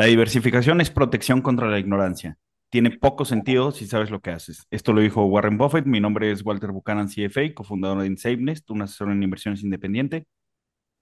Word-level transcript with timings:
La 0.00 0.06
diversificación 0.06 0.80
es 0.80 0.88
protección 0.88 1.42
contra 1.42 1.68
la 1.68 1.78
ignorancia. 1.78 2.38
Tiene 2.70 2.90
poco 2.90 3.26
sentido 3.26 3.70
si 3.70 3.86
sabes 3.86 4.10
lo 4.10 4.20
que 4.20 4.30
haces. 4.30 4.66
Esto 4.70 4.94
lo 4.94 5.02
dijo 5.02 5.26
Warren 5.26 5.58
Buffett. 5.58 5.84
Mi 5.84 6.00
nombre 6.00 6.32
es 6.32 6.42
Walter 6.42 6.70
Buchanan, 6.70 7.06
CFA, 7.06 7.52
cofundador 7.52 8.00
de 8.00 8.16
SafeNest, 8.16 8.70
un 8.70 8.80
asesor 8.80 9.10
en 9.10 9.22
inversiones 9.22 9.62
independiente. 9.62 10.26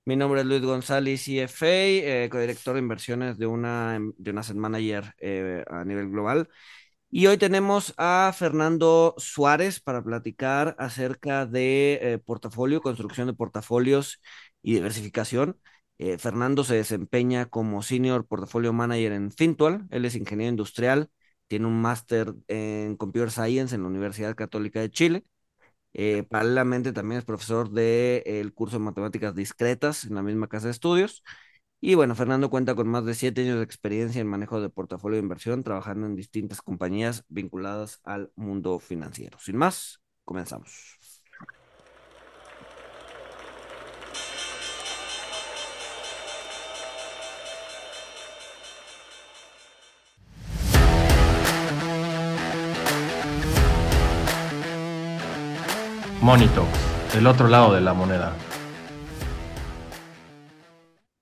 Mi 0.04 0.16
nombre 0.16 0.40
es 0.40 0.46
Luis 0.48 0.62
González, 0.62 1.22
CFA, 1.24 1.66
eh, 1.68 2.28
codirector 2.28 2.74
de 2.74 2.80
inversiones 2.80 3.38
de 3.38 3.46
una, 3.46 4.00
de 4.16 4.30
una 4.32 4.40
asset 4.40 4.56
manager 4.56 5.14
eh, 5.20 5.64
a 5.70 5.84
nivel 5.84 6.10
global. 6.10 6.48
Y 7.08 7.28
hoy 7.28 7.38
tenemos 7.38 7.94
a 7.98 8.32
Fernando 8.36 9.14
Suárez 9.16 9.78
para 9.78 10.02
platicar 10.02 10.74
acerca 10.76 11.46
de 11.46 12.00
eh, 12.02 12.18
portafolio, 12.18 12.80
construcción 12.80 13.28
de 13.28 13.34
portafolios 13.34 14.20
y 14.60 14.74
diversificación. 14.74 15.56
Eh, 15.98 16.18
Fernando 16.18 16.64
se 16.64 16.76
desempeña 16.76 17.46
como 17.46 17.82
Senior 17.82 18.26
Portfolio 18.26 18.72
Manager 18.72 19.12
en 19.12 19.32
Fintual. 19.32 19.86
Él 19.90 20.04
es 20.04 20.14
ingeniero 20.14 20.50
industrial, 20.50 21.10
tiene 21.48 21.66
un 21.66 21.80
máster 21.80 22.34
en 22.46 22.96
Computer 22.96 23.30
Science 23.30 23.74
en 23.74 23.82
la 23.82 23.88
Universidad 23.88 24.36
Católica 24.36 24.80
de 24.80 24.90
Chile. 24.90 25.24
Eh, 25.94 26.22
paralelamente 26.24 26.92
también 26.92 27.18
es 27.20 27.24
profesor 27.24 27.70
del 27.70 28.52
curso 28.54 28.78
de 28.78 28.84
matemáticas 28.84 29.34
discretas 29.34 30.04
en 30.04 30.14
la 30.14 30.22
misma 30.22 30.48
casa 30.48 30.66
de 30.66 30.72
estudios. 30.72 31.22
Y 31.80 31.94
bueno, 31.94 32.14
Fernando 32.14 32.50
cuenta 32.50 32.74
con 32.74 32.88
más 32.88 33.04
de 33.04 33.14
siete 33.14 33.42
años 33.42 33.58
de 33.58 33.64
experiencia 33.64 34.20
en 34.20 34.26
manejo 34.26 34.60
de 34.60 34.70
portafolio 34.70 35.16
de 35.16 35.22
inversión, 35.22 35.62
trabajando 35.62 36.06
en 36.06 36.16
distintas 36.16 36.62
compañías 36.62 37.24
vinculadas 37.28 38.00
al 38.04 38.32
mundo 38.36 38.78
financiero. 38.80 39.38
Sin 39.38 39.56
más, 39.56 40.00
comenzamos. 40.24 40.97
Monito, 56.28 56.66
el 57.16 57.26
otro 57.26 57.48
lado 57.48 57.72
de 57.72 57.80
la 57.80 57.94
moneda. 57.94 58.36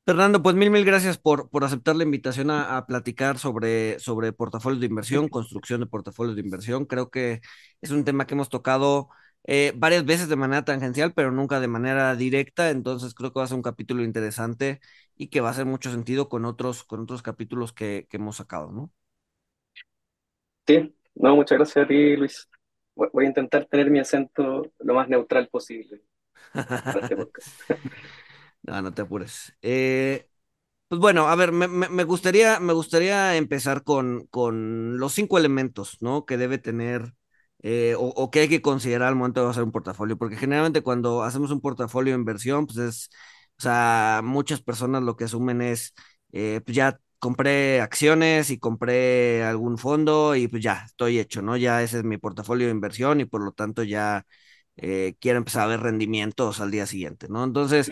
Fernando, 0.05 0.43
pues 0.43 0.57
mil, 0.57 0.69
mil 0.73 0.85
gracias 0.85 1.17
por, 1.17 1.49
por 1.49 1.63
aceptar 1.63 1.95
la 1.95 2.03
invitación 2.03 2.51
a, 2.51 2.85
platicar 2.87 3.39
sobre, 3.39 4.01
sobre 4.01 4.33
portafolios 4.33 4.81
de 4.81 4.89
inversión, 4.89 5.29
construcción 5.29 5.79
de 5.79 5.87
portafolios 5.87 6.35
de 6.35 6.43
inversión. 6.43 6.87
Creo 6.87 7.09
que 7.09 7.41
es 7.81 7.93
un 7.93 8.05
tema 8.05 8.27
que 8.27 8.35
hemos 8.35 8.49
tocado 8.49 9.09
eh, 9.45 9.73
varias 9.77 10.05
veces 10.05 10.29
de 10.29 10.35
manera 10.35 10.65
tangencial, 10.65 11.13
pero 11.15 11.31
nunca 11.31 11.61
de 11.61 11.69
manera 11.69 12.17
directa. 12.17 12.71
Entonces 12.71 13.15
creo 13.15 13.33
que 13.33 13.39
va 13.39 13.45
a 13.45 13.47
ser 13.47 13.59
un 13.59 13.63
capítulo 13.63 14.03
interesante 14.03 14.81
y 15.15 15.29
que 15.29 15.41
va 15.41 15.51
a 15.51 15.53
hacer 15.53 15.67
mucho 15.67 15.93
sentido 15.93 16.29
con 16.29 16.45
otros, 16.45 16.83
con 16.83 17.03
otros 17.03 17.23
capítulos 17.23 17.73
que, 17.73 18.09
que 18.11 18.17
hemos 18.17 18.39
sacado, 18.39 18.73
¿no? 18.73 18.91
Sí, 20.67 20.93
no, 21.15 21.37
muchas 21.37 21.59
gracias 21.59 21.85
a 21.85 21.87
ti, 21.87 22.17
Luis 22.17 22.49
voy 22.97 23.25
a 23.25 23.29
intentar 23.29 23.67
tener 23.67 23.91
mi 23.91 24.01
acento 24.01 24.73
lo 24.81 24.95
más 24.95 25.09
neutral 25.09 25.49
posible 25.49 26.03
este 26.55 27.17
No, 28.63 28.83
no 28.83 28.93
te 28.93 29.03
apures. 29.03 29.57
Eh, 29.63 30.29
pues 30.89 31.01
bueno, 31.01 31.29
a 31.29 31.37
ver, 31.37 31.53
me, 31.53 32.05
gustaría, 32.05 32.59
me 32.59 32.73
gustaría 32.73 33.37
empezar 33.37 33.85
con, 33.85 34.27
con 34.27 34.99
los 34.99 35.13
cinco 35.15 35.39
elementos, 35.39 35.99
¿no? 36.01 36.27
Que 36.27 36.37
debe 36.37 36.59
tener 36.59 37.15
eh, 37.63 37.95
o, 37.99 38.31
que 38.31 38.41
hay 38.41 38.49
que 38.49 38.63
considerar 38.63 39.09
al 39.09 39.17
momento 39.17 39.45
de 39.45 39.51
hacer 39.51 39.63
un 39.63 39.73
portafolio, 39.73 40.17
porque 40.17 40.37
generalmente 40.37 40.83
cuando 40.83 41.23
hacemos 41.23 41.51
un 41.53 41.61
portafolio 41.61 42.13
de 42.13 42.19
inversión, 42.19 42.67
pues 42.67 42.79
es, 42.79 43.11
o 43.59 43.63
sea, 43.63 44.21
muchas 44.25 44.63
personas 44.63 45.03
lo 45.03 45.17
que 45.17 45.25
asumen 45.25 45.63
es, 45.63 45.95
eh, 46.33 46.61
pues 46.65 46.77
ya 46.77 47.01
compré 47.19 47.81
acciones 47.81 48.51
y 48.51 48.59
compré 48.59 49.43
algún 49.45 49.79
fondo 49.79 50.35
y 50.37 50.49
pues 50.49 50.63
ya, 50.63 50.85
estoy 50.87 51.19
hecho, 51.19 51.43
¿no? 51.43 51.57
Ya 51.57 51.83
ese 51.83 51.99
es 51.99 52.05
mi 52.05 52.19
portafolio 52.19 52.67
de 52.67 52.73
inversión 52.73 53.21
y 53.21 53.25
por 53.25 53.43
lo 53.43 53.53
tanto 53.53 53.83
ya 53.83 54.27
eh, 54.77 55.15
quiero 55.21 55.39
empezar 55.39 55.63
a 55.65 55.67
ver 55.67 55.81
rendimientos 55.81 56.61
al 56.61 56.71
día 56.71 56.87
siguiente, 56.87 57.29
¿no? 57.29 57.45
Entonces, 57.45 57.91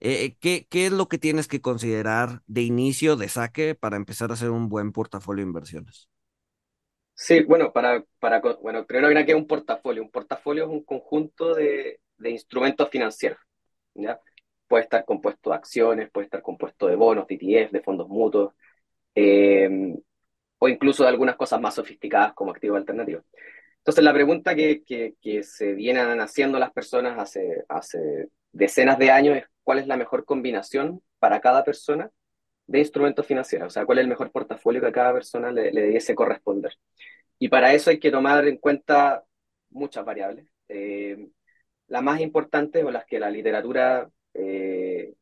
eh, 0.00 0.36
¿qué, 0.40 0.66
¿qué, 0.68 0.86
es 0.86 0.92
lo 0.92 1.08
que 1.08 1.18
tienes 1.18 1.48
que 1.48 1.60
considerar 1.60 2.42
de 2.46 2.62
inicio, 2.62 3.16
de 3.16 3.28
saque, 3.28 3.74
para 3.74 3.96
empezar 3.96 4.30
a 4.30 4.34
hacer 4.34 4.50
un 4.50 4.68
buen 4.68 4.92
portafolio 4.92 5.44
de 5.44 5.48
inversiones? 5.48 6.08
Sí, 7.14 7.42
bueno, 7.44 7.72
para, 7.72 8.04
para, 8.18 8.40
bueno, 8.60 8.84
primero 8.84 9.08
que 9.24 9.32
es 9.32 9.36
un 9.36 9.46
portafolio. 9.46 10.02
Un 10.02 10.10
portafolio 10.10 10.64
es 10.64 10.70
un 10.70 10.84
conjunto 10.84 11.54
de, 11.54 12.00
de 12.18 12.30
instrumentos 12.30 12.90
financieros, 12.90 13.38
¿ya? 13.94 14.20
Puede 14.68 14.84
estar 14.84 15.04
compuesto 15.04 15.50
de 15.50 15.56
acciones, 15.56 16.10
puede 16.10 16.26
estar 16.26 16.42
compuesto 16.42 16.86
de 16.88 16.96
bonos, 16.96 17.26
de 17.26 17.34
ETF, 17.36 17.72
de 17.72 17.80
fondos 17.82 18.08
mutuos, 18.08 18.54
eh, 19.14 19.94
o 20.58 20.68
incluso 20.68 21.02
de 21.02 21.10
algunas 21.10 21.36
cosas 21.36 21.60
más 21.60 21.74
sofisticadas 21.74 22.34
como 22.34 22.50
activos 22.50 22.78
alternativos. 22.78 23.24
Entonces, 23.78 24.04
la 24.04 24.12
pregunta 24.12 24.54
que, 24.54 24.82
que, 24.84 25.42
se 25.42 25.72
vienen 25.74 26.20
haciendo 26.20 26.58
las 26.58 26.72
personas 26.72 27.18
hace, 27.18 27.64
hace 27.68 28.28
decenas 28.52 28.98
de 28.98 29.10
años 29.10 29.36
es 29.38 29.44
cuál 29.62 29.78
es 29.78 29.86
la 29.86 29.96
mejor 29.96 30.24
combinación 30.24 31.02
para 31.18 31.40
cada 31.40 31.64
persona 31.64 32.10
de 32.66 32.80
instrumentos 32.80 33.26
financieros, 33.26 33.68
o 33.68 33.70
sea, 33.70 33.86
cuál 33.86 33.98
es 33.98 34.02
el 34.02 34.08
mejor 34.08 34.32
portafolio 34.32 34.80
que 34.80 34.88
a 34.88 34.92
cada 34.92 35.12
persona 35.12 35.52
le, 35.52 35.70
le 35.72 35.82
debiese 35.82 36.14
corresponder. 36.16 36.72
Y 37.38 37.48
para 37.48 37.74
eso 37.74 37.90
hay 37.90 37.98
que 38.00 38.10
tomar 38.10 38.46
en 38.48 38.56
cuenta 38.58 39.24
muchas 39.70 40.04
variables. 40.04 40.46
Eh, 40.68 41.28
las 41.88 42.02
más 42.02 42.20
importantes 42.20 42.84
o 42.84 42.90
las 42.90 43.04
que 43.06 43.20
la 43.20 43.30
literatura 43.30 44.10
eh, 44.38 45.14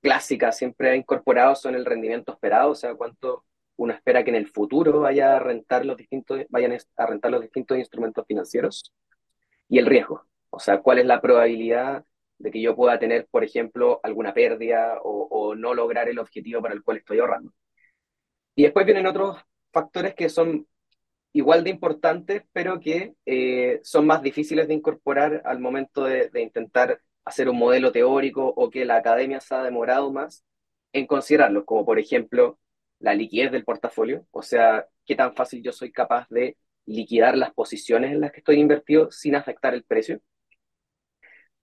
clásica 0.00 0.52
siempre 0.52 0.90
ha 0.90 0.96
incorporado 0.96 1.54
son 1.54 1.74
el 1.74 1.84
rendimiento 1.84 2.32
esperado, 2.32 2.70
o 2.70 2.74
sea, 2.74 2.94
cuánto 2.94 3.44
uno 3.76 3.92
espera 3.92 4.24
que 4.24 4.30
en 4.30 4.36
el 4.36 4.48
futuro 4.48 5.00
vaya 5.00 5.36
a 5.36 5.40
rentar 5.40 5.86
los 5.86 5.96
distintos, 5.96 6.40
vayan 6.48 6.76
a 6.96 7.06
rentar 7.06 7.30
los 7.30 7.42
distintos 7.42 7.78
instrumentos 7.78 8.26
financieros 8.26 8.92
y 9.68 9.78
el 9.78 9.86
riesgo, 9.86 10.26
o 10.50 10.60
sea, 10.60 10.80
cuál 10.80 10.98
es 10.98 11.06
la 11.06 11.20
probabilidad 11.20 12.04
de 12.38 12.50
que 12.50 12.60
yo 12.60 12.76
pueda 12.76 12.98
tener, 12.98 13.26
por 13.30 13.44
ejemplo, 13.44 14.00
alguna 14.02 14.32
pérdida 14.34 14.98
o, 15.02 15.54
no 15.56 15.74
lograr 15.74 16.08
el 16.08 16.18
objetivo 16.18 16.62
para 16.62 16.74
el 16.74 16.82
cual 16.82 16.98
estoy 16.98 17.18
ahorrando. 17.18 17.52
Y 18.54 18.64
después 18.64 18.84
vienen 18.86 19.06
otros 19.06 19.38
factores 19.72 20.14
que 20.14 20.28
son 20.28 20.66
igual 21.32 21.64
de 21.64 21.70
importantes, 21.70 22.42
pero 22.52 22.80
que 22.80 23.14
eh, 23.26 23.80
son 23.82 24.06
más 24.06 24.22
difíciles 24.22 24.68
de 24.68 24.74
incorporar 24.74 25.42
al 25.44 25.58
momento 25.60 26.04
de, 26.04 26.28
de 26.28 26.42
intentar 26.42 27.00
hacer 27.28 27.48
un 27.48 27.58
modelo 27.58 27.92
teórico 27.92 28.46
o 28.56 28.70
que 28.70 28.84
la 28.84 28.96
academia 28.96 29.40
se 29.40 29.54
ha 29.54 29.62
demorado 29.62 30.12
más 30.12 30.44
en 30.92 31.06
considerarlo, 31.06 31.64
como 31.64 31.84
por 31.84 31.98
ejemplo 31.98 32.58
la 33.00 33.14
liquidez 33.14 33.52
del 33.52 33.64
portafolio, 33.64 34.26
o 34.30 34.42
sea, 34.42 34.86
qué 35.04 35.14
tan 35.14 35.34
fácil 35.34 35.62
yo 35.62 35.72
soy 35.72 35.92
capaz 35.92 36.28
de 36.30 36.56
liquidar 36.86 37.36
las 37.36 37.52
posiciones 37.52 38.12
en 38.12 38.20
las 38.20 38.32
que 38.32 38.38
estoy 38.40 38.58
invertido 38.60 39.10
sin 39.10 39.34
afectar 39.36 39.74
el 39.74 39.84
precio. 39.84 40.20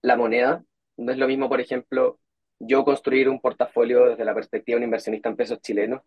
La 0.02 0.16
moneda, 0.16 0.64
no 0.96 1.12
es 1.12 1.18
lo 1.18 1.26
mismo, 1.28 1.48
por 1.48 1.60
ejemplo, 1.60 2.18
yo 2.58 2.84
construir 2.84 3.28
un 3.28 3.40
portafolio 3.40 4.06
desde 4.06 4.24
la 4.24 4.34
perspectiva 4.34 4.76
de 4.76 4.78
un 4.78 4.84
inversionista 4.84 5.28
en 5.28 5.36
pesos 5.36 5.60
chilenos 5.60 6.02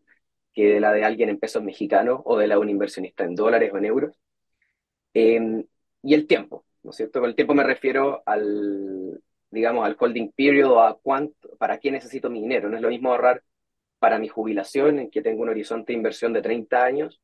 que 0.53 0.73
de 0.73 0.79
la 0.79 0.93
de 0.93 1.03
alguien 1.03 1.29
en 1.29 1.39
pesos 1.39 1.63
mexicanos 1.63 2.21
o 2.25 2.37
de 2.37 2.47
la 2.47 2.55
de 2.55 2.61
un 2.61 2.69
inversionista 2.69 3.23
en 3.23 3.35
dólares 3.35 3.71
o 3.73 3.77
en 3.77 3.85
euros. 3.85 4.15
Em, 5.13 5.65
y 6.03 6.13
el 6.13 6.27
tiempo, 6.27 6.65
¿no 6.83 6.91
es 6.91 6.97
cierto? 6.97 7.19
Con 7.19 7.29
el 7.29 7.35
tiempo 7.35 7.53
me 7.53 7.63
refiero 7.63 8.23
al, 8.25 9.21
digamos, 9.51 9.85
al 9.85 9.97
holding 9.99 10.31
period 10.31 10.71
o 10.71 10.81
a 10.81 10.99
cuánto, 10.99 11.55
para 11.57 11.79
qué 11.79 11.91
necesito 11.91 12.29
mi 12.29 12.41
dinero. 12.41 12.69
No 12.69 12.77
es 12.77 12.81
lo 12.81 12.89
mismo 12.89 13.11
ahorrar 13.11 13.43
para 13.99 14.19
mi 14.19 14.27
jubilación, 14.27 14.99
en 14.99 15.09
que 15.09 15.21
tengo 15.21 15.43
un 15.43 15.49
horizonte 15.49 15.93
de 15.93 15.97
inversión 15.97 16.33
de 16.33 16.41
30 16.41 16.83
años, 16.83 17.21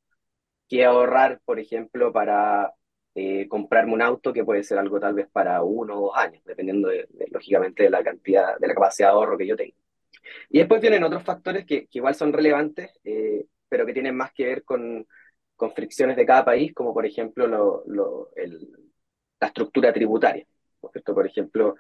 que 0.67 0.85
ahorrar, 0.85 1.41
por 1.45 1.59
ejemplo, 1.59 2.11
para 2.11 2.73
eh, 3.15 3.47
comprarme 3.47 3.93
un 3.93 4.01
auto, 4.01 4.33
que 4.33 4.43
puede 4.43 4.63
ser 4.63 4.77
algo 4.79 4.99
tal 4.99 5.13
vez 5.13 5.27
para 5.31 5.63
uno 5.63 5.97
o 5.97 6.01
dos 6.07 6.17
años, 6.17 6.43
dependiendo, 6.45 6.89
de, 6.89 7.07
lógicamente, 7.31 7.83
de 7.83 7.89
la 7.89 8.03
cantidad, 8.03 8.57
de 8.59 8.67
la 8.67 8.73
capacidad 8.73 9.09
de 9.09 9.13
ahorro 9.13 9.37
que 9.37 9.47
yo 9.47 9.55
tengo. 9.55 9.75
Y 10.49 10.59
después 10.59 10.81
vienen 10.81 11.03
otros 11.03 11.23
factores 11.23 11.65
que, 11.65 11.87
igual 11.91 12.15
son 12.15 12.33
relevantes, 12.33 12.91
eh, 13.03 13.45
pero 13.69 13.85
que 13.85 13.93
tienen 13.93 14.15
más 14.15 14.33
que 14.33 14.45
ver 14.45 14.63
con, 14.63 15.07
con, 15.55 15.71
fricciones 15.73 16.17
de 16.17 16.25
cada 16.25 16.45
país, 16.45 16.73
como 16.73 16.93
por 16.93 17.05
ejemplo 17.05 17.47
lo, 17.47 17.83
lo, 17.87 18.31
el, 18.35 18.67
la 19.39 19.47
estructura 19.47 19.93
tributaria. 19.93 20.45
Por 20.81 21.25
ejemplo, 21.25 21.75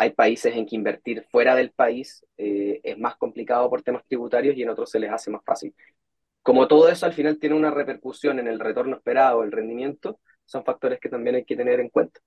hay 0.00 0.10
países 0.12 0.56
en 0.56 0.66
que 0.66 0.76
invertir 0.76 1.26
fuera 1.30 1.54
del 1.54 1.72
país 1.72 2.24
eh, 2.38 2.80
es 2.82 2.98
más 2.98 3.16
complicado 3.16 3.68
por 3.70 3.82
temas 3.82 4.04
tributarios 4.06 4.56
y 4.56 4.62
en 4.62 4.70
otros 4.70 4.90
se 4.90 4.98
les 4.98 5.12
hace 5.12 5.30
más 5.30 5.42
fácil. 5.44 5.74
Como 6.42 6.68
todo 6.68 6.88
eso 6.88 7.06
al 7.06 7.12
final 7.14 7.38
tiene 7.38 7.56
una 7.56 7.70
repercusión 7.70 8.38
en 8.38 8.48
el 8.48 8.60
retorno 8.60 8.96
esperado, 8.96 9.44
el 9.44 9.52
rendimiento, 9.52 10.20
son 10.46 10.64
factores 10.64 11.00
que 11.00 11.10
también 11.10 11.36
hay 11.36 11.44
que 11.44 11.56
tener 11.56 11.80
en 11.80 11.90
cuenta. 11.90 12.20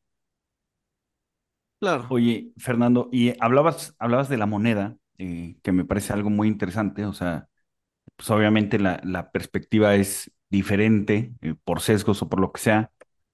Claro. 1.80 2.08
Oye, 2.10 2.54
Fernando, 2.58 3.10
y 3.12 3.34
hablabas, 3.44 3.96
hablabas 4.00 4.30
de 4.30 4.38
la 4.38 4.46
moneda, 4.46 4.98
eh, 5.18 5.58
que 5.62 5.72
me 5.74 5.84
parece 5.84 6.14
algo 6.14 6.30
muy 6.30 6.48
interesante, 6.48 7.06
o 7.06 7.12
sea, 7.14 7.50
pues 8.18 8.30
obviamente 8.32 8.80
la, 8.80 9.02
la 9.06 9.32
perspectiva 9.32 9.96
es 9.96 10.32
diferente 10.50 11.34
eh, 11.42 11.56
por 11.66 11.82
sesgos 11.82 12.22
o 12.24 12.30
por 12.30 12.42
lo 12.42 12.54
que 12.54 12.62
sea, 12.62 12.92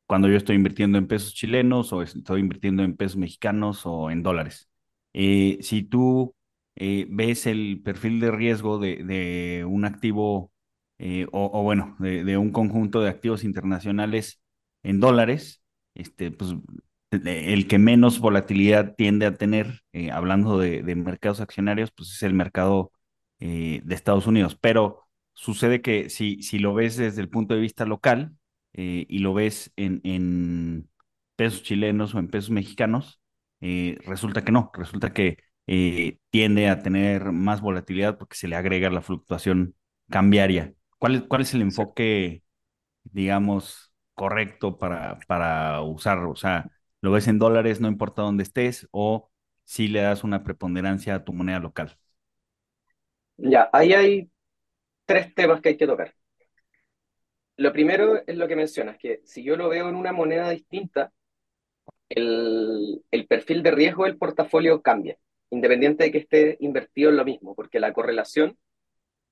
cuando 0.09 0.27
yo 0.27 0.37
estoy 0.37 0.55
invirtiendo 0.55 0.97
en 0.97 1.07
pesos 1.07 1.35
chilenos 1.35 1.93
o 1.93 2.01
estoy 2.01 2.41
invirtiendo 2.41 2.83
en 2.83 2.97
pesos 2.97 3.15
mexicanos 3.17 3.85
o 3.85 4.09
en 4.09 4.23
dólares. 4.23 4.67
Eh, 5.13 5.59
si 5.61 5.83
tú 5.83 6.35
eh, 6.75 7.05
ves 7.11 7.45
el 7.45 7.81
perfil 7.83 8.19
de 8.19 8.31
riesgo 8.31 8.79
de, 8.79 9.65
un 9.69 9.85
activo 9.85 10.51
eh, 10.97 11.27
o, 11.31 11.61
bueno, 11.61 11.95
de, 11.99 12.37
un 12.37 12.51
conjunto 12.51 13.01
de 13.01 13.09
activos 13.09 13.43
internacionales 13.43 14.41
en 14.81 14.99
dólares, 14.99 15.61
este, 15.93 16.31
pues 16.31 16.55
el 17.11 17.67
que 17.67 17.77
menos 17.77 18.19
volatilidad 18.19 18.95
tiende 18.95 19.27
a 19.27 19.35
tener, 19.35 19.81
hablando 20.11 20.57
de, 20.57 20.81
de, 20.81 20.95
mercados 20.95 21.39
accionarios, 21.39 21.91
pues 21.91 22.13
es 22.13 22.23
el 22.23 22.33
mercado 22.33 22.91
de 23.39 23.83
Estados 23.89 24.25
Unidos. 24.25 24.57
Pero 24.59 25.07
sucede 25.33 25.81
que 25.83 26.09
si, 26.09 26.41
si 26.41 26.57
lo 26.57 26.73
ves 26.73 26.97
desde 26.97 27.21
el 27.21 27.29
punto 27.29 27.53
de 27.53 27.61
vista 27.61 27.85
local 27.85 28.38
eh, 28.73 29.05
y 29.09 29.19
lo 29.19 29.33
ves 29.33 29.71
en, 29.75 30.01
en, 30.03 30.89
pesos 31.35 31.63
chilenos 31.63 32.13
o 32.15 32.19
en 32.19 32.29
pesos 32.29 32.51
mexicanos, 32.51 33.21
resulta 33.61 34.43
que 34.43 34.51
no, 34.51 34.71
resulta 34.73 35.13
que 35.13 35.37
tiende 36.29 36.67
a 36.69 36.81
tener 36.81 37.31
más 37.31 37.61
volatilidad 37.61 38.17
porque 38.17 38.35
se 38.35 38.47
le 38.47 38.55
agrega 38.55 38.89
la 38.89 39.01
fluctuación 39.01 39.75
cambiaria. 40.09 40.73
¿Cuál, 40.97 41.27
cuál 41.27 41.41
es 41.43 41.53
el 41.53 41.61
enfoque, 41.61 42.43
digamos, 43.03 43.93
correcto 44.15 44.77
para, 44.77 45.19
para 45.27 45.81
usarlo? 45.81 46.31
O 46.31 46.35
sea, 46.35 46.69
lo 47.01 47.11
ves 47.11 47.27
en 47.27 47.39
dólares, 47.39 47.79
no 47.79 47.87
importa 47.87 48.21
dónde 48.21 48.43
estés, 48.43 48.87
o 48.91 49.31
si 49.63 49.87
le 49.87 50.01
das 50.01 50.23
una 50.23 50.43
preponderancia 50.43 51.15
a 51.15 51.23
tu 51.23 51.33
moneda 51.33 51.59
local. 51.59 51.97
Ya, 53.37 53.69
ahí 53.71 53.93
hay 53.93 54.31
tres 55.05 55.33
temas 55.33 55.61
que 55.61 55.69
hay 55.69 55.77
que 55.77 55.87
tocar. 55.87 56.13
Lo 57.59 57.73
primero 57.73 58.23
es 58.25 58.37
lo 58.37 58.47
que 58.47 58.55
mencionas, 58.55 58.97
que 58.97 59.21
si 59.25 59.43
yo 59.43 59.57
lo 59.57 59.67
veo 59.67 59.89
en 59.89 59.95
una 59.95 60.13
moneda 60.13 60.49
distinta, 60.49 61.11
el, 62.07 63.03
el 63.11 63.27
perfil 63.27 63.63
de 63.63 63.71
riesgo 63.71 64.05
del 64.05 64.17
portafolio 64.17 64.81
cambia, 64.81 65.17
independiente 65.49 66.05
de 66.05 66.11
que 66.11 66.19
esté 66.19 66.57
invertido 66.61 67.09
en 67.09 67.17
lo 67.17 67.25
mismo, 67.25 67.55
porque 67.55 67.81
la 67.81 67.91
correlación 67.91 68.57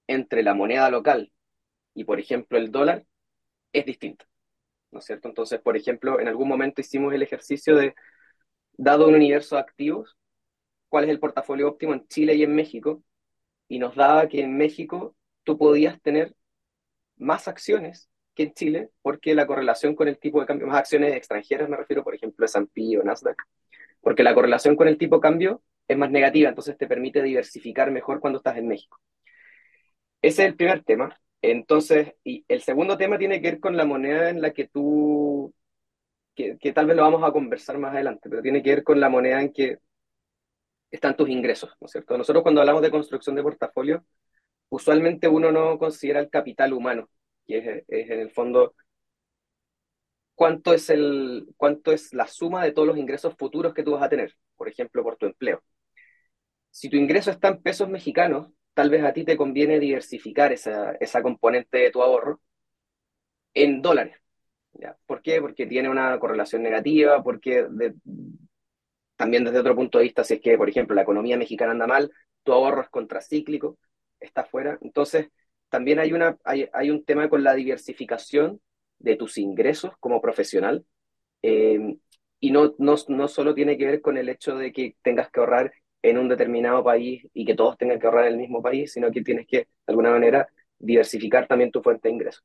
entre 0.08 0.44
la 0.44 0.54
moneda 0.54 0.90
local 0.90 1.32
y, 1.94 2.04
por 2.04 2.20
ejemplo, 2.20 2.58
el 2.58 2.70
dólar 2.70 3.06
es 3.74 3.86
distinta. 3.86 4.26
¿no 4.92 5.00
es 5.00 5.06
cierto? 5.06 5.30
Entonces, 5.30 5.62
por 5.62 5.78
ejemplo, 5.78 6.20
en 6.20 6.28
algún 6.28 6.50
momento 6.50 6.82
hicimos 6.82 7.14
el 7.14 7.22
ejercicio 7.24 7.78
de, 7.78 7.96
dado 8.74 9.08
un 9.08 9.16
universo 9.16 9.56
de 9.56 9.62
activos, 9.62 10.18
cuál 10.90 11.06
es 11.06 11.12
el 11.12 11.20
portafolio 11.22 11.70
óptimo 11.70 11.94
en 11.94 12.08
Chile 12.10 12.36
y 12.36 12.44
en 12.44 12.56
México, 12.56 13.04
y 13.70 13.80
nos 13.80 13.96
daba 13.96 14.28
que 14.28 14.42
en 14.42 14.58
México 14.58 15.16
tú 15.44 15.58
podías 15.58 16.02
tener 16.02 16.36
más 17.18 17.48
acciones 17.48 18.10
que 18.38 18.44
en 18.44 18.54
Chile, 18.54 18.92
porque 19.02 19.36
la 19.36 19.48
correlación 19.48 19.96
con 19.96 20.08
el 20.08 20.20
tipo 20.20 20.40
de 20.40 20.46
cambio, 20.46 20.68
más 20.68 20.78
acciones 20.78 21.14
extranjeras 21.16 21.68
me 21.70 21.78
refiero, 21.78 22.04
por 22.04 22.16
ejemplo, 22.16 22.46
S&P 22.46 23.00
o 23.00 23.04
Nasdaq, 23.04 23.44
porque 24.02 24.24
la 24.24 24.36
correlación 24.36 24.76
con 24.76 24.88
el 24.88 24.98
tipo 24.98 25.16
de 25.16 25.22
cambio 25.22 25.64
es 25.88 25.98
más 25.98 26.12
negativa, 26.12 26.50
entonces 26.50 26.78
te 26.78 26.88
permite 26.88 27.24
diversificar 27.24 27.92
mejor 27.92 28.20
cuando 28.20 28.38
estás 28.38 28.58
en 28.58 28.68
México. 28.68 29.00
Ese 30.22 30.44
es 30.44 30.50
el 30.50 30.56
primer 30.56 30.84
tema. 30.84 31.20
Entonces, 31.42 32.14
y 32.24 32.46
el 32.48 32.62
segundo 32.62 32.98
tema 32.98 33.18
tiene 33.18 33.42
que 33.42 33.52
ver 33.52 33.60
con 33.60 33.78
la 33.78 33.86
moneda 33.86 34.30
en 34.30 34.42
la 34.42 34.52
que 34.52 34.68
tú, 34.68 35.54
que, 36.36 36.58
que, 36.58 36.74
tal 36.74 36.88
vez 36.88 36.96
lo 36.96 37.04
vamos 37.04 37.24
a 37.24 37.32
conversar 37.32 37.78
más 37.80 37.94
adelante, 37.94 38.30
pero 38.30 38.42
tiene 38.42 38.62
que 38.64 38.72
ver 38.72 38.84
con 38.84 39.00
la 39.00 39.10
moneda 39.10 39.42
en 39.42 39.54
que 39.54 39.80
están 40.92 41.16
tus 41.16 41.30
ingresos, 41.30 41.76
¿no 41.80 41.86
es 41.86 41.92
cierto? 41.92 42.18
Nosotros 42.18 42.44
cuando 42.44 42.62
hablamos 42.62 42.82
de 42.82 42.92
construcción 42.92 43.36
de 43.36 43.44
portafolio, 43.44 44.06
usualmente 44.70 45.28
uno 45.28 45.52
no 45.52 45.78
considera 45.80 46.20
el 46.20 46.30
capital 46.30 46.74
humano, 46.74 47.10
que 47.48 47.86
es, 47.88 48.10
en 48.12 48.20
el 48.20 48.32
fondo 48.32 48.76
cuánto 50.36 50.74
es, 50.74 50.90
el, 50.90 51.48
cuánto 51.58 51.92
es 51.92 52.14
la 52.14 52.28
suma 52.28 52.64
de 52.64 52.72
todos 52.72 52.88
los 52.88 52.98
ingresos 52.98 53.36
futuros 53.38 53.74
que 53.74 53.84
tú 53.84 53.92
vas 53.94 54.04
a 54.04 54.10
tener, 54.10 54.36
por 54.56 54.70
ejemplo, 54.70 55.04
por 55.04 55.18
tu 55.18 55.26
empleo. 55.26 55.64
Si 56.72 56.90
tu 56.90 56.96
ingreso 56.98 57.32
está 57.32 57.50
en 57.50 57.62
pesos 57.62 57.90
mexicanos, 57.90 58.52
tal 58.74 58.90
vez 58.90 59.04
a 59.04 59.14
ti 59.14 59.24
te 59.26 59.38
conviene 59.38 59.80
diversificar 59.80 60.54
esa, 60.54 60.92
esa 61.00 61.24
componente 61.24 61.80
de 61.80 61.92
tu 61.92 62.02
ahorro 62.04 62.42
en 63.54 63.82
dólares. 63.82 64.18
¿ya? 64.74 64.98
¿Por 65.06 65.22
qué? 65.22 65.42
Porque 65.42 65.66
tiene 65.66 65.90
una 65.90 66.20
correlación 66.20 66.64
negativa, 66.64 67.24
porque 67.24 67.68
también 69.16 69.44
desde 69.44 69.60
otro 69.60 69.76
punto 69.76 69.98
de 69.98 70.06
vista, 70.06 70.24
si 70.24 70.36
es 70.36 70.42
que, 70.42 70.58
por 70.58 70.70
ejemplo, 70.70 70.96
la 70.96 71.02
economía 71.02 71.38
mexicana 71.38 71.72
anda 71.72 71.88
mal, 71.88 72.12
tu 72.44 72.54
ahorro 72.54 72.82
es 72.84 72.90
contracíclico, 72.90 73.80
está 74.20 74.46
fuera. 74.46 74.78
Entonces, 74.82 75.30
también 75.70 76.00
hay, 76.00 76.14
una, 76.14 76.38
hay, 76.44 76.70
hay 76.74 76.90
un 76.90 77.04
tema 77.06 77.30
con 77.30 77.44
la 77.44 77.54
diversificación 77.54 78.62
de 79.00 79.16
tus 79.16 79.38
ingresos 79.38 79.94
como 80.00 80.22
profesional. 80.22 80.86
Eh, 81.42 81.98
y 82.40 82.52
no, 82.52 82.76
no, 82.78 82.96
no 83.08 83.28
solo 83.28 83.56
tiene 83.56 83.78
que 83.78 83.86
ver 83.86 84.02
con 84.02 84.18
el 84.18 84.30
hecho 84.30 84.56
de 84.58 84.72
que 84.72 84.96
tengas 85.02 85.30
que 85.32 85.40
ahorrar 85.40 85.74
en 86.02 86.18
un 86.18 86.30
determinado 86.30 86.84
país 86.84 87.28
y 87.34 87.46
que 87.46 87.56
todos 87.56 87.78
tengan 87.78 88.00
que 88.00 88.08
ahorrar 88.08 88.28
en 88.28 88.34
el 88.34 88.40
mismo 88.40 88.62
país, 88.62 88.94
sino 88.94 89.12
que 89.12 89.24
tienes 89.24 89.48
que, 89.48 89.58
de 89.58 89.68
alguna 89.88 90.12
manera, 90.12 90.48
diversificar 90.78 91.48
también 91.48 91.72
tu 91.72 91.82
fuente 91.82 92.08
de 92.08 92.14
ingresos. 92.14 92.44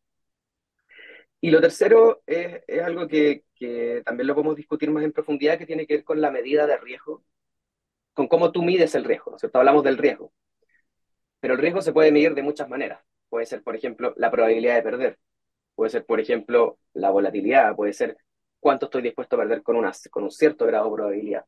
Y 1.41 1.51
lo 1.51 1.61
tercero 1.61 2.23
es, 2.27 2.63
es 2.67 2.83
algo 2.83 3.09
que, 3.09 3.45
que, 3.55 4.03
también 4.05 4.29
lo 4.29 4.35
podemos 4.35 4.57
discutir 4.57 4.91
más 4.91 5.05
en 5.05 5.13
profundidad, 5.13 5.59
que 5.59 5.67
tiene 5.67 5.87
que 5.87 5.97
ver 5.97 6.05
con 6.05 6.21
la 6.21 6.31
medida 6.31 6.67
de 6.67 6.77
riesgo, 6.79 7.25
con 8.15 8.29
cómo 8.29 8.53
tú 8.53 8.63
mides 8.63 8.95
el 8.95 9.05
riesgo, 9.05 9.33
¿no 9.33 9.37
es 9.37 9.41
cierto? 9.41 9.59
Hablamos 9.59 9.85
del 9.85 9.99
riesgo. 9.99 10.33
Pero 11.41 11.55
el 11.55 11.61
riesgo 11.61 11.83
se 11.83 11.93
puede 11.93 12.13
medir 12.13 12.35
de 12.35 12.43
muchas 12.43 12.69
maneras. 12.69 13.01
Puede 13.33 13.47
ser, 13.47 13.63
por 13.63 13.75
ejemplo, 13.75 14.13
la 14.19 14.31
probabilidad 14.31 14.75
de 14.75 14.83
perder. 14.83 15.19
Puede 15.75 15.91
ser, 15.91 16.05
por 16.05 16.21
ejemplo, 16.21 16.79
la 16.93 17.09
volatilidad. 17.09 17.75
Puede 17.75 17.95
ser 17.95 18.19
cuánto 18.61 18.87
estoy 18.87 19.01
dispuesto 19.01 19.37
a 19.37 19.39
perder 19.39 19.63
con, 19.63 19.83
con 20.11 20.25
un 20.25 20.31
cierto 20.31 20.67
grado 20.67 20.91
de 20.91 20.95
probabilidad. 20.97 21.47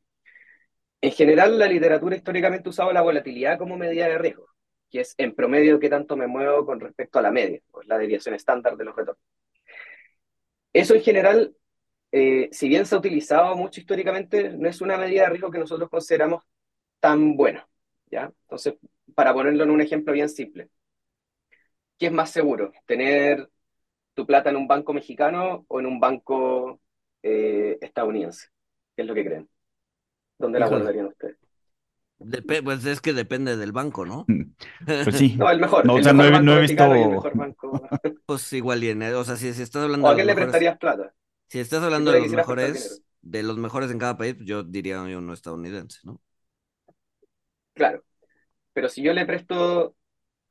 En 1.02 1.12
general, 1.12 1.58
la 1.58 1.66
literatura 1.66 2.16
históricamente 2.16 2.66
ha 2.66 2.70
usado 2.70 2.90
la 2.90 3.02
volatilidad 3.02 3.58
como 3.58 3.76
medida 3.76 4.08
de 4.08 4.16
riesgo, 4.16 4.46
que 4.90 5.00
es 5.00 5.14
en 5.18 5.34
promedio 5.34 5.78
qué 5.78 5.90
tanto 5.90 6.16
me 6.16 6.26
muevo 6.26 6.64
con 6.64 6.80
respecto 6.80 7.18
a 7.18 7.22
la 7.22 7.30
media, 7.30 7.60
o 7.72 7.82
la 7.82 7.98
desviación 7.98 8.34
estándar 8.34 8.78
de 8.78 8.84
los 8.86 8.96
retornos. 8.96 9.22
Eso 10.72 10.94
en 10.94 11.02
general, 11.02 11.54
eh, 12.12 12.48
si 12.50 12.66
bien 12.66 12.86
se 12.86 12.94
ha 12.94 12.98
utilizado 12.98 13.54
mucho 13.56 13.80
históricamente, 13.80 14.56
no 14.56 14.70
es 14.70 14.80
una 14.80 14.96
medida 14.96 15.24
de 15.24 15.28
riesgo 15.28 15.50
que 15.50 15.58
nosotros 15.58 15.90
consideramos 15.90 16.44
tan 16.98 17.36
buena. 17.36 17.68
¿ya? 18.10 18.32
Entonces, 18.44 18.76
para 19.14 19.34
ponerlo 19.34 19.64
en 19.64 19.70
un 19.70 19.82
ejemplo 19.82 20.14
bien 20.14 20.30
simple, 20.30 20.70
¿qué 21.98 22.06
es 22.06 22.12
más 22.12 22.30
seguro? 22.30 22.72
¿Tener 22.86 23.50
tu 24.14 24.26
plata 24.26 24.50
en 24.50 24.56
un 24.56 24.68
banco 24.68 24.92
mexicano 24.94 25.64
o 25.68 25.80
en 25.80 25.86
un 25.86 26.00
banco 26.00 26.80
eh, 27.22 27.78
estadounidense? 27.82 28.48
¿Qué 28.96 29.02
es 29.02 29.08
lo 29.08 29.14
que 29.14 29.24
creen? 29.26 29.50
¿Dónde 30.38 30.60
la 30.60 30.68
guardarían 30.68 31.06
ustedes? 31.08 31.38
Dep 32.18 32.62
pues 32.64 32.84
es 32.86 33.00
que 33.00 33.12
depende 33.12 33.56
del 33.56 33.72
banco, 33.72 34.06
¿no? 34.06 34.30
Pues 35.02 35.16
sí. 35.16 35.36
No, 35.38 35.50
el 35.50 35.60
mejor. 35.60 35.84
No, 35.84 35.94
el 35.94 36.00
o 36.00 36.02
sea, 36.02 36.12
mejor 36.12 36.14
no, 36.14 36.24
he, 36.26 36.40
no 36.40 36.58
el 36.58 36.60
visto. 36.60 36.84
mejor 37.08 37.36
banco. 37.36 37.88
Pues 38.26 38.52
igual 38.54 38.82
y 38.84 38.88
en, 38.90 39.02
o 39.02 39.24
sea, 39.24 39.36
si, 39.36 39.52
si 39.52 39.62
estás 39.62 39.82
hablando 39.84 40.08
¿O 40.08 40.10
a 40.10 40.14
de 40.14 40.16
quién 40.16 40.26
los 40.26 40.28
le 40.28 40.34
mejores, 40.34 40.36
prestarías 40.36 40.78
plata? 40.78 41.12
si 41.48 41.60
estás 41.60 41.82
hablando 41.84 42.10
de 42.12 42.18
los 42.18 42.28
mejores, 42.30 43.02
de 43.22 43.42
los 43.44 43.58
mejores 43.58 43.90
en 43.90 43.98
cada 43.98 44.16
país, 44.18 44.36
yo 44.40 44.62
diría 44.64 45.02
uno 45.02 45.32
estadounidense, 45.34 46.00
¿no? 46.04 46.22
Claro. 47.74 48.04
Pero 48.72 48.88
si 48.88 49.02
yo 49.02 49.12
le 49.12 49.26
presto 49.26 49.96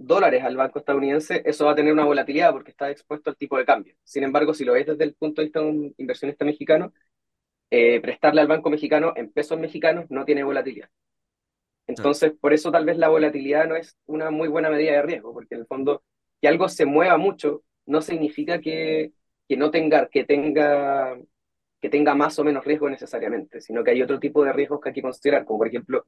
dólares 0.05 0.43
al 0.43 0.57
banco 0.57 0.79
estadounidense, 0.79 1.41
eso 1.45 1.65
va 1.65 1.72
a 1.72 1.75
tener 1.75 1.93
una 1.93 2.05
volatilidad 2.05 2.51
porque 2.51 2.72
está 2.72 2.89
expuesto 2.91 3.29
al 3.29 3.38
tipo 3.38 3.57
de 3.57 3.65
cambio. 3.65 3.95
Sin 4.03 4.24
embargo, 4.24 4.53
si 4.53 4.65
lo 4.65 4.74
ves 4.74 4.88
desde 4.88 5.03
el 5.03 5.15
punto 5.15 5.41
de 5.41 5.45
vista 5.45 5.60
de 5.62 5.65
un 5.67 5.93
inversionista 5.98 6.45
mexicano, 6.45 6.93
eh, 7.72 8.01
prestarle 8.01 8.41
al 8.41 8.48
banco 8.48 8.69
mexicano 8.69 9.13
en 9.15 9.31
pesos 9.31 9.60
mexicanos 9.60 10.05
no 10.10 10.25
tiene 10.25 10.43
volatilidad. 10.43 10.89
Entonces, 11.88 12.33
por 12.39 12.53
eso 12.53 12.72
tal 12.72 12.86
vez 12.86 12.98
la 12.98 13.10
volatilidad 13.10 13.67
no 13.67 13.75
es 13.75 13.98
una 14.05 14.31
muy 14.31 14.48
buena 14.48 14.69
medida 14.69 14.93
de 14.93 15.01
riesgo, 15.01 15.33
porque 15.33 15.55
en 15.55 15.62
el 15.62 15.67
fondo 15.67 16.03
que 16.41 16.48
algo 16.48 16.69
se 16.69 16.86
mueva 16.86 17.17
mucho 17.17 17.63
no 17.86 18.01
significa 18.01 18.60
que, 18.62 19.13
que 19.48 19.57
no 19.57 19.72
tenga, 19.72 20.07
que 20.07 20.24
tenga, 20.24 21.17
que 21.81 21.89
tenga 21.89 22.15
más 22.15 22.39
o 22.39 22.43
menos 22.43 22.63
riesgo 22.65 22.89
necesariamente, 22.89 23.62
sino 23.62 23.83
que 23.83 23.91
hay 23.91 24.01
otro 24.01 24.19
tipo 24.19 24.43
de 24.43 24.53
riesgos 24.53 24.79
que 24.81 24.89
hay 24.89 24.95
que 24.95 25.01
considerar, 25.01 25.45
como 25.45 25.60
por 25.60 25.67
ejemplo 25.67 26.05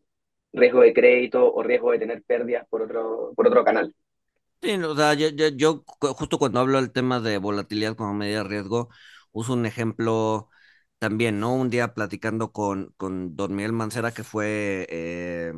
riesgo 0.54 0.82
de 0.82 0.94
crédito 0.94 1.54
o 1.54 1.64
riesgo 1.64 1.92
de 1.92 2.00
tener 2.00 2.24
pérdidas 2.24 2.68
por 2.70 2.82
otro, 2.84 3.34
por 3.36 3.48
otro 3.48 3.64
canal. 3.64 3.94
Sí, 4.62 4.72
o 4.84 4.96
sea, 4.96 5.14
yo, 5.14 5.30
yo, 5.30 5.50
yo 5.50 5.84
justo 6.16 6.40
cuando 6.40 6.60
hablo 6.60 6.78
del 6.82 6.92
tema 6.92 7.20
de 7.20 7.38
volatilidad 7.38 7.96
como 7.96 8.14
medida 8.16 8.40
de 8.44 8.50
riesgo, 8.50 8.90
uso 9.32 9.54
un 9.54 9.66
ejemplo 9.68 10.50
también, 10.98 11.40
¿no? 11.40 11.54
Un 11.54 11.70
día 11.70 11.94
platicando 11.94 12.52
con, 12.52 12.92
con 12.98 13.36
don 13.36 13.56
Miguel 13.56 13.74
Mancera, 13.74 14.12
que 14.12 14.24
fue 14.24 14.88
eh, 14.90 15.54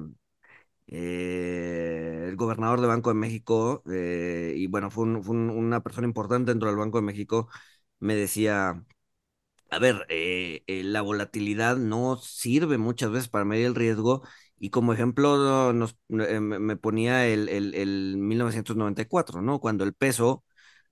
eh, 0.88 2.26
el 2.30 2.36
gobernador 2.38 2.82
de 2.82 2.88
Banco 2.88 3.10
de 3.12 3.16
México, 3.16 3.84
eh, 3.92 4.54
y 4.58 4.68
bueno, 4.68 4.92
fue, 4.92 5.06
un- 5.06 5.50
una 5.52 5.82
persona 5.84 6.08
importante 6.08 6.52
dentro 6.52 6.70
del 6.70 6.78
Banco 6.78 7.00
de 7.00 7.04
México, 7.06 7.50
me 8.00 8.16
decía, 8.16 8.84
a 9.70 9.80
ver, 9.80 10.06
eh, 10.10 10.64
la 10.68 11.02
volatilidad 11.02 11.78
no 11.78 12.18
sirve 12.18 12.78
muchas 12.78 13.12
veces 13.12 13.28
para 13.30 13.46
medir 13.46 13.66
el 13.68 13.76
riesgo 13.76 14.24
y 14.60 14.70
como 14.70 14.94
ejemplo 14.94 15.74
nos, 15.74 15.98
eh, 16.10 16.40
me 16.40 16.60
me 16.60 16.76
ponía 16.78 17.28
el, 17.28 17.50
el, 17.50 17.74
el 17.76 18.18
1994, 18.18 19.42
¿no? 19.42 19.60
Cuando 19.60 19.84
el 19.84 19.94
peso 19.94 20.44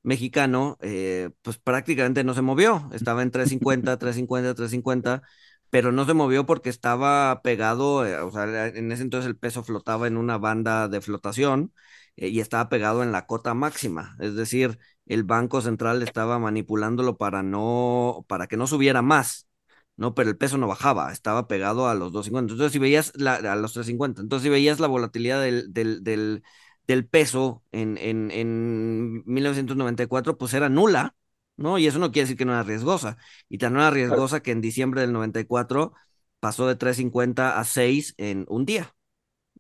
mexicano 0.04 0.78
eh, 0.82 1.32
pues 1.42 1.58
prácticamente 1.58 2.24
no 2.24 2.34
se 2.34 2.42
movió, 2.42 2.90
estaba 2.94 3.24
en 3.24 3.32
350, 3.32 3.98
350, 3.98 4.54
350, 4.56 5.24
pero 5.70 5.92
no 5.92 6.06
se 6.06 6.14
movió 6.14 6.46
porque 6.46 6.70
estaba 6.70 7.42
pegado, 7.42 8.06
eh, 8.06 8.20
o 8.20 8.32
sea, 8.32 8.68
en 8.68 8.92
ese 8.92 9.04
entonces 9.04 9.28
el 9.28 9.38
peso 9.38 9.64
flotaba 9.64 10.08
en 10.08 10.18
una 10.18 10.38
banda 10.38 10.88
de 10.88 11.02
flotación 11.02 11.74
eh, 12.18 12.28
y 12.30 12.40
estaba 12.40 12.70
pegado 12.70 13.04
en 13.04 13.12
la 13.12 13.26
cota 13.26 13.54
máxima, 13.54 14.16
es 14.20 14.36
decir, 14.36 14.78
el 15.06 15.24
Banco 15.24 15.62
Central 15.62 16.02
estaba 16.02 16.40
manipulándolo 16.40 17.18
para 17.18 17.44
no, 17.44 18.26
para 18.28 18.48
que 18.48 18.58
no 18.58 18.68
subiera 18.68 19.02
más. 19.02 19.48
¿No? 19.98 20.14
Pero 20.16 20.30
el 20.30 20.38
peso 20.38 20.58
no 20.58 20.68
bajaba, 20.68 21.12
estaba 21.12 21.48
pegado 21.48 21.88
a 21.88 21.96
los 21.96 22.12
2.50. 22.12 22.54
Entonces, 22.54 22.74
si 22.74 22.80
veías 22.80 23.12
la, 23.16 23.36
a 23.36 23.56
los 23.56 23.74
3.50, 23.74 24.22
entonces 24.22 24.44
si 24.44 24.50
veías 24.50 24.80
la 24.80 24.88
volatilidad 24.88 25.42
del, 25.42 25.74
del, 25.74 26.04
del, 26.04 26.44
del 26.88 27.08
peso 27.08 27.64
en, 27.72 27.98
en, 27.98 28.32
en 28.32 29.24
1994, 29.26 30.38
pues 30.38 30.54
era 30.54 30.70
nula, 30.70 31.16
¿no? 31.58 31.78
Y 31.78 31.88
eso 31.88 32.00
no 32.00 32.12
quiere 32.12 32.26
decir 32.26 32.38
que 32.38 32.46
no 32.46 32.54
era 32.54 32.64
riesgosa. 32.64 33.18
Y 33.50 33.58
tan 33.58 33.74
no 33.74 33.80
era 33.82 33.92
riesgosa 33.92 34.42
que 34.42 34.52
en 34.52 34.62
diciembre 34.62 35.02
del 35.02 35.14
94 35.14 35.94
pasó 36.40 36.68
de 36.68 36.76
3.50 36.76 37.60
a 37.60 37.64
6 37.64 38.14
en 38.18 38.46
un 38.50 38.66
día, 38.66 38.96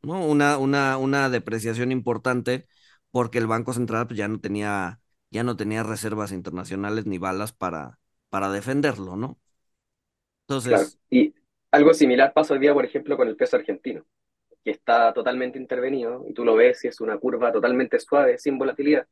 ¿no? 0.03 0.25
Una, 0.25 0.57
una, 0.57 0.97
una 0.97 1.29
depreciación 1.29 1.91
importante 1.91 2.67
porque 3.11 3.37
el 3.37 3.47
Banco 3.47 3.73
Central 3.73 4.07
pues, 4.07 4.17
ya 4.17 4.27
no 4.27 4.39
tenía, 4.39 4.99
ya 5.31 5.43
no 5.43 5.55
tenía 5.57 5.83
reservas 5.83 6.31
internacionales 6.31 7.05
ni 7.05 7.17
balas 7.17 7.53
para, 7.53 7.99
para 8.29 8.49
defenderlo, 8.51 9.15
¿no? 9.15 9.39
Entonces... 10.47 10.99
Y 11.09 11.33
algo 11.71 11.93
similar 11.93 12.33
pasa 12.33 12.53
hoy 12.53 12.59
día, 12.59 12.73
por 12.73 12.85
ejemplo, 12.85 13.17
con 13.17 13.27
el 13.27 13.35
peso 13.35 13.57
argentino, 13.57 14.05
que 14.63 14.71
está 14.71 15.13
totalmente 15.13 15.59
intervenido 15.59 16.25
y 16.27 16.33
tú 16.33 16.45
lo 16.45 16.55
ves 16.55 16.83
y 16.85 16.87
es 16.87 17.01
una 17.01 17.17
curva 17.17 17.51
totalmente 17.51 17.99
suave, 17.99 18.37
sin 18.37 18.57
volatilidad, 18.57 19.07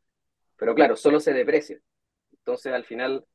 pero 0.57 0.73
claro, 0.73 0.95
solo 0.95 1.19
se 1.19 1.33
deprecia. 1.33 1.79
Entonces, 2.31 2.71
al 2.71 2.85
final, 2.85 3.25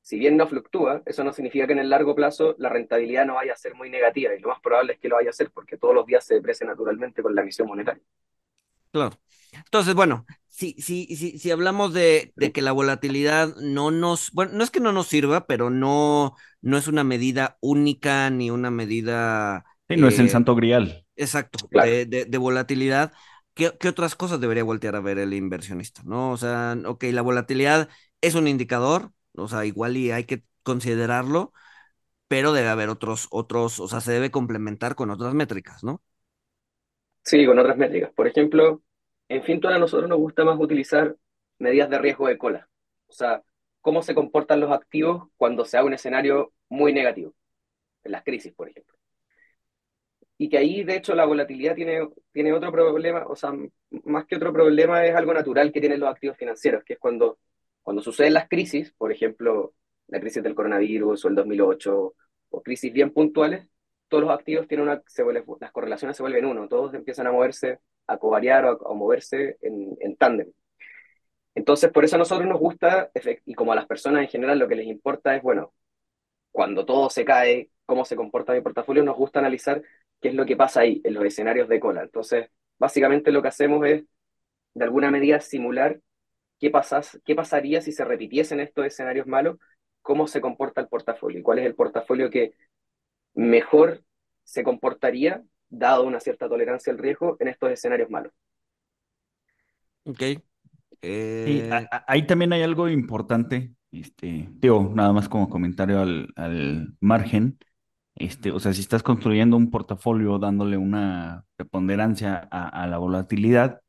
si 0.00 0.18
bien 0.18 0.36
no 0.36 0.46
fluctúa, 0.46 1.02
eso 1.04 1.24
no 1.24 1.32
significa 1.32 1.66
que 1.66 1.72
en 1.72 1.78
el 1.80 1.90
largo 1.90 2.14
plazo 2.14 2.54
la 2.58 2.70
rentabilidad 2.70 3.26
no 3.26 3.34
vaya 3.34 3.52
a 3.52 3.56
ser 3.56 3.74
muy 3.74 3.90
negativa, 3.90 4.34
y 4.34 4.40
lo 4.40 4.48
más 4.48 4.60
probable 4.60 4.94
es 4.94 4.98
que 4.98 5.08
lo 5.08 5.16
vaya 5.16 5.30
a 5.30 5.34
ser 5.34 5.50
porque 5.50 5.76
todos 5.76 5.94
los 5.94 6.06
días 6.06 6.24
se 6.24 6.34
deprecia 6.34 6.66
naturalmente 6.66 7.22
con 7.22 7.34
la 7.34 7.42
emisión 7.42 7.68
monetaria. 7.68 8.02
Claro. 8.92 9.16
Entonces, 9.52 9.94
bueno, 9.94 10.24
si, 10.60 10.74
si, 10.78 11.06
si, 11.16 11.38
si 11.38 11.50
hablamos 11.50 11.94
de, 11.94 12.34
de, 12.36 12.52
que 12.52 12.60
la 12.60 12.72
volatilidad 12.72 13.56
no 13.56 13.90
nos, 13.90 14.30
bueno, 14.32 14.52
no 14.52 14.62
es 14.62 14.70
que 14.70 14.80
no 14.80 14.92
nos 14.92 15.06
sirva, 15.06 15.46
pero 15.46 15.70
no, 15.70 16.36
no 16.60 16.76
es 16.76 16.86
una 16.86 17.02
medida 17.02 17.56
única 17.62 18.28
ni 18.28 18.50
una 18.50 18.70
medida... 18.70 19.64
Sí, 19.88 19.96
no 19.96 20.06
eh, 20.06 20.10
es 20.10 20.18
el 20.18 20.28
santo 20.28 20.54
grial. 20.54 21.06
Exacto, 21.16 21.66
claro. 21.68 21.90
de, 21.90 22.04
de, 22.04 22.24
de, 22.26 22.38
volatilidad. 22.38 23.10
¿Qué, 23.54 23.72
¿Qué, 23.80 23.88
otras 23.88 24.14
cosas 24.16 24.38
debería 24.38 24.62
voltear 24.62 24.96
a 24.96 25.00
ver 25.00 25.18
el 25.18 25.32
inversionista? 25.32 26.02
¿No? 26.04 26.30
O 26.30 26.36
sea, 26.36 26.76
ok, 26.84 27.04
la 27.04 27.22
volatilidad 27.22 27.88
es 28.20 28.34
un 28.34 28.46
indicador, 28.46 29.12
o 29.36 29.48
sea, 29.48 29.64
igual 29.64 29.96
y 29.96 30.10
hay 30.10 30.24
que 30.24 30.44
considerarlo, 30.62 31.54
pero 32.28 32.52
debe 32.52 32.68
haber 32.68 32.90
otros, 32.90 33.28
otros, 33.30 33.80
o 33.80 33.88
sea, 33.88 34.02
se 34.02 34.12
debe 34.12 34.30
complementar 34.30 34.94
con 34.94 35.08
otras 35.08 35.32
métricas, 35.32 35.82
¿no? 35.82 36.02
Sí, 37.24 37.46
con 37.46 37.58
otras 37.58 37.78
métricas. 37.78 38.12
Por 38.12 38.26
ejemplo, 38.26 38.82
en 39.30 39.42
Fintual 39.42 39.74
a 39.74 39.78
nosotros 39.78 40.08
nos 40.08 40.18
gusta 40.18 40.44
más 40.44 40.58
utilizar 40.58 41.16
medidas 41.58 41.88
de 41.88 41.98
riesgo 41.98 42.28
de 42.28 42.36
cola. 42.36 42.68
O 43.06 43.12
sea, 43.12 43.42
cómo 43.80 44.02
se 44.02 44.14
comportan 44.14 44.60
los 44.60 44.72
activos 44.72 45.28
cuando 45.36 45.64
se 45.64 45.78
haga 45.78 45.86
un 45.86 45.94
escenario 45.94 46.52
muy 46.68 46.92
negativo, 46.92 47.34
en 48.04 48.12
las 48.12 48.24
crisis, 48.24 48.52
por 48.52 48.68
ejemplo. 48.68 48.96
Y 50.36 50.48
que 50.48 50.58
ahí, 50.58 50.84
de 50.84 50.96
hecho, 50.96 51.14
la 51.14 51.26
volatilidad 51.26 51.74
tiene, 51.74 52.08
tiene 52.32 52.52
otro 52.52 52.72
problema, 52.72 53.24
o 53.26 53.36
sea, 53.36 53.52
más 54.04 54.26
que 54.26 54.36
otro 54.36 54.52
problema 54.52 55.06
es 55.06 55.14
algo 55.14 55.32
natural 55.32 55.72
que 55.72 55.80
tienen 55.80 56.00
los 56.00 56.10
activos 56.10 56.36
financieros, 56.36 56.82
que 56.84 56.94
es 56.94 56.98
cuando 56.98 57.38
cuando 57.82 58.02
suceden 58.02 58.34
las 58.34 58.48
crisis, 58.48 58.92
por 58.92 59.12
ejemplo, 59.12 59.74
la 60.08 60.20
crisis 60.20 60.42
del 60.42 60.54
coronavirus 60.54 61.24
o 61.24 61.28
el 61.28 61.34
2008, 61.34 62.14
o 62.50 62.62
crisis 62.62 62.92
bien 62.92 63.12
puntuales, 63.12 63.68
todos 64.08 64.24
los 64.24 64.32
activos 64.32 64.66
tienen 64.68 64.88
una, 64.88 65.02
se 65.06 65.22
vuelve, 65.22 65.44
las 65.60 65.72
correlaciones 65.72 66.16
se 66.16 66.22
vuelven 66.22 66.44
uno, 66.46 66.68
todos 66.68 66.94
empiezan 66.94 67.26
a 67.26 67.32
moverse, 67.32 67.78
a 68.12 68.18
covariar 68.18 68.64
o 68.64 68.90
a, 68.90 68.94
moverse 68.94 69.56
en, 69.62 69.96
en 70.00 70.16
tándem. 70.16 70.52
Entonces, 71.54 71.90
por 71.90 72.04
eso 72.04 72.16
a 72.16 72.18
nosotros 72.18 72.48
nos 72.48 72.58
gusta, 72.60 73.10
y 73.44 73.54
como 73.54 73.72
a 73.72 73.74
las 73.74 73.86
personas 73.86 74.22
en 74.22 74.28
general 74.28 74.58
lo 74.58 74.68
que 74.68 74.76
les 74.76 74.86
importa 74.86 75.36
es, 75.36 75.42
bueno, 75.42 75.72
cuando 76.52 76.84
todo 76.86 77.10
se 77.10 77.24
cae, 77.24 77.70
cómo 77.86 78.04
se 78.04 78.16
comporta 78.16 78.52
mi 78.52 78.60
portafolio, 78.60 79.02
nos 79.02 79.16
gusta 79.16 79.40
analizar 79.40 79.82
qué 80.20 80.28
es 80.28 80.34
lo 80.34 80.46
que 80.46 80.56
pasa 80.56 80.80
ahí, 80.80 81.00
en 81.04 81.14
los 81.14 81.24
escenarios 81.24 81.68
de 81.68 81.80
cola. 81.80 82.02
Entonces, 82.02 82.50
básicamente 82.78 83.32
lo 83.32 83.42
que 83.42 83.48
hacemos 83.48 83.86
es, 83.86 84.04
de 84.74 84.84
alguna 84.84 85.10
medida, 85.10 85.40
simular 85.40 86.00
qué, 86.58 86.72
qué 87.24 87.34
pasaría 87.34 87.80
si 87.80 87.92
se 87.92 88.04
repitiesen 88.04 88.60
estos 88.60 88.86
escenarios 88.86 89.26
malos, 89.26 89.58
cómo 90.02 90.26
se 90.26 90.40
comporta 90.40 90.80
el 90.80 90.88
portafolio 90.88 91.40
y 91.40 91.42
cuál 91.42 91.58
es 91.58 91.66
el 91.66 91.74
portafolio 91.74 92.30
que 92.30 92.54
mejor 93.34 94.02
se 94.44 94.62
comportaría, 94.62 95.42
dado 95.70 96.04
una 96.04 96.20
cierta 96.20 96.48
tolerancia 96.48 96.92
al 96.92 96.98
riesgo, 96.98 97.36
en 97.40 97.48
estos 97.48 97.70
escenarios 97.70 98.10
malos. 98.10 98.32
Ok. 100.04 100.22
Eh... 101.02 101.44
Sí, 101.46 101.70
a, 101.70 101.88
a, 101.90 102.04
ahí 102.06 102.26
también 102.26 102.52
hay 102.52 102.62
algo 102.62 102.88
importante, 102.88 103.72
este, 103.90 104.48
digo, 104.52 104.92
nada 104.94 105.12
más 105.12 105.28
como 105.28 105.48
comentario 105.48 106.00
al, 106.00 106.28
al 106.36 106.94
margen. 107.00 107.58
Este, 108.16 108.50
o 108.50 108.60
sea, 108.60 108.74
si 108.74 108.82
estás 108.82 109.02
construyendo 109.02 109.56
un 109.56 109.70
portafolio 109.70 110.38
dándole 110.38 110.76
una 110.76 111.46
preponderancia 111.56 112.48
a, 112.50 112.68
a 112.68 112.86
la 112.86 112.98
volatilidad, 112.98 113.80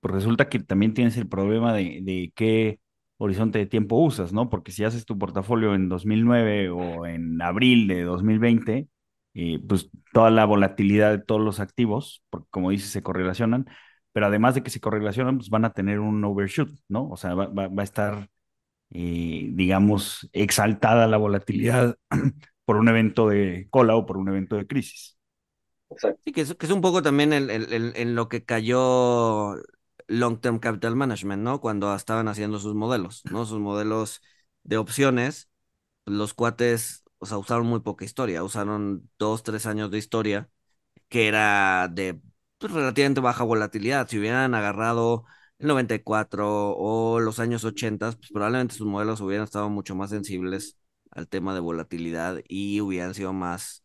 pues 0.00 0.14
resulta 0.14 0.48
que 0.48 0.58
también 0.60 0.94
tienes 0.94 1.16
el 1.16 1.28
problema 1.28 1.72
de, 1.74 2.00
de, 2.02 2.32
qué 2.34 2.80
horizonte 3.18 3.58
de 3.58 3.66
tiempo 3.66 3.96
usas, 3.96 4.32
¿no? 4.32 4.48
Porque 4.50 4.72
si 4.72 4.84
haces 4.84 5.04
tu 5.04 5.18
portafolio 5.18 5.74
en 5.74 5.88
2009 5.88 6.70
o 6.70 7.06
en 7.06 7.40
abril 7.42 7.86
de 7.86 8.02
2020, 8.02 8.88
eh, 9.34 9.60
pues 9.66 9.90
toda 10.12 10.30
la 10.30 10.44
volatilidad 10.44 11.10
de 11.10 11.18
todos 11.24 11.40
los 11.40 11.60
activos, 11.60 12.22
porque 12.30 12.48
como 12.50 12.70
dices, 12.70 12.90
se 12.90 13.02
correlacionan, 13.02 13.66
pero 14.12 14.26
además 14.26 14.54
de 14.54 14.62
que 14.62 14.70
se 14.70 14.80
correlacionan, 14.80 15.38
pues 15.38 15.50
van 15.50 15.64
a 15.64 15.72
tener 15.72 16.00
un 16.00 16.24
overshoot, 16.24 16.70
¿no? 16.88 17.08
O 17.08 17.16
sea, 17.16 17.34
va, 17.34 17.46
va, 17.46 17.68
va 17.68 17.82
a 17.82 17.84
estar, 17.84 18.28
eh, 18.90 19.48
digamos, 19.52 20.28
exaltada 20.32 21.06
la 21.06 21.16
volatilidad 21.16 21.96
por 22.64 22.76
un 22.76 22.88
evento 22.88 23.28
de 23.28 23.68
cola 23.70 23.96
o 23.96 24.06
por 24.06 24.16
un 24.16 24.28
evento 24.28 24.56
de 24.56 24.66
crisis. 24.66 25.16
Exacto. 25.90 26.20
Sí, 26.24 26.32
que 26.32 26.42
es, 26.42 26.54
que 26.54 26.66
es 26.66 26.72
un 26.72 26.80
poco 26.80 27.02
también 27.02 27.32
en 27.32 27.50
el, 27.50 27.72
el, 27.72 27.92
el, 27.96 28.14
lo 28.14 28.28
que 28.28 28.44
cayó 28.44 29.56
Long 30.06 30.40
Term 30.40 30.58
Capital 30.58 30.96
Management, 30.96 31.42
¿no? 31.42 31.60
Cuando 31.60 31.94
estaban 31.94 32.28
haciendo 32.28 32.58
sus 32.58 32.74
modelos, 32.74 33.22
¿no? 33.30 33.44
Sus 33.44 33.58
modelos 33.58 34.22
de 34.62 34.76
opciones, 34.76 35.50
los 36.06 36.34
cuates, 36.34 37.04
o 37.20 37.26
sea, 37.26 37.38
usaron 37.38 37.68
muy 37.68 37.80
poca 37.82 38.06
historia, 38.06 38.44
usaron 38.44 39.10
dos, 39.18 39.44
tres 39.44 39.66
años 39.66 39.92
de 39.92 39.98
historia, 39.98 40.50
que 41.08 41.28
era 41.28 41.88
de 41.88 42.20
pues, 42.58 42.72
relativamente 42.72 43.20
baja 43.20 43.44
volatilidad. 43.44 44.08
Si 44.08 44.18
hubieran 44.18 44.54
agarrado 44.54 45.24
el 45.58 45.68
94 45.68 46.72
o 46.76 47.20
los 47.20 47.40
años 47.40 47.64
80, 47.64 48.12
pues 48.12 48.30
probablemente 48.32 48.74
sus 48.76 48.86
modelos 48.86 49.20
hubieran 49.20 49.44
estado 49.44 49.70
mucho 49.70 49.94
más 49.96 50.10
sensibles 50.10 50.78
al 51.10 51.28
tema 51.28 51.54
de 51.54 51.60
volatilidad 51.60 52.40
y 52.48 52.80
hubieran 52.80 53.14
sido 53.14 53.32
más, 53.32 53.84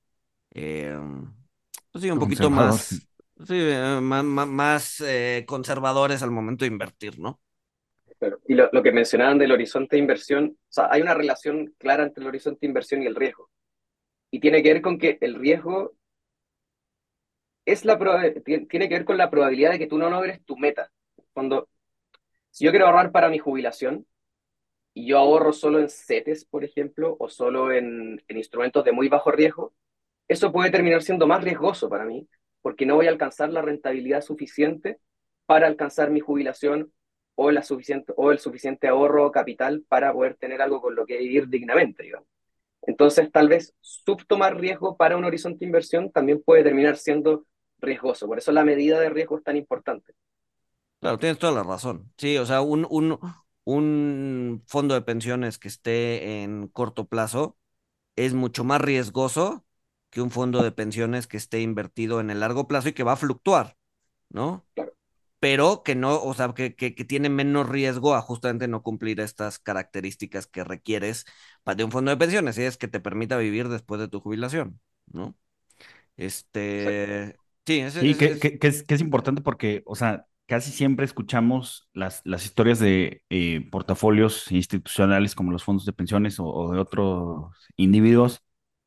eh, 0.51 0.97
pues 1.91 2.03
sí, 2.03 2.09
un 2.11 2.19
poquito 2.19 2.49
más 2.49 3.01
Sí, 3.47 3.53
eh, 3.55 3.99
más, 4.01 4.23
más 4.23 5.01
eh, 5.01 5.43
conservadores 5.45 6.23
al 6.23 6.31
momento 6.31 6.63
de 6.63 6.71
invertir, 6.71 7.19
¿no? 7.19 7.41
Y 8.47 8.53
lo, 8.53 8.83
que 8.83 8.91
mencionaban 8.91 9.37
del 9.37 9.51
horizonte 9.51 9.95
de 9.95 10.01
inversión, 10.01 10.57
hay 10.75 11.01
una 11.01 11.13
relación 11.13 11.73
clara 11.77 12.03
entre 12.03 12.21
el 12.21 12.27
horizonte 12.27 12.59
de 12.61 12.67
inversión 12.67 13.01
y 13.01 13.05
el 13.05 13.15
riesgo. 13.15 13.49
Y 14.31 14.39
tiene 14.39 14.61
que 14.63 14.73
ver 14.73 14.81
con 14.81 14.97
que 14.97 15.17
el 15.21 15.35
riesgo 15.35 15.95
es 17.65 17.85
la 17.85 17.97
tiene 18.43 18.67
que 18.67 18.95
ver 18.95 19.05
con 19.05 19.17
la 19.17 19.29
probabilidad 19.29 19.71
de 19.71 19.79
que 19.79 19.87
tú 19.87 19.97
no 19.97 20.09
logres 20.09 20.43
tu 20.45 20.57
meta. 20.57 20.91
Cuando, 21.33 21.69
si 22.51 22.65
yo 22.65 22.71
quiero 22.71 22.85
ahorrar 22.87 23.11
para 23.11 23.29
mi 23.29 23.39
jubilación 23.39 24.05
y 24.93 25.07
yo 25.07 25.17
ahorro 25.17 25.53
solo 25.53 25.79
en 25.79 25.89
CETES, 25.89 26.45
por 26.45 26.63
ejemplo, 26.63 27.15
o 27.19 27.29
solo 27.29 27.71
en, 27.71 28.23
en 28.27 28.37
instrumentos 28.37 28.83
de 28.85 28.91
muy 28.91 29.09
bajo 29.09 29.31
riesgo, 29.31 29.73
eso 30.27 30.51
puede 30.51 30.71
terminar 30.71 31.01
siendo 31.01 31.27
más 31.27 31.43
riesgoso 31.43 31.89
para 31.89 32.05
mí 32.05 32.27
porque 32.65 32.87
no 32.87 32.95
voy 32.95 33.05
a 33.05 33.11
alcanzar 33.11 33.51
la 33.51 33.61
rentabilidad 33.61 34.21
suficiente 34.21 34.97
para 35.45 35.67
alcanzar 35.67 36.09
mi 36.09 36.19
jubilación 36.19 36.91
o, 37.35 37.51
la 37.51 37.63
suficiente, 37.63 38.13
o 38.15 38.31
el 38.31 38.39
suficiente 38.39 38.87
ahorro 38.87 39.31
capital 39.31 39.83
para 39.87 40.13
poder 40.13 40.35
tener 40.35 40.61
algo 40.61 40.81
con 40.81 40.95
lo 40.95 41.05
que 41.05 41.17
vivir 41.17 41.47
dignamente, 41.49 42.03
digamos. 42.03 42.27
Entonces, 42.83 43.31
tal 43.31 43.47
vez 43.49 43.73
subtomar 43.81 44.59
riesgo 44.59 44.95
para 44.97 45.17
un 45.17 45.25
horizonte 45.25 45.59
de 45.59 45.65
inversión 45.65 46.11
también 46.11 46.41
puede 46.43 46.63
terminar 46.63 46.97
siendo 46.97 47.45
riesgoso. 47.79 48.27
Por 48.27 48.37
eso 48.37 48.51
la 48.51 48.63
medida 48.63 48.99
de 48.99 49.09
riesgo 49.09 49.37
es 49.37 49.43
tan 49.43 49.57
importante. 49.57 50.13
Claro, 50.99 51.17
tienes 51.19 51.39
toda 51.39 51.53
la 51.53 51.63
razón. 51.63 52.11
Sí, 52.17 52.37
o 52.37 52.45
sea, 52.45 52.61
un, 52.61 52.87
un, 52.89 53.19
un 53.63 54.63
fondo 54.67 54.93
de 54.95 55.01
pensiones 55.01 55.57
que 55.59 55.67
esté 55.67 56.43
en 56.43 56.67
corto 56.67 57.05
plazo 57.07 57.57
es 58.15 58.33
mucho 58.33 58.63
más 58.63 58.81
riesgoso 58.81 59.65
un 60.21 60.31
fondo 60.31 60.63
de 60.63 60.71
pensiones 60.71 61.27
que 61.27 61.37
esté 61.37 61.61
invertido 61.61 62.19
en 62.19 62.29
el 62.29 62.39
largo 62.39 62.67
plazo 62.67 62.89
y 62.89 62.93
que 62.93 63.03
va 63.03 63.13
a 63.13 63.17
fluctuar, 63.17 63.77
¿no? 64.29 64.65
Claro. 64.73 64.94
Pero 65.39 65.83
que 65.83 65.95
no, 65.95 66.21
o 66.23 66.33
sea, 66.33 66.53
que, 66.53 66.75
que, 66.75 66.95
que 66.95 67.05
tiene 67.05 67.29
menos 67.29 67.69
riesgo 67.69 68.15
a 68.15 68.21
justamente 68.21 68.67
no 68.67 68.83
cumplir 68.83 69.19
estas 69.19 69.59
características 69.59 70.47
que 70.47 70.63
requieres 70.63 71.25
para 71.63 71.75
de 71.75 71.83
un 71.85 71.91
fondo 71.91 72.11
de 72.11 72.17
pensiones, 72.17 72.57
y 72.57 72.63
es 72.63 72.77
que 72.77 72.87
te 72.87 72.99
permita 72.99 73.37
vivir 73.37 73.69
después 73.69 73.99
de 74.01 74.07
tu 74.07 74.19
jubilación, 74.21 74.79
¿no? 75.07 75.37
Este, 76.17 77.39
sí, 77.67 77.79
es, 77.81 77.95
Sí, 77.99 78.15
es, 78.15 78.17
que, 78.17 78.25
es- 78.25 78.39
que, 78.39 78.59
que 78.59 78.67
es, 78.67 78.83
que 78.83 78.95
es 78.95 79.01
importante 79.01 79.41
porque, 79.41 79.81
o 79.85 79.95
sea, 79.95 80.27
casi 80.47 80.71
siempre 80.71 81.05
escuchamos 81.05 81.87
las, 81.93 82.21
las 82.25 82.43
historias 82.45 82.79
de 82.79 83.23
eh, 83.29 83.67
portafolios 83.71 84.51
institucionales 84.51 85.33
como 85.33 85.51
los 85.51 85.63
fondos 85.63 85.85
de 85.85 85.93
pensiones 85.93 86.39
o, 86.39 86.45
o 86.45 86.73
de 86.73 86.79
otros 86.79 87.53
individuos 87.77 88.41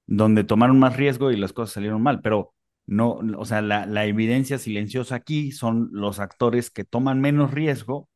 donde 0.06 0.44
tomaron 0.44 0.78
más 0.78 0.96
riesgo 0.96 1.30
y 1.30 1.36
las 1.38 1.52
cosas 1.54 1.72
salieron 1.74 2.02
mal, 2.02 2.20
pero 2.22 2.54
no, 2.88 3.20
o 3.38 3.46
sea, 3.46 3.62
la, 3.62 3.86
la 3.86 4.06
evidencia 4.06 4.58
silenciosa 4.58 5.16
aquí 5.16 5.52
son 5.52 5.90
los 5.92 6.20
actores 6.20 6.70
que 6.70 6.84
toman 6.84 7.20
menos 7.20 7.52
riesgo 7.52 8.08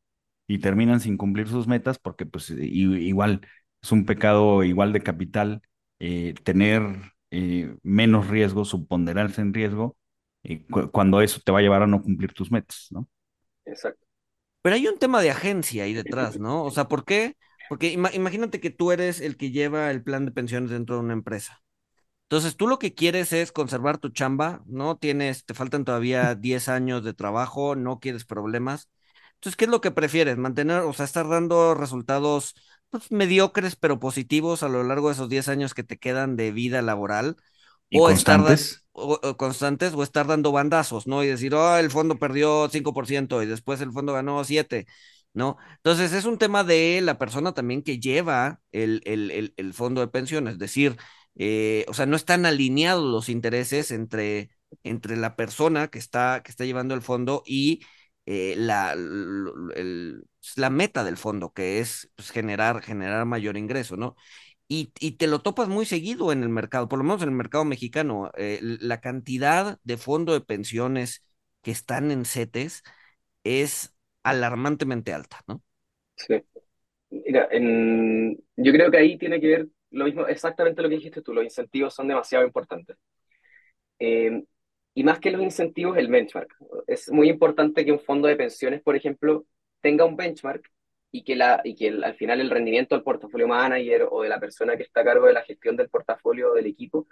y 0.47 0.59
terminan 0.59 0.99
sin 1.01 1.17
cumplir 1.17 1.47
sus 1.47 1.67
metas 1.67 1.99
porque 1.99 2.25
pues 2.25 2.49
igual 2.51 3.41
es 3.81 3.91
un 3.91 4.05
pecado 4.05 4.63
igual 4.63 4.93
de 4.93 5.01
capital 5.03 5.61
eh, 5.99 6.35
tener 6.43 6.83
eh, 7.31 7.75
menos 7.83 8.27
riesgo, 8.29 8.65
subponderarse 8.65 9.41
en 9.41 9.53
riesgo 9.53 9.97
eh, 10.43 10.65
cu- 10.69 10.91
cuando 10.91 11.21
eso 11.21 11.41
te 11.45 11.51
va 11.51 11.59
a 11.59 11.61
llevar 11.61 11.83
a 11.83 11.87
no 11.87 12.01
cumplir 12.03 12.33
tus 12.33 12.51
metas, 12.51 12.87
¿no? 12.91 13.07
Exacto. 13.65 14.05
pero 14.63 14.75
hay 14.77 14.87
un 14.87 14.99
tema 14.99 15.21
de 15.23 15.31
agencia 15.31 15.85
ahí 15.85 15.93
detrás, 15.95 16.39
¿no? 16.39 16.65
O 16.65 16.71
sea, 16.71 16.89
¿por 16.89 17.05
qué? 17.05 17.37
Porque 17.67 17.93
ima- 17.93 18.13
imagínate 18.15 18.61
que 18.61 18.71
tú 18.71 18.93
eres 18.93 19.21
el 19.21 19.37
que 19.37 19.51
lleva 19.51 19.91
el 19.91 20.03
plan 20.03 20.25
de 20.25 20.33
pensiones 20.33 20.71
dentro 20.71 20.97
de 20.97 21.03
una 21.03 21.13
empresa. 21.13 21.62
Entonces, 22.33 22.57
tú 22.57 22.67
lo 22.67 22.79
que 22.79 22.93
quieres 22.95 23.31
es 23.33 23.51
conservar 23.51 23.97
tu 23.99 24.09
chamba, 24.09 24.63
¿no? 24.65 24.97
Tienes, 24.97 25.45
te 25.45 25.53
faltan 25.53 25.85
todavía 25.85 26.35
10 26.35 26.67
años 26.69 27.03
de 27.03 27.13
trabajo, 27.13 27.75
no 27.75 27.99
quieres 27.99 28.25
problemas. 28.25 28.89
Entonces, 29.35 29.55
¿qué 29.57 29.65
es 29.65 29.71
lo 29.71 29.81
que 29.81 29.91
prefieres? 29.91 30.37
Mantener, 30.37 30.79
o 30.81 30.93
sea, 30.93 31.05
estar 31.05 31.27
dando 31.29 31.75
resultados 31.75 32.55
pues, 32.89 33.11
mediocres 33.11 33.75
pero 33.75 33.99
positivos 33.99 34.63
a 34.63 34.69
lo 34.69 34.83
largo 34.83 35.09
de 35.09 35.13
esos 35.13 35.29
10 35.29 35.47
años 35.47 35.73
que 35.73 35.83
te 35.83 35.97
quedan 35.99 36.35
de 36.35 36.51
vida 36.51 36.81
laboral, 36.81 37.35
Y 37.89 38.01
o 38.01 38.09
estar 38.09 38.41
constantes. 38.41 38.83
o- 38.93 39.19
o 39.23 39.37
constantes, 39.37 39.93
o 39.93 40.03
estar 40.03 40.27
dando 40.27 40.51
bandazos, 40.51 41.07
¿no? 41.07 41.23
Y 41.23 41.27
decir, 41.27 41.53
oh, 41.55 41.77
el 41.77 41.89
fondo 41.91 42.19
perdió 42.19 42.69
5% 42.69 43.41
y 43.41 43.45
después 43.47 43.81
el 43.81 43.91
fondo 43.91 44.13
ganó 44.13 44.43
7%, 44.43 44.91
¿no? 45.33 45.57
Entonces, 45.77 46.13
es 46.13 46.25
un 46.25 46.37
tema 46.37 46.63
de 46.63 47.01
la 47.01 47.17
persona 47.17 47.53
también 47.53 47.81
que 47.83 47.99
lleva 47.99 48.59
el, 48.71 49.01
el, 49.05 49.31
el, 49.31 49.53
el 49.57 49.73
fondo 49.73 50.01
de 50.01 50.07
pensión, 50.07 50.47
es 50.47 50.59
decir, 50.59 50.95
eh, 51.35 51.85
o 51.87 51.93
sea, 51.93 52.05
no 52.05 52.15
están 52.15 52.45
alineados 52.45 53.03
los 53.03 53.29
intereses 53.29 53.91
entre, 53.91 54.51
entre 54.83 55.17
la 55.17 55.35
persona 55.35 55.87
que 55.89 55.99
está, 55.99 56.41
que 56.43 56.51
está 56.51 56.65
llevando 56.65 56.93
el 56.95 57.01
fondo 57.01 57.43
y 57.45 57.81
eh, 58.25 58.55
la, 58.57 58.93
el- 58.93 60.25
la 60.57 60.69
meta 60.69 61.03
del 61.03 61.17
fondo, 61.17 61.53
que 61.53 61.79
es 61.79 62.11
pues, 62.15 62.31
generar, 62.31 62.81
generar 62.81 63.25
mayor 63.25 63.57
ingreso, 63.57 63.95
¿no? 63.97 64.15
Y, 64.67 64.93
y 64.99 65.13
te 65.13 65.27
lo 65.27 65.41
topas 65.41 65.67
muy 65.69 65.85
seguido 65.85 66.31
en 66.31 66.43
el 66.43 66.49
mercado, 66.49 66.89
por 66.89 66.99
lo 66.99 67.05
menos 67.05 67.21
en 67.23 67.29
el 67.29 67.35
mercado 67.35 67.65
mexicano, 67.65 68.31
eh, 68.37 68.59
la 68.61 69.01
cantidad 69.01 69.79
de 69.83 69.97
fondo 69.97 70.33
de 70.33 70.41
pensiones 70.41 71.23
que 71.61 71.71
están 71.71 72.11
en 72.11 72.25
CETES 72.25 72.83
es 73.43 73.95
alarmantemente 74.23 75.13
alta, 75.13 75.41
¿no? 75.47 75.63
Sí. 76.15 76.41
Mira, 77.11 77.49
yo 78.57 78.71
creo 78.71 78.91
que 78.91 78.97
ahí 78.97 79.17
tiene 79.17 79.39
que 79.41 79.47
ver 79.47 79.67
lo 79.93 80.05
mismo, 80.05 80.27
exactamente 80.27 80.81
lo 80.81 80.89
que 80.89 80.95
dijiste 80.97 81.21
tú, 81.21 81.33
los 81.33 81.43
incentivos 81.45 81.93
son 81.95 82.07
demasiado 82.09 82.45
importantes. 82.45 82.97
Eh, 83.99 84.43
y 84.95 85.03
más 85.03 85.19
que 85.19 85.31
los 85.31 85.41
incentivos, 85.41 85.97
el 85.97 86.07
benchmark. 86.07 86.53
Es 86.87 87.09
muy 87.11 87.29
importante 87.29 87.85
que 87.85 87.91
un 87.91 87.99
fondo 87.99 88.27
de 88.27 88.35
pensiones, 88.35 88.81
por 88.81 88.95
ejemplo, 88.95 89.45
tenga 89.81 90.05
un 90.05 90.15
benchmark 90.15 90.69
y 91.11 91.23
que, 91.23 91.35
la, 91.35 91.61
y 91.63 91.75
que 91.75 91.87
el- 91.87 92.03
al 92.03 92.15
final 92.15 92.39
el 92.41 92.49
rendimiento 92.49 92.95
del 92.95 93.03
portafolio 93.03 93.47
manager 93.47 94.07
o 94.11 94.21
de 94.23 94.29
la 94.29 94.39
persona 94.39 94.77
que 94.77 94.83
está 94.83 95.01
a 95.01 95.03
cargo 95.05 95.27
de 95.27 95.33
la 95.33 95.43
gestión 95.43 95.75
del 95.77 95.89
portafolio 95.89 96.53
del 96.53 96.67
equipo 96.67 97.07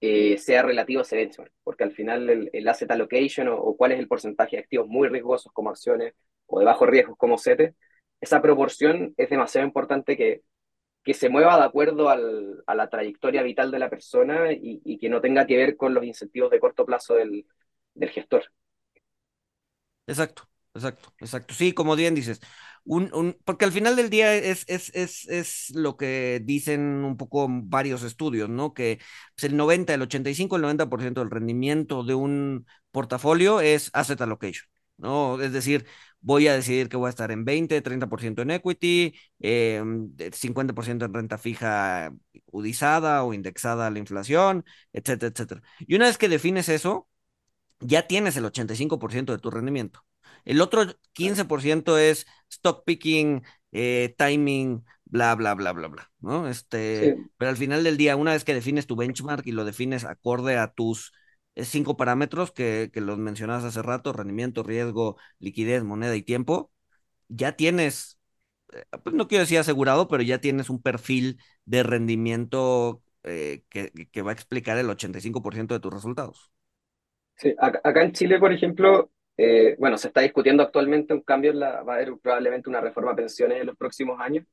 eh, 0.00 0.38
sea 0.38 0.62
relativo 0.62 1.00
a 1.00 1.02
ese 1.04 1.16
benchmark, 1.16 1.52
porque 1.64 1.84
al 1.84 1.92
final 1.92 2.28
el, 2.30 2.50
el 2.52 2.68
asset 2.68 2.90
allocation 2.90 3.48
o, 3.48 3.56
o 3.58 3.76
cuál 3.76 3.92
es 3.92 3.98
el 4.00 4.08
porcentaje 4.08 4.56
de 4.56 4.62
activos 4.62 4.88
muy 4.88 5.08
riesgosos 5.08 5.52
como 5.52 5.70
acciones 5.70 6.14
o 6.46 6.60
de 6.60 6.66
bajo 6.66 6.86
riesgo 6.86 7.16
como 7.16 7.38
CETES, 7.38 7.74
esa 8.20 8.42
proporción 8.42 9.14
es 9.16 9.30
demasiado 9.30 9.66
importante 9.66 10.16
que, 10.16 10.42
que 11.06 11.14
se 11.14 11.30
mueva 11.30 11.56
de 11.56 11.64
acuerdo 11.64 12.10
al, 12.10 12.64
a 12.66 12.74
la 12.74 12.90
trayectoria 12.90 13.44
vital 13.44 13.70
de 13.70 13.78
la 13.78 13.88
persona 13.88 14.52
y, 14.52 14.82
y, 14.84 14.98
que 14.98 15.08
no 15.08 15.20
tenga 15.22 15.46
que 15.46 15.56
ver 15.56 15.76
con 15.76 15.94
los 15.94 16.04
incentivos 16.04 16.50
de 16.50 16.60
corto 16.60 16.84
plazo 16.84 17.14
del, 17.14 17.46
del 17.94 18.10
gestor. 18.10 18.44
Exacto, 20.06 20.48
exacto, 20.74 21.12
exacto. 21.20 21.54
Sí, 21.54 21.72
como 21.72 21.96
bien 21.96 22.14
dices, 22.14 22.40
un, 22.84 23.10
un, 23.14 23.36
porque 23.44 23.64
al 23.64 23.72
final 23.72 23.96
del 23.96 24.10
día 24.10 24.34
es, 24.34 24.64
es, 24.68 24.90
es, 24.94 25.26
es 25.28 25.70
lo 25.74 25.96
que 25.96 26.40
dicen 26.44 26.80
un 27.04 27.16
poco 27.16 27.48
varios 27.50 28.02
estudios, 28.04 28.48
¿no? 28.48 28.72
Que 28.74 28.98
pues, 29.34 29.44
el 29.50 29.56
90, 29.56 29.94
el 29.94 30.02
85, 30.02 30.56
el 30.56 30.62
90% 30.62 31.20
del 31.20 31.30
rendimiento 31.30 32.04
de 32.04 32.14
un 32.14 32.66
portafolio 32.92 33.60
es 33.60 33.90
asset 33.92 34.20
allocation, 34.20 34.68
¿no? 34.98 35.40
Es 35.42 35.52
decir, 35.52 35.86
voy 36.20 36.48
a 36.48 36.54
decidir 36.54 36.88
que 36.88 36.96
voy 36.96 37.06
a 37.06 37.10
estar 37.10 37.30
en 37.30 37.44
20, 37.44 37.80
30% 37.82 38.42
en 38.42 38.50
equity, 38.50 39.14
eh, 39.40 39.82
50% 40.32 41.04
en 41.04 41.14
renta 41.14 41.38
fija 41.38 42.12
udizada 42.46 43.24
o 43.24 43.34
indexada 43.34 43.86
a 43.86 43.90
la 43.90 43.98
inflación, 43.98 44.64
etcétera, 44.92 45.30
etcétera. 45.32 45.62
Y 45.80 45.94
una 45.94 46.06
vez 46.06 46.18
que 46.18 46.28
defines 46.28 46.68
eso, 46.68 47.08
ya 47.80 48.06
tienes 48.06 48.36
el 48.36 48.44
85% 48.44 49.32
de 49.32 49.38
tu 49.38 49.50
rendimiento. 49.50 50.02
El 50.44 50.60
otro 50.60 50.84
15% 51.12 51.98
es 51.98 52.26
stock 52.50 52.84
picking, 52.84 53.42
eh, 53.72 54.14
timing, 54.18 54.84
bla, 55.04 55.34
bla, 55.34 55.54
bla, 55.54 55.72
bla, 55.72 55.88
bla, 55.88 56.10
¿no? 56.20 56.48
Este, 56.48 57.14
Sí, 57.16 57.30
pero 57.36 57.50
al 57.50 57.56
final 57.56 57.84
del 57.84 57.96
día, 57.96 58.16
una 58.16 58.32
vez 58.32 58.44
que 58.44 58.54
defines 58.54 58.86
tu 58.86 58.96
benchmark 58.96 59.46
y 59.46 59.52
lo 59.52 59.64
defines 59.64 60.04
acorde 60.04 60.56
a 60.56 60.68
tus 60.72 61.12
eh, 61.12 61.16
cinco 61.64 61.96
parámetros 61.96 62.52
que, 62.52 62.90
que 62.92 63.00
los 63.00 63.18
mencionabas 63.18 63.64
hace 63.64 63.82
rato, 63.82 64.12
rendimiento, 64.12 64.62
riesgo, 64.62 65.16
liquidez, 65.38 65.84
moneda 65.84 66.14
y 66.16 66.22
tiempo, 66.22 66.72
ya 67.28 67.52
tienes, 67.56 68.18
eh, 68.72 68.84
pues 69.04 69.14
no 69.16 69.28
quiero 69.28 69.42
decir 69.44 69.58
asegurado, 69.58 70.08
pero 70.08 70.22
ya 70.22 70.40
tienes 70.40 70.70
un 70.70 70.82
perfil 70.82 71.40
de 71.66 71.82
rendimiento 71.84 73.02
eh, 73.24 73.64
que, 73.70 73.92
que 74.12 74.22
va 74.22 74.30
a 74.32 74.34
explicar 74.34 74.78
el 74.78 74.90
85% 74.90 75.74
de 75.74 75.80
tus 75.80 75.92
resultados. 75.94 76.52
sí. 77.36 77.54
Acá, 77.58 78.02
en 78.02 78.12
Chile, 78.12 78.38
por 78.38 78.52
ejemplo, 78.52 79.10
eh, 79.36 79.76
bueno, 79.78 79.98
se 79.98 80.08
está 80.08 80.20
discutiendo 80.20 80.62
actualmente 80.62 81.14
un 81.14 81.22
cambio, 81.22 81.52
la, 81.52 81.82
va 81.82 81.94
a 81.94 81.96
haber 81.96 82.14
probablemente 82.22 82.68
una 82.68 82.80
reforma 82.80 83.12
a 83.12 83.16
pensiones 83.16 83.60
en 83.60 83.66
los 83.66 83.76
próximos 83.76 84.20
años. 84.20 84.44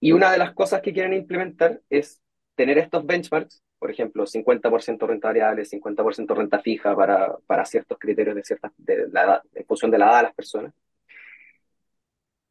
Y 0.00 0.12
una 0.12 0.30
de 0.32 0.38
las 0.38 0.54
cosas 0.54 0.80
que 0.80 0.92
quieren 0.92 1.12
implementar 1.12 1.80
es 1.90 2.20
tener 2.54 2.78
estos 2.78 3.04
benchmarks, 3.06 3.62
por 3.78 3.90
ejemplo, 3.90 4.26
50% 4.26 5.06
renta 5.06 5.28
variable, 5.28 5.64
50% 5.64 6.34
renta 6.34 6.60
fija 6.60 6.94
para, 6.96 7.36
para 7.46 7.64
ciertos 7.64 7.98
criterios 7.98 8.34
de, 8.36 8.42
ciertas, 8.44 8.72
de 8.76 9.08
la 9.10 9.22
edad, 9.24 9.42
de 9.52 9.98
la 9.98 10.06
edad 10.06 10.16
de 10.18 10.22
las 10.24 10.34
personas. 10.34 10.72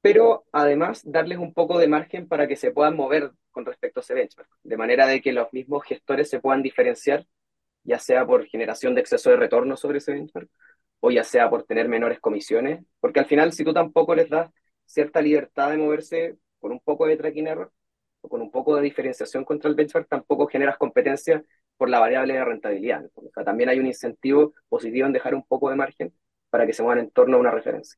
Pero 0.02 0.46
además 0.52 1.02
darles 1.04 1.38
un 1.38 1.54
poco 1.54 1.78
de 1.80 1.88
margen 1.88 2.28
para 2.28 2.48
que 2.48 2.56
se 2.56 2.72
puedan 2.72 2.96
mover 2.96 3.32
con 3.52 3.66
respecto 3.66 4.00
a 4.00 4.04
ese 4.04 4.14
benchmark, 4.14 4.50
de 4.64 4.78
manera 4.78 5.08
de 5.08 5.22
que 5.22 5.34
los 5.34 5.52
mismos 5.52 5.84
gestores 5.84 6.30
se 6.30 6.40
puedan 6.40 6.62
diferenciar, 6.62 7.26
ya 7.84 8.00
sea 8.00 8.26
por 8.26 8.46
generación 8.48 8.96
de 8.96 9.02
exceso 9.02 9.30
de 9.30 9.38
retorno 9.38 9.76
sobre 9.78 9.98
ese 10.00 10.14
benchmark, 10.14 10.50
o 11.00 11.12
ya 11.12 11.24
sea 11.24 11.50
por 11.50 11.64
tener 11.64 11.90
menores 11.90 12.20
comisiones, 12.20 12.86
porque 13.00 13.20
al 13.20 13.26
final 13.26 13.54
si 13.54 13.64
tú 13.64 13.74
tampoco 13.74 14.16
les 14.16 14.30
das 14.30 14.52
cierta 14.86 15.22
libertad 15.22 15.72
de 15.72 15.78
moverse 15.78 16.38
con 16.60 16.72
un 16.72 16.80
poco 16.80 17.08
de 17.08 17.18
tracking 17.18 17.48
con 18.28 18.42
un 18.42 18.52
poco 18.52 18.76
de 18.76 18.82
diferenciación 18.82 19.46
contra 19.46 19.70
el 19.70 19.76
benchmark, 19.76 20.08
tampoco 20.08 20.48
generas 20.48 20.78
competencia 20.78 21.44
por 21.78 21.90
la 21.90 22.00
variable 22.00 22.34
de 22.34 22.46
rentabilidad. 22.46 23.06
O 23.16 23.30
sea, 23.34 23.44
también 23.44 23.70
hay 23.70 23.80
un 23.80 23.88
incentivo 23.88 24.54
positivo 24.70 25.08
en 25.08 25.14
dejar 25.14 25.36
un 25.36 25.44
poco 25.44 25.70
de 25.70 25.76
margen 25.76 26.14
para 26.50 26.66
que 26.66 26.74
se 26.74 26.84
muevan 26.84 27.06
en 27.06 27.12
torno 27.12 27.38
a 27.38 27.40
una 27.40 27.52
referencia. 27.52 27.98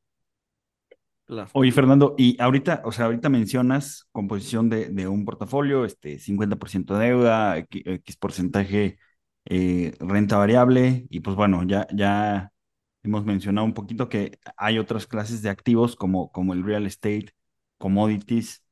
Oye, 1.53 1.71
Fernando, 1.71 2.15
y 2.17 2.41
ahorita, 2.41 2.81
o 2.85 2.91
sea, 2.91 3.05
ahorita 3.05 3.29
mencionas 3.29 4.07
composición 4.11 4.67
de, 4.67 4.89
de 4.89 5.07
un 5.07 5.25
portafolio, 5.25 5.85
este, 5.85 6.17
50% 6.17 6.97
deuda, 6.97 7.57
X, 7.59 7.83
X 7.85 8.17
porcentaje 8.17 8.97
eh, 9.45 9.93
renta 9.99 10.37
variable, 10.37 11.05
y 11.09 11.19
pues 11.19 11.35
bueno, 11.35 11.63
ya, 11.63 11.85
ya 11.93 12.51
hemos 13.03 13.25
mencionado 13.25 13.65
un 13.65 13.75
poquito 13.75 14.09
que 14.09 14.39
hay 14.57 14.79
otras 14.79 15.05
clases 15.05 15.43
de 15.43 15.49
activos 15.49 15.95
como, 15.95 16.31
como 16.31 16.53
el 16.53 16.63
real 16.63 16.87
estate, 16.87 17.29
commodities. 17.77 18.63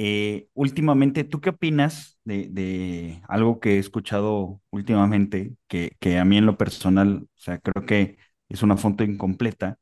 Eh, 0.00 0.48
últimamente, 0.54 1.24
¿tú 1.24 1.40
qué 1.40 1.50
opinas 1.50 2.20
de, 2.24 2.48
de 2.50 3.20
algo 3.28 3.58
que 3.60 3.76
he 3.76 3.78
escuchado 3.80 4.62
últimamente, 4.70 5.56
que, 5.66 5.96
que 6.00 6.18
a 6.18 6.24
mí 6.24 6.36
en 6.38 6.46
lo 6.46 6.56
personal, 6.56 7.24
o 7.24 7.40
sea, 7.40 7.58
creo 7.58 7.84
que 7.84 8.16
es 8.48 8.62
una 8.62 8.76
fuente 8.76 9.02
incompleta? 9.04 9.78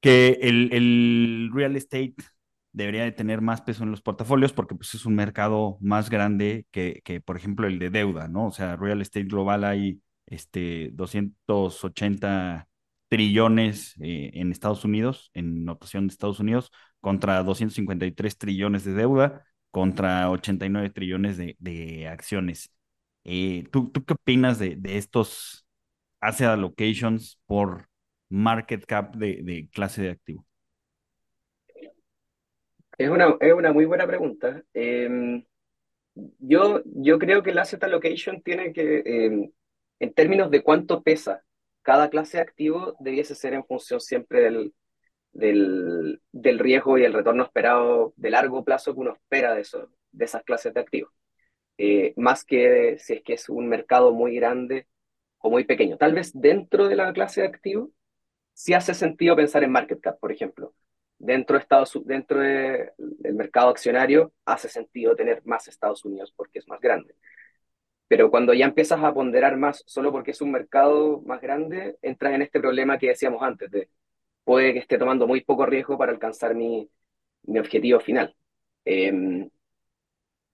que 0.00 0.38
el, 0.42 0.72
el 0.72 1.50
real 1.54 1.76
estate 1.76 2.14
debería 2.72 3.04
de 3.04 3.12
tener 3.12 3.40
más 3.40 3.60
peso 3.62 3.84
en 3.84 3.90
los 3.90 4.02
portafolios 4.02 4.52
porque 4.52 4.74
pues, 4.74 4.94
es 4.94 5.06
un 5.06 5.14
mercado 5.14 5.78
más 5.80 6.10
grande 6.10 6.66
que, 6.70 7.00
que, 7.04 7.20
por 7.20 7.36
ejemplo, 7.36 7.66
el 7.66 7.78
de 7.78 7.90
deuda, 7.90 8.28
¿no? 8.28 8.46
O 8.48 8.52
sea, 8.52 8.76
real 8.76 9.00
estate 9.02 9.26
global 9.26 9.64
hay 9.64 10.00
este, 10.26 10.90
280 10.92 12.68
trillones 13.12 13.94
eh, 14.00 14.30
en 14.32 14.52
Estados 14.52 14.86
Unidos, 14.86 15.30
en 15.34 15.66
notación 15.66 16.06
de 16.06 16.12
Estados 16.12 16.40
Unidos, 16.40 16.72
contra 16.98 17.42
253 17.42 18.38
trillones 18.38 18.84
de 18.84 18.94
deuda, 18.94 19.44
contra 19.70 20.30
89 20.30 20.88
trillones 20.88 21.36
de, 21.36 21.54
de 21.58 22.08
acciones. 22.08 22.72
Eh, 23.24 23.64
¿tú, 23.70 23.90
¿tú, 23.90 24.02
qué 24.02 24.14
opinas 24.14 24.58
de, 24.58 24.76
de, 24.76 24.96
estos 24.96 25.66
asset 26.20 26.46
allocations 26.46 27.38
por 27.44 27.86
market 28.30 28.86
cap 28.86 29.14
de, 29.14 29.42
de 29.42 29.68
clase 29.70 30.00
de 30.00 30.10
activo? 30.12 30.46
Es 32.96 33.10
una, 33.10 33.36
es 33.40 33.52
una 33.52 33.74
muy 33.74 33.84
buena 33.84 34.06
pregunta. 34.06 34.62
Eh, 34.72 35.44
yo, 36.38 36.80
yo 36.86 37.18
creo 37.18 37.42
que 37.42 37.50
el 37.50 37.58
asset 37.58 37.84
allocation 37.84 38.40
tiene 38.40 38.72
que, 38.72 39.02
eh, 39.04 39.50
en 40.00 40.14
términos 40.14 40.50
de 40.50 40.62
cuánto 40.62 41.02
pesa 41.02 41.44
cada 41.82 42.10
clase 42.10 42.38
de 42.38 42.42
activo, 42.42 42.96
debiese 43.00 43.34
ser 43.34 43.54
en 43.54 43.64
función 43.64 44.00
siempre 44.00 44.40
del, 44.42 44.74
del, 45.32 46.58
riesgo 46.58 46.98
y 46.98 47.04
el 47.04 47.12
retorno 47.12 47.44
esperado 47.44 48.14
de 48.16 48.30
largo 48.30 48.64
plazo 48.64 48.94
que 48.94 49.00
uno 49.00 49.14
espera 49.14 49.54
de, 49.54 49.66
de 50.12 50.24
esas 50.24 50.42
clases 50.44 50.74
de 50.74 50.80
activos. 50.80 51.12
Eh, 51.78 52.14
más 52.16 52.44
que 52.44 52.98
si 52.98 53.14
es 53.14 53.22
que 53.22 53.34
es 53.34 53.48
un 53.48 53.68
mercado 53.68 54.12
muy 54.12 54.36
grande 54.36 54.86
o 55.38 55.50
muy 55.50 55.64
pequeño. 55.64 55.96
Tal 55.98 56.14
vez 56.14 56.32
dentro 56.34 56.88
de 56.88 56.96
la 56.96 57.12
clase 57.12 57.42
de 57.42 57.48
activos 57.48 57.90
sí 58.54 58.74
hace 58.74 58.94
sentido 58.94 59.36
pensar 59.36 59.64
en 59.64 59.72
market 59.72 60.00
cap, 60.00 60.18
por 60.20 60.32
ejemplo 60.32 60.74
dentro, 61.22 61.56
de 61.56 61.62
Estados, 61.62 61.98
dentro 62.04 62.40
de, 62.40 62.90
del 62.98 63.34
mercado 63.34 63.70
accionario 63.70 64.32
hace 64.44 64.68
sentido 64.68 65.14
tener 65.14 65.40
más 65.44 65.68
Estados 65.68 66.04
Unidos 66.04 66.32
porque 66.36 66.58
es 66.58 66.68
más 66.68 66.80
grande. 66.80 67.14
Pero 68.12 68.30
cuando 68.30 68.52
ya 68.52 68.66
empiezas 68.66 69.02
a 69.02 69.14
ponderar 69.14 69.56
más 69.56 69.84
solo 69.86 70.12
porque 70.12 70.32
es 70.32 70.42
un 70.42 70.52
mercado 70.52 71.22
más 71.22 71.40
grande, 71.40 71.96
entras 72.02 72.34
en 72.34 72.42
este 72.42 72.60
problema 72.60 72.98
que 72.98 73.08
decíamos 73.08 73.42
antes, 73.42 73.70
de 73.70 73.88
puede 74.44 74.74
que 74.74 74.80
esté 74.80 74.98
tomando 74.98 75.26
muy 75.26 75.40
poco 75.42 75.64
riesgo 75.64 75.96
para 75.96 76.12
alcanzar 76.12 76.54
mi, 76.54 76.90
mi 77.44 77.58
objetivo 77.58 78.00
final. 78.00 78.36
Eh, 78.84 79.48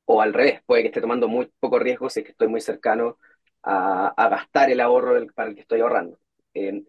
o 0.05 0.23
al 0.23 0.35
revés, 0.35 0.63
puede 0.67 0.83
que 0.83 0.89
esté 0.89 1.01
tomando 1.01 1.27
muy 1.27 1.51
poco 1.59 1.81
riesgo 1.81 2.09
si 2.09 2.21
es 2.21 2.27
que 2.27 2.31
estoy 2.33 2.47
muy 2.47 2.61
cercano 2.61 3.19
a, 3.65 4.29
gastar 4.31 4.71
el 4.71 4.81
ahorro 4.81 5.27
para 5.35 5.49
el 5.49 5.57
que 5.57 5.63
estoy 5.63 5.81
ahorrando. 5.81 6.17
Eh, 6.55 6.85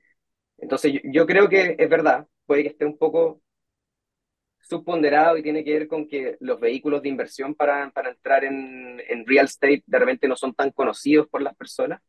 entonces 0.59 0.93
yo, 1.03 1.25
creo 1.25 1.49
que 1.49 1.77
es 1.79 1.89
verdad, 1.89 2.27
puede 2.45 2.61
que 2.61 2.69
esté 2.69 2.85
un 2.85 2.97
poco 2.99 3.41
subponderado 4.69 5.37
y 5.37 5.43
tiene 5.43 5.63
que 5.63 5.73
ver 5.73 5.87
con 5.87 6.07
que 6.07 6.37
los 6.41 6.59
vehículos 6.59 7.01
de 7.01 7.09
inversión 7.09 7.55
para, 7.55 7.89
para 7.91 8.11
entrar 8.11 8.43
en, 8.43 9.01
en, 9.09 9.25
real 9.25 9.45
estate 9.45 9.83
de 9.85 9.99
repente 9.99 10.27
no 10.27 10.35
son 10.35 10.53
tan 10.53 10.71
conocidos 10.71 11.27
por 11.27 11.41
las 11.41 11.55
personas. 11.55 12.01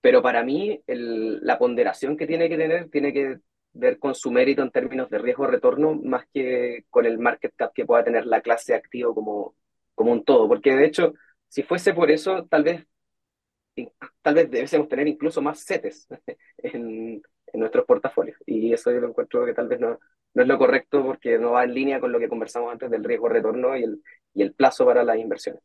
Pero 0.00 0.22
para 0.22 0.44
mí 0.44 0.82
el, 0.86 1.40
la 1.44 1.58
ponderación 1.58 2.16
que 2.16 2.26
tiene 2.26 2.48
que 2.48 2.56
tener 2.58 2.90
tiene 2.90 3.12
que 3.12 3.38
ver 3.72 3.98
con 3.98 4.14
su 4.14 4.30
mérito 4.30 4.62
en 4.62 4.70
términos 4.70 5.10
de 5.10 5.18
riesgo-retorno 5.18 5.94
más 5.94 6.26
que 6.32 6.84
con 6.90 7.06
el 7.06 7.18
market 7.18 7.54
cap 7.56 7.72
que 7.74 7.86
pueda 7.86 8.04
tener 8.04 8.26
la 8.26 8.40
clase 8.42 8.74
activo 8.74 9.14
como, 9.14 9.54
como 9.94 10.12
un 10.12 10.24
todo. 10.24 10.48
Porque 10.48 10.76
de 10.76 10.84
hecho, 10.86 11.14
si 11.48 11.62
fuese 11.62 11.94
por 11.94 12.10
eso, 12.10 12.46
tal 12.46 12.64
vez, 12.64 12.86
tal 14.22 14.34
vez 14.34 14.50
debiésemos 14.50 14.88
tener 14.88 15.08
incluso 15.08 15.42
más 15.42 15.64
CETES 15.64 16.08
en, 16.58 17.22
en 17.46 17.60
nuestros 17.60 17.84
portafolios. 17.86 18.36
Y 18.46 18.72
eso 18.72 18.90
yo 18.92 19.00
lo 19.00 19.08
encuentro 19.08 19.44
que 19.46 19.54
tal 19.54 19.68
vez 19.68 19.80
no, 19.80 19.98
no 20.36 20.42
es 20.44 20.48
lo 20.48 20.58
correcto 20.58 21.04
porque 21.04 21.38
no 21.40 21.52
va 21.52 21.64
en 21.64 21.74
línea 21.74 22.00
con 22.00 22.12
lo 22.12 22.20
que 22.20 22.30
conversamos 22.30 22.72
antes 22.72 22.90
del 22.92 23.04
riesgo-retorno 23.04 23.76
y 23.76 23.84
el, 23.84 24.02
y 24.34 24.42
el 24.42 24.54
plazo 24.54 24.86
para 24.86 25.04
las 25.04 25.18
inversiones. 25.18 25.62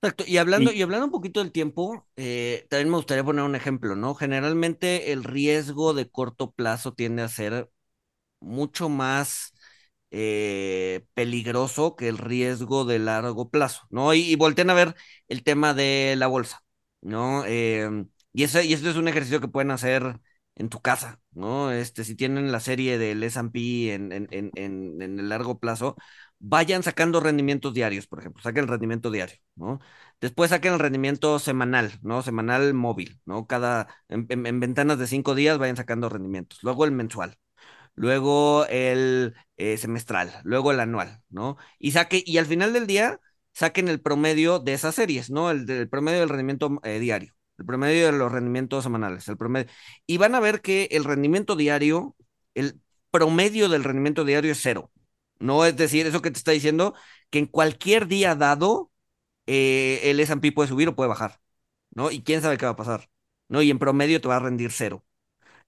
Exacto, 0.00 0.22
y 0.28 0.36
hablando, 0.36 0.70
y 0.70 0.80
hablando 0.82 1.06
un 1.06 1.10
poquito 1.10 1.40
del 1.40 1.50
tiempo, 1.50 2.06
eh, 2.16 2.66
también 2.70 2.88
me 2.90 2.96
gustaría 2.96 3.24
poner 3.24 3.44
un 3.44 3.56
ejemplo, 3.56 3.96
¿no? 3.96 4.14
Generalmente 4.14 5.10
el 5.12 5.24
riesgo 5.24 5.92
de 5.92 6.08
corto 6.08 6.52
plazo 6.52 6.92
tiende 6.94 7.22
a 7.22 7.28
ser 7.28 7.68
mucho 8.40 8.88
más 8.88 9.54
eh, 10.12 11.06
peligroso 11.14 11.96
que 11.96 12.08
el 12.08 12.18
riesgo 12.18 12.84
de 12.86 12.98
largo 13.00 13.50
plazo, 13.50 13.82
¿no? 13.90 14.14
Y, 14.14 14.20
y 14.22 14.36
volteen 14.36 14.70
a 14.70 14.74
ver 14.74 14.96
el 15.28 15.44
tema 15.44 15.74
de 15.74 16.14
la 16.18 16.28
bolsa, 16.28 16.62
¿no? 17.02 17.44
Eh, 17.46 17.90
y, 18.32 18.44
ese, 18.44 18.64
y 18.66 18.74
esto 18.74 18.90
es 18.90 18.96
un 18.96 19.08
ejercicio 19.08 19.40
que 19.40 19.48
pueden 19.48 19.70
hacer 19.72 20.20
en 20.58 20.68
tu 20.68 20.80
casa, 20.80 21.20
¿no? 21.32 21.70
Este, 21.72 22.04
si 22.04 22.14
tienen 22.16 22.52
la 22.52 22.60
serie 22.60 22.98
del 22.98 23.22
S&P 23.22 23.94
en, 23.94 24.12
en, 24.12 24.28
en, 24.32 24.50
en, 24.54 25.18
el 25.20 25.28
largo 25.28 25.58
plazo, 25.58 25.96
vayan 26.40 26.82
sacando 26.82 27.20
rendimientos 27.20 27.74
diarios, 27.74 28.06
por 28.06 28.20
ejemplo, 28.20 28.42
saquen 28.42 28.64
el 28.64 28.68
rendimiento 28.68 29.10
diario, 29.10 29.36
¿no? 29.56 29.80
Después 30.20 30.50
saquen 30.50 30.72
el 30.74 30.78
rendimiento 30.80 31.38
semanal, 31.38 31.92
¿no? 32.02 32.22
Semanal 32.22 32.74
móvil, 32.74 33.20
¿no? 33.24 33.46
Cada, 33.46 33.88
en, 34.08 34.26
ventanas 34.60 34.98
de 34.98 35.06
cinco 35.06 35.34
días 35.34 35.58
vayan 35.58 35.76
sacando 35.76 36.08
rendimientos. 36.08 36.58
Luego 36.62 36.84
el 36.84 36.92
mensual, 36.92 37.38
luego 37.94 38.66
el 38.68 39.34
eh, 39.56 39.76
semestral, 39.78 40.32
luego 40.44 40.72
el 40.72 40.80
anual, 40.80 41.22
¿no? 41.30 41.56
Y 41.78 41.92
saque, 41.92 42.22
y 42.26 42.38
al 42.38 42.46
final 42.46 42.72
del 42.72 42.86
día, 42.86 43.20
saquen 43.52 43.88
el 43.88 44.00
promedio 44.00 44.58
de 44.60 44.74
esas 44.74 44.94
series, 44.94 45.30
¿no? 45.30 45.50
El, 45.50 45.88
promedio 45.88 46.20
del 46.20 46.28
rendimiento 46.30 46.80
eh, 46.84 46.98
diario 47.00 47.34
el 47.58 47.64
promedio 47.66 48.06
de 48.06 48.12
los 48.12 48.32
rendimientos 48.32 48.84
semanales, 48.84 49.28
el 49.28 49.36
promedio. 49.36 49.68
Y 50.06 50.18
van 50.18 50.34
a 50.34 50.40
ver 50.40 50.60
que 50.62 50.88
el 50.92 51.04
rendimiento 51.04 51.56
diario, 51.56 52.16
el 52.54 52.80
promedio 53.10 53.68
del 53.68 53.84
rendimiento 53.84 54.24
diario 54.24 54.52
es 54.52 54.60
cero. 54.62 54.90
No 55.38 55.64
es 55.64 55.76
decir, 55.76 56.06
eso 56.06 56.22
que 56.22 56.30
te 56.30 56.38
está 56.38 56.52
diciendo, 56.52 56.94
que 57.30 57.38
en 57.38 57.46
cualquier 57.46 58.08
día 58.08 58.34
dado, 58.34 58.90
eh, 59.46 60.00
el 60.04 60.20
S&P 60.20 60.52
puede 60.52 60.68
subir 60.68 60.88
o 60.88 60.96
puede 60.96 61.08
bajar, 61.08 61.40
¿no? 61.90 62.10
Y 62.10 62.22
quién 62.22 62.42
sabe 62.42 62.58
qué 62.58 62.66
va 62.66 62.72
a 62.72 62.76
pasar, 62.76 63.08
¿no? 63.48 63.62
Y 63.62 63.70
en 63.70 63.78
promedio 63.78 64.20
te 64.20 64.28
va 64.28 64.36
a 64.36 64.40
rendir 64.40 64.72
cero. 64.72 65.04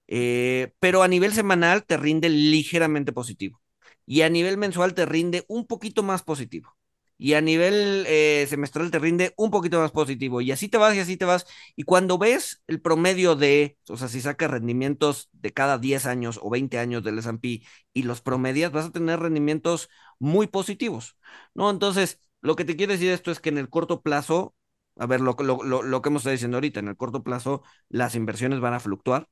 Eh, 0.08 0.72
pero 0.80 1.02
a 1.02 1.08
nivel 1.08 1.32
semanal 1.32 1.84
te 1.84 1.96
rinde 1.96 2.28
ligeramente 2.28 3.12
positivo. 3.12 3.60
Y 4.06 4.22
a 4.22 4.30
nivel 4.30 4.58
mensual 4.58 4.94
te 4.94 5.06
rinde 5.06 5.44
un 5.48 5.66
poquito 5.66 6.02
más 6.02 6.22
positivo 6.22 6.76
y 7.22 7.34
a 7.34 7.42
nivel 7.42 8.04
eh, 8.08 8.46
semestral 8.48 8.90
te 8.90 8.98
rinde 8.98 9.34
un 9.36 9.50
poquito 9.50 9.78
más 9.80 9.90
positivo. 9.92 10.40
Y 10.40 10.52
así 10.52 10.68
te 10.70 10.78
vas 10.78 10.94
y 10.96 11.00
así 11.00 11.16
te 11.18 11.26
vas. 11.26 11.46
Y 11.76 11.82
cuando 11.84 12.16
ves 12.18 12.62
el 12.66 12.80
promedio 12.80 13.36
de, 13.36 13.76
o 13.88 13.96
sea, 13.98 14.08
si 14.08 14.20
sacas 14.22 14.50
rendimientos 14.50 15.28
de 15.32 15.52
cada 15.52 15.78
10 15.78 16.06
años 16.06 16.40
o 16.42 16.50
20 16.50 16.78
años 16.78 17.04
del 17.04 17.18
S&P 17.18 17.62
y 17.92 18.02
los 18.04 18.22
promedias, 18.22 18.72
vas 18.72 18.86
a 18.86 18.92
tener 18.92 19.20
rendimientos 19.20 19.88
muy 20.18 20.46
positivos, 20.46 21.16
¿no? 21.54 21.68
Entonces, 21.70 22.20
lo 22.40 22.56
que 22.56 22.64
te 22.64 22.76
quiero 22.76 22.92
decir 22.94 23.10
esto 23.10 23.30
es 23.30 23.40
que 23.40 23.50
en 23.50 23.58
el 23.58 23.68
corto 23.68 24.00
plazo, 24.02 24.54
a 24.96 25.06
ver, 25.06 25.20
lo, 25.20 25.36
lo, 25.40 25.62
lo, 25.62 25.82
lo 25.82 26.02
que 26.02 26.08
hemos 26.08 26.20
estado 26.22 26.32
diciendo 26.32 26.56
ahorita, 26.56 26.80
en 26.80 26.88
el 26.88 26.96
corto 26.96 27.22
plazo 27.22 27.62
las 27.90 28.14
inversiones 28.14 28.60
van 28.60 28.74
a 28.74 28.80
fluctuar, 28.80 29.28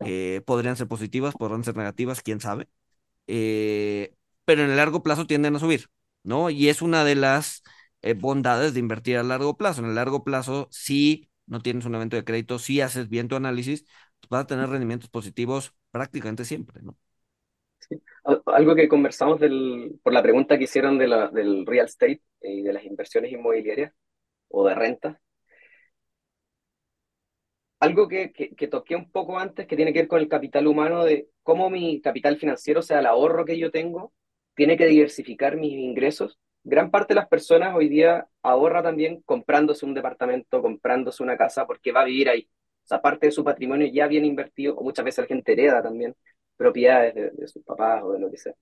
eh, 0.00 0.42
podrían 0.46 0.76
ser 0.76 0.88
positivas, 0.88 1.34
podrían 1.36 1.64
ser 1.64 1.76
negativas, 1.76 2.22
quién 2.22 2.40
sabe, 2.40 2.68
eh, 3.28 4.14
pero 4.44 4.62
en 4.64 4.70
el 4.70 4.76
largo 4.76 5.02
plazo 5.02 5.26
tienden 5.26 5.56
a 5.56 5.60
subir. 5.60 5.88
¿No? 6.22 6.50
Y 6.50 6.68
es 6.68 6.82
una 6.82 7.04
de 7.04 7.14
las 7.14 7.62
eh, 8.02 8.14
bondades 8.14 8.74
de 8.74 8.80
invertir 8.80 9.16
a 9.18 9.22
largo 9.22 9.56
plazo. 9.56 9.82
En 9.82 9.88
el 9.88 9.94
largo 9.94 10.24
plazo, 10.24 10.68
si 10.70 11.28
no 11.46 11.60
tienes 11.60 11.84
un 11.86 11.94
evento 11.94 12.16
de 12.16 12.24
crédito, 12.24 12.58
si 12.58 12.80
haces 12.80 13.08
bien 13.08 13.28
tu 13.28 13.36
análisis, 13.36 13.84
pues 14.20 14.28
vas 14.30 14.44
a 14.44 14.46
tener 14.46 14.68
rendimientos 14.68 15.10
positivos 15.10 15.74
prácticamente 15.90 16.44
siempre. 16.44 16.80
Algo 18.46 18.74
que 18.74 18.88
conversamos 18.88 19.40
del, 19.40 19.98
por 20.02 20.12
la 20.12 20.22
pregunta 20.22 20.58
que 20.58 20.64
hicieron 20.64 20.98
de 20.98 21.06
del 21.32 21.66
real 21.66 21.86
estate 21.86 22.22
y 22.42 22.62
de 22.62 22.72
las 22.72 22.84
inversiones 22.84 23.32
inmobiliarias 23.32 23.92
o 24.48 24.66
de 24.68 24.74
renta. 24.74 25.20
Algo 27.80 28.08
que, 28.08 28.32
que, 28.32 28.54
que, 28.56 28.68
toqué 28.68 28.96
un 28.96 29.10
poco 29.10 29.38
antes 29.38 29.66
que 29.66 29.76
tiene 29.76 29.92
que 29.92 30.00
ver 30.00 30.08
con 30.08 30.20
el 30.20 30.28
capital 30.28 30.66
humano, 30.66 31.04
de 31.04 31.28
cómo 31.44 31.70
mi 31.70 32.00
capital 32.00 32.36
financiero, 32.36 32.80
o 32.80 32.82
sea, 32.82 32.98
el 32.98 33.06
ahorro 33.06 33.44
que 33.44 33.58
yo 33.58 33.70
tengo, 33.70 34.12
tiene 34.58 34.76
que 34.76 34.86
diversificar 34.86 35.56
mis 35.56 35.72
ingresos. 35.74 36.36
Gran 36.64 36.90
parte 36.90 37.14
de 37.14 37.20
las 37.20 37.28
personas 37.28 37.76
hoy 37.76 37.88
día 37.88 38.26
ahorra 38.42 38.82
también 38.82 39.22
comprándose 39.22 39.86
un 39.86 39.94
departamento, 39.94 40.60
comprándose 40.60 41.22
una 41.22 41.36
casa, 41.36 41.64
porque 41.64 41.92
va 41.92 42.00
a 42.02 42.06
vivir 42.06 42.28
ahí. 42.28 42.50
O 42.84 42.86
sea, 42.88 43.00
parte 43.00 43.26
de 43.28 43.32
su 43.32 43.44
patrimonio 43.44 43.86
ya 43.92 44.08
bien 44.08 44.24
invertido, 44.24 44.74
o 44.74 44.82
muchas 44.82 45.04
veces 45.04 45.22
la 45.22 45.28
gente 45.28 45.52
hereda 45.52 45.80
también 45.80 46.16
propiedades 46.56 47.14
de, 47.14 47.46
sus 47.46 47.62
papás 47.62 48.02
o 48.02 48.12
de 48.12 48.18
lo 48.18 48.30
que 48.32 48.36
sea. 48.36 48.54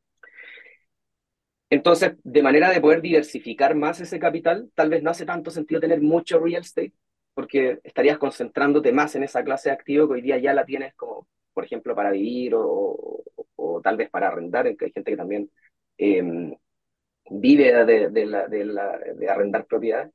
Entonces, 1.70 2.12
de 2.22 2.42
manera 2.42 2.70
de 2.70 2.80
poder 2.80 3.00
diversificar 3.00 3.74
más 3.74 3.98
ese 4.00 4.18
capital, 4.18 4.70
tal 4.74 4.90
vez 4.90 5.02
no 5.02 5.10
hace 5.10 5.24
tanto 5.24 5.50
sentido 5.50 5.80
tener 5.80 6.02
mucho 6.02 6.38
real 6.38 6.60
estate, 6.60 6.92
porque 7.32 7.80
estarías 7.84 8.18
concentrándote 8.18 8.92
más 8.92 9.14
en 9.16 9.22
esa 9.22 9.42
clase 9.42 9.70
de 9.70 9.74
activo 9.74 10.06
que 10.06 10.14
hoy 10.14 10.22
día 10.22 10.36
ya 10.36 10.52
la 10.52 10.66
tienes 10.66 10.94
como, 10.94 11.26
por 11.54 11.64
ejemplo, 11.64 11.94
para 11.94 12.10
vivir 12.10 12.54
o, 12.54 13.22
o, 13.56 13.80
tal 13.82 13.96
vez 13.96 14.10
para 14.10 14.28
arrendar, 14.28 14.66
en 14.66 14.76
que 14.76 14.86
hay 14.86 14.92
gente 14.92 15.10
que 15.12 15.16
también 15.16 15.50
eh, 15.98 16.22
vive 17.30 17.84
de, 17.84 18.10
de, 18.10 18.26
la, 18.26 18.48
de, 18.48 19.14
de 19.16 19.28
arrendar 19.30 19.66
propiedades. 19.66 20.12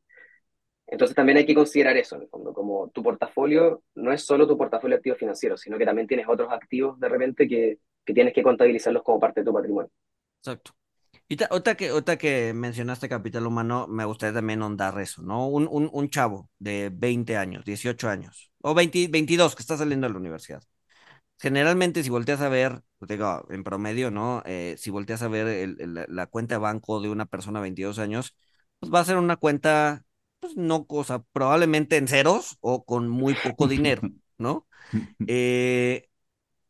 Entonces 0.88 1.16
también 1.16 1.38
hay 1.38 1.46
que 1.46 1.56
considerar 1.56 1.96
eso, 1.96 2.20
como 2.30 2.90
tu 2.90 3.02
portafolio 3.02 3.82
no 3.96 4.12
es 4.12 4.24
solo 4.24 4.48
tu 4.48 4.58
portafolio 4.58 4.98
activo 4.98 5.16
financiero, 5.16 5.56
sino 5.56 5.78
que 5.78 5.86
también 5.86 6.08
tienes 6.08 6.28
otros 6.28 6.52
activos 6.52 7.00
de 7.00 7.08
repente 7.08 7.48
que, 7.48 7.80
que 8.06 8.14
tienes 8.14 8.34
que 8.34 8.44
contabilizarlos 8.44 9.04
como 9.04 9.20
parte 9.20 9.40
de 9.42 9.46
tu 9.46 9.54
patrimonio. 9.54 9.90
Exacto. 10.40 10.74
Y 11.30 11.38
otra 11.52 11.76
que, 11.76 11.92
otra 11.92 12.18
que 12.18 12.54
mencionaste 12.54 13.10
capital 13.10 13.48
humano, 13.48 13.88
me 13.88 14.06
gustaría 14.06 14.34
también 14.36 14.62
ahondar 14.62 15.00
eso, 15.00 15.24
¿no? 15.24 15.48
Un, 15.48 15.68
un, 15.72 15.90
un 15.94 16.10
chavo 16.10 16.50
de 16.60 16.92
20 16.94 17.38
años, 17.38 17.66
18 17.66 18.10
años, 18.10 18.52
o 18.62 18.74
20, 18.76 19.08
22 19.10 19.56
que 19.56 19.64
está 19.64 19.78
saliendo 19.78 20.08
de 20.08 20.14
la 20.14 20.20
universidad, 20.20 20.64
generalmente 21.42 22.04
si 22.04 22.10
volteas 22.10 22.42
a 22.42 22.50
ver, 22.50 22.84
pues, 23.00 23.10
digo, 23.10 23.46
en 23.50 23.64
promedio, 23.64 24.12
¿no? 24.12 24.44
Eh, 24.46 24.76
si 24.78 24.90
volteas 24.92 25.22
a 25.24 25.28
ver 25.28 25.48
el- 25.48 25.82
el- 25.82 26.06
la 26.10 26.28
cuenta 26.28 26.56
de 26.56 26.60
banco 26.60 27.02
de 27.02 27.10
una 27.10 27.26
persona 27.26 27.60
de 27.60 27.64
22 27.64 28.00
años, 28.00 28.36
pues 28.80 28.94
va 28.94 29.00
a 29.02 29.06
ser 29.06 29.18
una 29.18 29.38
cuenta, 29.38 30.04
pues 30.40 30.56
no 30.58 30.86
cosa, 30.88 31.24
probablemente 31.34 31.98
en 31.98 32.08
ceros 32.08 32.58
o 32.62 32.86
con 32.86 33.10
muy 33.10 33.36
poco 33.36 33.68
dinero, 33.68 34.02
¿no? 34.38 34.68
Eh, 35.28 36.10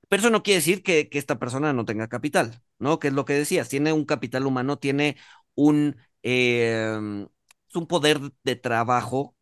pero 0.09 0.21
eso 0.21 0.29
no 0.29 0.43
quiere 0.43 0.57
decir 0.59 0.83
que, 0.83 1.09
que 1.09 1.19
esta 1.19 1.39
persona 1.39 1.73
no 1.73 1.85
tenga 1.85 2.07
capital, 2.09 2.61
¿no? 2.79 2.99
Que 2.99 3.07
es 3.09 3.13
lo 3.13 3.25
que 3.25 3.33
decías, 3.33 3.69
tiene 3.69 3.93
un 3.93 4.05
capital 4.05 4.45
humano, 4.47 4.77
tiene 4.79 5.17
un, 5.55 5.97
eh, 6.23 6.97
un 7.73 7.87
poder 7.87 8.19
de 8.43 8.55
trabajo 8.55 9.35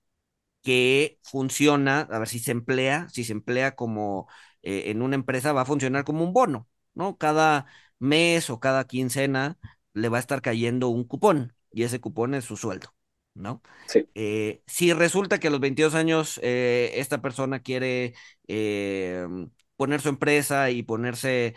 que 0.62 1.20
funciona, 1.24 2.02
a 2.02 2.20
ver 2.20 2.28
si 2.28 2.40
se 2.40 2.52
emplea, 2.52 3.08
si 3.10 3.24
se 3.24 3.34
emplea 3.34 3.76
como 3.76 4.28
eh, 4.64 4.86
en 4.88 5.02
una 5.02 5.16
empresa, 5.16 5.54
va 5.54 5.62
a 5.62 5.66
funcionar 5.66 6.04
como 6.06 6.24
un 6.24 6.34
bono, 6.34 6.68
¿no? 6.94 7.18
Cada 7.18 7.66
mes 8.00 8.50
o 8.50 8.60
cada 8.60 8.86
quincena 8.88 9.58
le 9.94 10.10
va 10.10 10.18
a 10.18 10.20
estar 10.22 10.42
cayendo 10.42 10.90
un 10.90 11.04
cupón 11.06 11.54
y 11.72 11.84
ese 11.84 12.00
cupón 12.02 12.34
es 12.34 12.46
su 12.46 12.58
sueldo, 12.58 12.94
¿no? 13.34 13.62
Sí, 13.88 14.10
Eh, 14.16 14.64
si 14.68 14.92
resulta 14.94 15.40
que 15.40 15.48
a 15.48 15.52
los 15.52 15.60
22 15.60 15.96
años 15.96 16.40
eh, 16.44 16.92
esta 16.96 17.22
persona 17.22 17.60
quiere 17.62 18.14
poner 19.76 20.02
su 20.02 20.10
empresa 20.10 20.70
y 20.72 20.84
ponerse, 20.84 21.56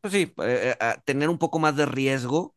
pues 0.00 0.12
sí, 0.12 0.32
a 0.80 1.00
tener 1.04 1.28
un 1.28 1.38
poco 1.38 1.58
más 1.58 1.76
de 1.76 1.86
riesgo, 1.86 2.54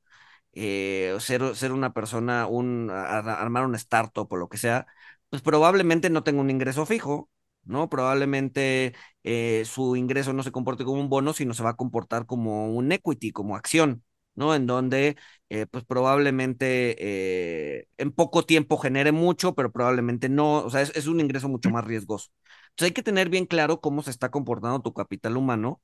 eh, 0.53 1.15
ser, 1.19 1.55
ser 1.55 1.71
una 1.73 1.93
persona, 1.93 2.47
un, 2.47 2.89
a- 2.91 3.19
armar 3.19 3.65
una 3.65 3.77
startup 3.77 4.31
o 4.31 4.37
lo 4.37 4.49
que 4.49 4.57
sea, 4.57 4.87
pues 5.29 5.41
probablemente 5.41 6.09
no 6.09 6.23
tenga 6.23 6.41
un 6.41 6.49
ingreso 6.49 6.85
fijo, 6.85 7.29
¿no? 7.65 7.89
Probablemente 7.89 8.93
eh, 9.23 9.63
su 9.65 9.95
ingreso 9.95 10.33
no 10.33 10.43
se 10.43 10.51
comporte 10.51 10.83
como 10.85 10.99
un 11.01 11.09
bono, 11.09 11.33
sino 11.33 11.53
se 11.53 11.63
va 11.63 11.71
a 11.71 11.75
comportar 11.75 12.25
como 12.25 12.69
un 12.73 12.91
equity, 12.91 13.31
como 13.31 13.55
acción, 13.55 14.03
¿no? 14.35 14.55
En 14.55 14.67
donde, 14.67 15.17
eh, 15.49 15.65
pues 15.67 15.83
probablemente 15.85 16.95
eh, 17.79 17.87
en 17.97 18.11
poco 18.11 18.43
tiempo 18.43 18.77
genere 18.77 19.11
mucho, 19.11 19.55
pero 19.55 19.71
probablemente 19.71 20.29
no, 20.29 20.57
o 20.65 20.69
sea, 20.69 20.81
es, 20.81 20.95
es 20.95 21.07
un 21.07 21.19
ingreso 21.19 21.49
mucho 21.49 21.69
más 21.69 21.85
riesgoso. 21.85 22.29
Entonces 22.71 22.87
hay 22.89 22.93
que 22.93 23.03
tener 23.03 23.29
bien 23.29 23.45
claro 23.45 23.81
cómo 23.81 24.01
se 24.03 24.11
está 24.11 24.29
comportando 24.31 24.81
tu 24.81 24.93
capital 24.93 25.37
humano 25.37 25.81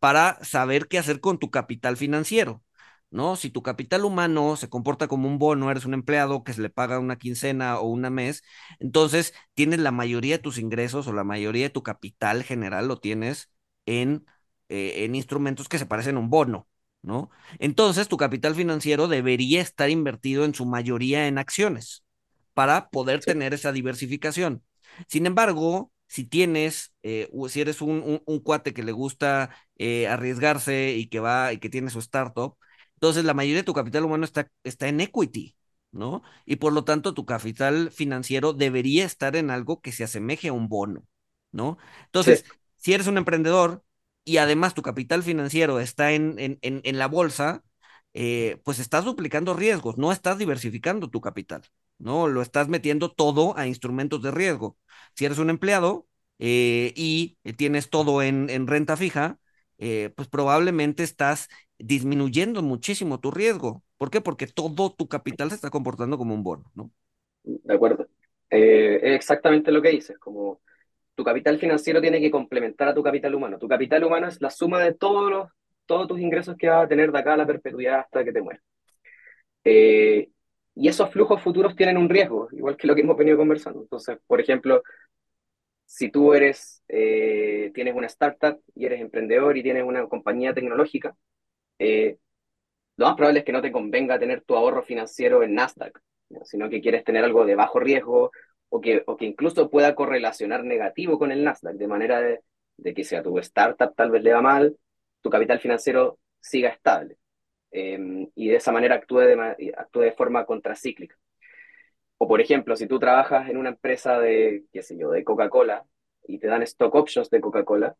para 0.00 0.38
saber 0.44 0.88
qué 0.88 0.98
hacer 0.98 1.20
con 1.20 1.38
tu 1.38 1.50
capital 1.50 1.96
financiero, 1.96 2.62
¿no? 3.12 3.36
Si 3.36 3.50
tu 3.50 3.62
capital 3.62 4.04
humano 4.06 4.56
se 4.56 4.70
comporta 4.70 5.08
como 5.08 5.28
un 5.28 5.38
bono, 5.38 5.70
eres 5.70 5.86
un 5.86 5.94
empleado 5.94 6.44
que 6.44 6.54
se 6.54 6.62
le 6.62 6.70
paga 6.70 6.98
una 7.00 7.18
quincena 7.18 7.78
o 7.80 7.88
una 7.88 8.10
mes, 8.10 8.42
entonces 8.80 9.34
tienes 9.54 9.80
la 9.80 9.92
mayoría 9.92 10.38
de 10.38 10.42
tus 10.42 10.58
ingresos 10.58 11.06
o 11.08 11.14
la 11.14 11.24
mayoría 11.24 11.64
de 11.66 11.70
tu 11.70 11.84
capital 11.84 12.42
general 12.44 12.88
lo 12.88 12.98
tienes 13.00 13.50
en, 13.86 14.26
eh, 14.70 15.04
en 15.04 15.14
instrumentos 15.14 15.68
que 15.68 15.78
se 15.78 15.86
parecen 15.86 16.16
a 16.16 16.20
un 16.20 16.30
bono, 16.30 16.68
¿no? 17.02 17.30
Entonces 17.60 18.08
tu 18.08 18.16
capital 18.16 18.54
financiero 18.56 19.08
debería 19.08 19.60
estar 19.62 19.90
invertido 19.90 20.44
en 20.44 20.54
su 20.54 20.66
mayoría 20.66 21.26
en 21.28 21.38
acciones 21.38 22.04
para 22.54 22.90
poder 22.90 23.22
sí, 23.24 23.24
tener 23.24 23.54
esa 23.54 23.72
diversificación. 23.72 24.62
Sin 25.08 25.26
embargo, 25.26 25.92
si 26.06 26.24
tienes, 26.24 26.94
eh, 27.02 27.30
si 27.48 27.60
eres 27.60 27.80
un, 27.80 27.90
un- 28.02 28.22
un 28.26 28.40
cuate 28.40 28.74
que 28.74 28.82
le 28.82 28.92
gusta 28.92 29.50
eh, 29.78 30.06
arriesgarse 30.08 30.92
y 30.96 31.06
que 31.08 31.20
va 31.20 31.52
y 31.52 31.58
que 31.58 31.70
tiene 31.70 31.90
su 31.90 31.98
startup, 32.00 32.56
entonces 33.02 33.24
la 33.24 33.34
mayoría 33.34 33.58
de 33.58 33.64
tu 33.64 33.74
capital 33.74 34.04
humano 34.04 34.24
está, 34.24 34.48
está 34.64 34.88
en 34.88 35.00
equity, 35.00 35.56
¿no? 35.92 36.22
Y 36.46 36.56
por 36.56 36.72
lo 36.72 36.84
tanto 36.84 37.14
tu 37.14 37.26
capital 37.26 37.90
financiero 37.90 38.52
debería 38.52 39.04
estar 39.04 39.36
en 39.36 39.50
algo 39.50 39.80
que 39.80 39.92
se 39.92 40.04
asemeje 40.04 40.48
a 40.48 40.52
un 40.52 40.68
bono, 40.68 41.04
¿no? 41.52 41.78
sí, 42.20 42.32
Entonces, 42.32 42.44
si 42.76 42.92
eres 42.94 43.06
un 43.08 43.18
emprendedor 43.18 43.84
y 44.24 44.36
además 44.38 44.74
tu 44.74 44.82
capital 44.82 45.22
financiero 45.24 45.80
está 45.80 46.12
en, 46.12 46.38
en, 46.38 46.58
en, 46.62 46.80
en 46.84 46.98
la 46.98 47.08
bolsa, 47.08 47.64
eh, 48.14 48.60
pues 48.64 48.78
estás 48.78 49.04
duplicando 49.04 49.54
riesgos, 49.54 49.98
no 49.98 50.12
estás 50.12 50.38
diversificando 50.38 51.08
tu 51.10 51.20
capital. 51.20 51.62
¿no? 51.98 52.28
Lo 52.28 52.42
estás 52.42 52.68
metiendo 52.68 53.10
todo 53.12 53.56
a 53.56 53.66
instrumentos 53.66 54.22
de 54.22 54.30
riesgo. 54.30 54.78
Si 55.14 55.24
eres 55.24 55.38
un 55.38 55.50
empleado 55.50 56.06
eh, 56.38 56.92
y 56.96 57.36
tienes 57.56 57.90
todo 57.90 58.22
en, 58.22 58.50
en 58.50 58.66
renta 58.66 58.96
fija, 58.96 59.38
eh, 59.84 60.10
pues 60.14 60.28
probablemente 60.28 61.02
estás 61.02 61.48
disminuyendo 61.76 62.62
muchísimo 62.62 63.18
tu 63.18 63.32
riesgo. 63.32 63.82
¿Por 63.98 64.12
qué? 64.12 64.20
Porque 64.20 64.46
todo 64.46 64.92
tu 64.92 65.08
capital 65.08 65.48
se 65.48 65.56
está 65.56 65.70
comportando 65.70 66.16
como 66.16 66.34
un 66.34 66.44
bono, 66.44 66.70
¿no? 66.76 66.92
de 67.42 67.74
acuerdo. 67.74 68.06
Eh, 68.48 69.00
es 69.02 69.16
exactamente 69.16 69.72
lo 69.72 69.82
que 69.82 69.88
dices, 69.88 70.16
como 70.20 70.60
tu 71.16 71.24
capital 71.24 71.58
financiero 71.58 72.00
tiene 72.00 72.20
que 72.20 72.30
complementar 72.30 72.86
a 72.86 72.94
tu 72.94 73.02
capital 73.02 73.34
humano. 73.34 73.58
Tu 73.58 73.66
capital 73.66 74.04
humano 74.04 74.28
es 74.28 74.40
la 74.40 74.50
suma 74.50 74.78
de 74.78 74.94
todos 74.94 75.28
los, 75.28 75.48
todos 75.84 76.06
tus 76.06 76.20
ingresos 76.20 76.54
que 76.56 76.68
vas 76.68 76.84
a 76.84 76.88
tener 76.88 77.10
de 77.10 77.18
acá 77.18 77.34
a 77.34 77.38
la 77.38 77.46
perpetuidad 77.46 77.98
hasta 78.00 78.24
que 78.24 78.32
te 78.32 78.40
mueras. 78.40 78.62
Eh, 79.64 80.30
y 80.76 80.86
esos 80.86 81.10
flujos 81.10 81.42
futuros 81.42 81.74
tienen 81.74 81.96
un 81.96 82.08
riesgo, 82.08 82.48
igual 82.52 82.76
que 82.76 82.86
lo 82.86 82.94
que 82.94 83.00
hemos 83.00 83.16
venido 83.16 83.36
conversando. 83.36 83.80
Entonces, 83.82 84.18
por 84.28 84.40
ejemplo, 84.40 84.84
si 85.92 86.10
tú 86.10 86.32
eres, 86.32 86.82
eh, 86.88 87.70
tienes 87.74 87.94
una 87.94 88.06
startup 88.06 88.58
y 88.74 88.86
eres 88.86 89.02
emprendedor 89.02 89.58
y 89.58 89.62
tienes 89.62 89.84
una 89.84 90.06
compañía 90.08 90.54
tecnológica, 90.54 91.14
eh, 91.78 92.16
lo 92.96 93.06
más 93.06 93.16
probable 93.16 93.40
es 93.40 93.44
que 93.44 93.52
no 93.52 93.60
te 93.60 93.72
convenga 93.72 94.18
tener 94.18 94.40
tu 94.42 94.56
ahorro 94.56 94.82
financiero 94.82 95.42
en 95.42 95.54
Nasdaq, 95.54 96.00
¿no? 96.30 96.46
sino 96.46 96.70
que 96.70 96.80
quieres 96.80 97.04
tener 97.04 97.24
algo 97.24 97.44
de 97.44 97.56
bajo 97.56 97.78
riesgo 97.78 98.30
o 98.70 98.80
que, 98.80 99.02
o 99.06 99.18
que 99.18 99.26
incluso 99.26 99.68
pueda 99.68 99.94
correlacionar 99.94 100.64
negativo 100.64 101.18
con 101.18 101.30
el 101.30 101.44
Nasdaq, 101.44 101.76
de 101.76 101.88
manera 101.88 102.22
de, 102.22 102.40
de 102.78 102.94
que 102.94 103.04
si 103.04 103.14
a 103.14 103.22
tu 103.22 103.38
startup 103.40 103.94
tal 103.94 104.10
vez 104.10 104.22
le 104.22 104.32
va 104.32 104.40
mal, 104.40 104.74
tu 105.20 105.28
capital 105.28 105.60
financiero 105.60 106.18
siga 106.40 106.70
estable 106.70 107.18
eh, 107.70 108.28
y 108.34 108.48
de 108.48 108.56
esa 108.56 108.72
manera 108.72 108.94
actúe 108.94 109.18
de, 109.18 109.74
actúe 109.76 110.00
de 110.00 110.12
forma 110.12 110.46
contracíclica. 110.46 111.16
O 112.22 112.28
por 112.28 112.40
ejemplo, 112.40 112.76
si 112.76 112.86
tú 112.86 113.00
trabajas 113.00 113.50
en 113.50 113.56
una 113.56 113.70
empresa 113.70 114.20
de, 114.20 114.62
qué 114.72 114.80
sé 114.84 114.96
yo, 114.96 115.10
de 115.10 115.24
Coca-Cola 115.24 115.84
y 116.28 116.38
te 116.38 116.46
dan 116.46 116.62
stock 116.62 116.94
options 116.94 117.28
de 117.30 117.40
Coca-Cola, 117.40 117.96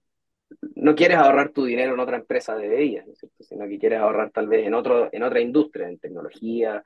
no 0.76 0.94
quieres 0.94 1.16
ahorrar 1.18 1.48
tu 1.50 1.64
dinero 1.64 1.94
en 1.94 1.98
otra 1.98 2.18
empresa 2.18 2.54
de 2.54 2.68
bebidas, 2.68 3.04
sino 3.40 3.66
que 3.66 3.80
quieres 3.80 3.98
ahorrar 3.98 4.30
tal 4.30 4.46
vez 4.46 4.64
en, 4.64 4.74
otro, 4.74 5.08
en 5.12 5.24
otra 5.24 5.40
industria, 5.40 5.88
en 5.88 5.98
tecnología. 5.98 6.84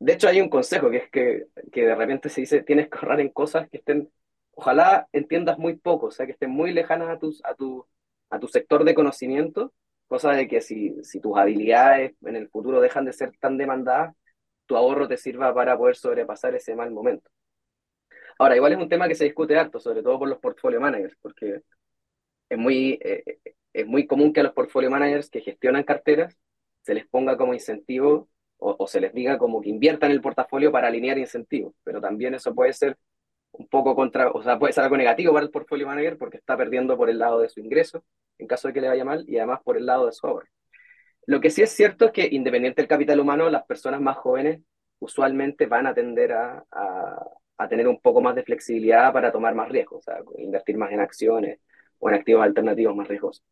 De 0.00 0.14
hecho, 0.14 0.26
hay 0.26 0.40
un 0.40 0.48
consejo 0.48 0.90
que 0.90 0.96
es 0.96 1.10
que, 1.10 1.46
que 1.70 1.86
de 1.86 1.94
repente 1.94 2.28
se 2.28 2.40
dice, 2.40 2.64
tienes 2.64 2.88
que 2.88 2.98
ahorrar 2.98 3.20
en 3.20 3.28
cosas 3.28 3.70
que 3.70 3.76
estén, 3.76 4.10
ojalá 4.54 5.06
entiendas 5.12 5.58
muy 5.58 5.76
poco, 5.76 6.06
o 6.06 6.10
sea, 6.10 6.26
que 6.26 6.32
estén 6.32 6.50
muy 6.50 6.72
lejanas 6.72 7.08
a, 7.08 7.12
a, 7.50 7.54
tu, 7.54 7.86
a 8.30 8.40
tu 8.40 8.48
sector 8.48 8.82
de 8.82 8.96
conocimiento, 8.96 9.72
cosa 10.08 10.32
de 10.32 10.48
que 10.48 10.60
si, 10.60 11.04
si 11.04 11.20
tus 11.20 11.38
habilidades 11.38 12.14
en 12.22 12.34
el 12.34 12.48
futuro 12.48 12.80
dejan 12.80 13.04
de 13.04 13.12
ser 13.12 13.30
tan 13.38 13.56
demandadas, 13.58 14.16
tu 14.66 14.76
ahorro 14.76 15.08
te 15.08 15.16
sirva 15.16 15.54
para 15.54 15.76
poder 15.76 15.96
sobrepasar 15.96 16.54
ese 16.54 16.74
mal 16.74 16.90
momento. 16.90 17.30
Ahora, 18.38 18.56
igual 18.56 18.72
es 18.72 18.78
un 18.78 18.88
tema 18.88 19.08
que 19.08 19.14
se 19.14 19.24
discute 19.24 19.56
harto, 19.56 19.78
sobre 19.78 20.02
todo 20.02 20.18
por 20.18 20.28
los 20.28 20.38
portfolio 20.38 20.80
managers, 20.80 21.16
porque 21.20 21.62
es 22.48 22.58
muy, 22.58 22.98
eh, 23.02 23.38
es 23.72 23.86
muy 23.86 24.06
común 24.06 24.32
que 24.32 24.40
a 24.40 24.42
los 24.44 24.52
portfolio 24.52 24.90
managers 24.90 25.30
que 25.30 25.40
gestionan 25.40 25.84
carteras 25.84 26.36
se 26.82 26.94
les 26.94 27.06
ponga 27.06 27.36
como 27.36 27.54
incentivo 27.54 28.28
o, 28.58 28.86
se 28.86 29.00
les 29.00 29.12
diga 29.12 29.38
como 29.38 29.60
que 29.60 29.70
inviertan 29.70 30.12
el 30.12 30.20
portafolio 30.20 30.70
para 30.70 30.88
alinear 30.88 31.18
incentivos, 31.18 31.74
pero 31.82 32.00
también 32.00 32.34
eso 32.34 32.54
puede 32.54 32.72
ser 32.72 32.96
un 33.52 33.68
poco 33.68 33.94
contra, 33.96 34.30
o 34.30 34.42
sea, 34.42 34.58
puede 34.58 34.72
ser 34.72 34.84
algo 34.84 34.96
negativo 34.96 35.32
para 35.32 35.44
el 35.44 35.50
portfolio 35.50 35.86
manager 35.86 36.16
porque 36.16 36.36
está 36.38 36.56
perdiendo 36.56 36.96
por 36.96 37.10
el 37.10 37.18
lado 37.18 37.40
de 37.40 37.48
su 37.48 37.60
ingreso 37.60 38.04
en 38.38 38.46
caso 38.46 38.68
de 38.68 38.74
que 38.74 38.80
le 38.80 38.88
vaya 38.88 39.04
mal 39.04 39.24
y 39.28 39.38
además 39.38 39.60
por 39.64 39.76
el 39.76 39.86
lado 39.86 40.06
de 40.06 40.12
su 40.12 40.26
ahorro. 40.26 40.48
Lo 41.26 41.40
que 41.40 41.50
sí 41.50 41.62
es 41.62 41.70
cierto 41.70 42.06
es 42.06 42.12
que 42.12 42.28
independiente 42.30 42.82
del 42.82 42.88
capital 42.88 43.20
humano, 43.20 43.48
las 43.48 43.64
personas 43.64 44.00
más 44.00 44.16
jóvenes 44.16 44.60
usualmente 44.98 45.66
van 45.66 45.86
a 45.86 45.94
tender 45.94 46.32
a, 46.32 46.64
a, 46.70 47.26
a 47.58 47.68
tener 47.68 47.88
un 47.88 48.00
poco 48.00 48.20
más 48.20 48.34
de 48.34 48.44
flexibilidad 48.44 49.12
para 49.12 49.32
tomar 49.32 49.54
más 49.54 49.68
riesgos, 49.68 49.98
o 49.98 50.02
sea, 50.02 50.18
invertir 50.38 50.76
más 50.76 50.92
en 50.92 51.00
acciones 51.00 51.60
o 51.98 52.08
en 52.08 52.16
activos 52.16 52.42
alternativos 52.42 52.96
más 52.96 53.08
riesgosos. 53.08 53.44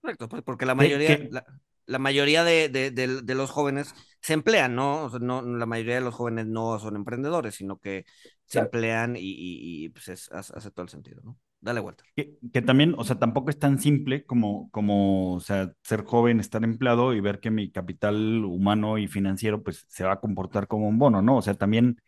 Correcto, 0.00 0.28
pues 0.28 0.42
porque 0.42 0.64
la 0.64 0.74
mayoría, 0.74 1.18
la, 1.30 1.44
la, 1.86 1.98
mayoría 1.98 2.44
de, 2.44 2.68
de, 2.68 2.90
de, 2.90 3.22
de, 3.22 3.34
los 3.34 3.50
jóvenes 3.50 3.94
se 4.20 4.32
emplean, 4.32 4.74
¿no? 4.74 5.04
O 5.04 5.10
sea, 5.10 5.18
no, 5.18 5.42
la 5.42 5.66
mayoría 5.66 5.96
de 5.96 6.00
los 6.02 6.14
jóvenes 6.14 6.46
no 6.46 6.78
son 6.78 6.96
emprendedores, 6.96 7.56
sino 7.56 7.78
que 7.78 8.04
se 8.44 8.52
claro. 8.52 8.66
emplean 8.66 9.16
y, 9.16 9.20
y, 9.20 9.84
y 9.84 9.88
pues 9.90 10.08
es, 10.08 10.30
hace 10.32 10.70
todo 10.70 10.84
el 10.84 10.88
sentido, 10.88 11.20
¿no? 11.24 11.38
Dale 11.60 11.80
vuelta. 11.80 12.04
Que, 12.14 12.36
que, 12.52 12.62
también, 12.62 12.94
o 12.96 13.04
sea, 13.04 13.18
tampoco 13.18 13.50
es 13.50 13.58
tan 13.58 13.80
simple 13.80 14.24
como, 14.24 14.70
como, 14.70 15.34
o 15.34 15.40
sea, 15.40 15.72
ser 15.82 16.04
joven, 16.04 16.38
estar 16.38 16.62
empleado 16.62 17.14
y 17.14 17.20
ver 17.20 17.40
que 17.40 17.50
mi 17.50 17.70
capital 17.70 18.44
humano 18.44 18.96
y 18.98 19.08
financiero, 19.08 19.62
pues, 19.62 19.84
se 19.88 20.04
va 20.04 20.12
a 20.12 20.20
comportar 20.20 20.68
como 20.68 20.88
un 20.88 20.98
bono, 20.98 21.20
¿no? 21.20 21.36
O 21.36 21.42
sea, 21.42 21.54
también 21.54 22.00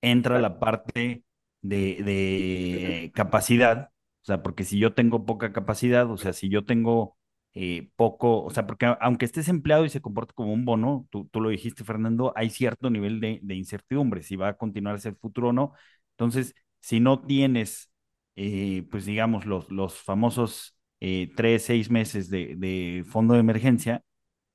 entra 0.00 0.38
la 0.40 0.58
parte 0.58 1.24
de, 1.62 2.02
de 2.02 3.12
capacidad, 3.14 3.90
o 4.22 4.24
sea, 4.26 4.42
porque 4.42 4.64
si 4.64 4.78
yo 4.78 4.94
tengo 4.94 5.26
poca 5.26 5.52
capacidad, 5.52 6.10
o 6.10 6.16
sea, 6.16 6.32
si 6.32 6.48
yo 6.48 6.64
tengo 6.64 7.16
eh, 7.54 7.90
poco, 7.96 8.42
o 8.42 8.50
sea, 8.50 8.66
porque 8.66 8.86
aunque 9.00 9.24
estés 9.26 9.48
empleado 9.48 9.84
y 9.84 9.90
se 9.90 10.00
comporte 10.00 10.34
como 10.34 10.52
un 10.52 10.64
bono, 10.64 11.06
tú, 11.10 11.26
tú 11.30 11.40
lo 11.40 11.50
dijiste, 11.50 11.84
Fernando, 11.84 12.32
hay 12.36 12.50
cierto 12.50 12.90
nivel 12.90 13.20
de, 13.20 13.38
de, 13.42 13.54
incertidumbre, 13.54 14.22
si 14.22 14.36
va 14.36 14.48
a 14.48 14.56
continuar 14.56 14.96
ese 14.96 15.12
futuro 15.14 15.50
o 15.50 15.52
no. 15.52 15.72
Entonces, 16.12 16.54
si 16.80 17.00
no 17.00 17.20
tienes 17.22 17.90
eh, 18.36 18.86
pues 18.90 19.04
digamos, 19.06 19.46
los, 19.46 19.70
los 19.70 19.94
famosos 20.02 20.76
eh, 21.00 21.32
tres, 21.36 21.64
seis 21.64 21.90
meses 21.90 22.30
de, 22.30 22.56
de 22.56 23.04
fondo 23.08 23.34
de 23.34 23.40
emergencia, 23.40 24.02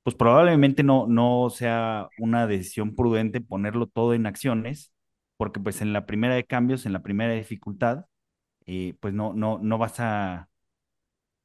pues 0.02 0.16
probablemente 0.16 0.82
no, 0.82 1.06
no 1.08 1.50
sea 1.50 2.08
una 2.18 2.46
decisión 2.46 2.94
prudente 2.96 3.40
ponerlo 3.40 3.86
todo 3.86 4.14
en 4.14 4.26
acciones, 4.26 4.92
porque 5.36 5.60
pues 5.60 5.82
en 5.82 5.92
la 5.92 6.06
primera 6.06 6.34
de 6.34 6.44
cambios, 6.44 6.86
en 6.86 6.92
la 6.92 7.02
primera 7.02 7.34
dificultad, 7.34 8.06
eh, 8.66 8.96
pues 9.00 9.14
no, 9.14 9.34
no, 9.34 9.58
no 9.62 9.78
vas 9.78 10.00
a, 10.00 10.48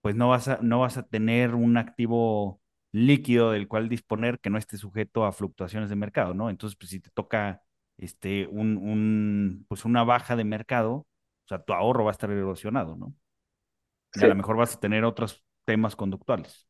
pues 0.01 0.15
no 0.15 0.29
vas 0.29 0.47
a, 0.47 0.59
no 0.61 0.79
vas 0.79 0.97
a 0.97 1.03
tener 1.07 1.55
un 1.55 1.77
activo 1.77 2.61
líquido 2.91 3.51
del 3.51 3.67
cual 3.67 3.89
disponer 3.89 4.39
que 4.39 4.49
no 4.49 4.57
esté 4.57 4.77
sujeto 4.77 5.25
a 5.25 5.31
fluctuaciones 5.31 5.89
de 5.89 5.95
mercado, 5.95 6.33
¿no? 6.33 6.49
Entonces, 6.49 6.77
pues 6.77 6.91
si 6.91 6.99
te 6.99 7.09
toca 7.11 7.61
este, 7.97 8.47
un, 8.47 8.77
un, 8.77 9.65
pues 9.67 9.85
una 9.85 10.03
baja 10.03 10.35
de 10.35 10.43
mercado, 10.45 11.07
o 11.45 11.47
sea, 11.47 11.60
tu 11.60 11.73
ahorro 11.73 12.03
va 12.03 12.10
a 12.10 12.13
estar 12.13 12.29
erosionado, 12.31 12.95
¿no? 12.95 13.13
Y 14.15 14.23
a 14.23 14.27
lo 14.27 14.36
mejor 14.36 14.58
vas 14.58 14.75
a 14.75 14.79
tener 14.79 15.03
otros 15.03 15.43
temas 15.65 15.95
conductuales. 15.95 16.67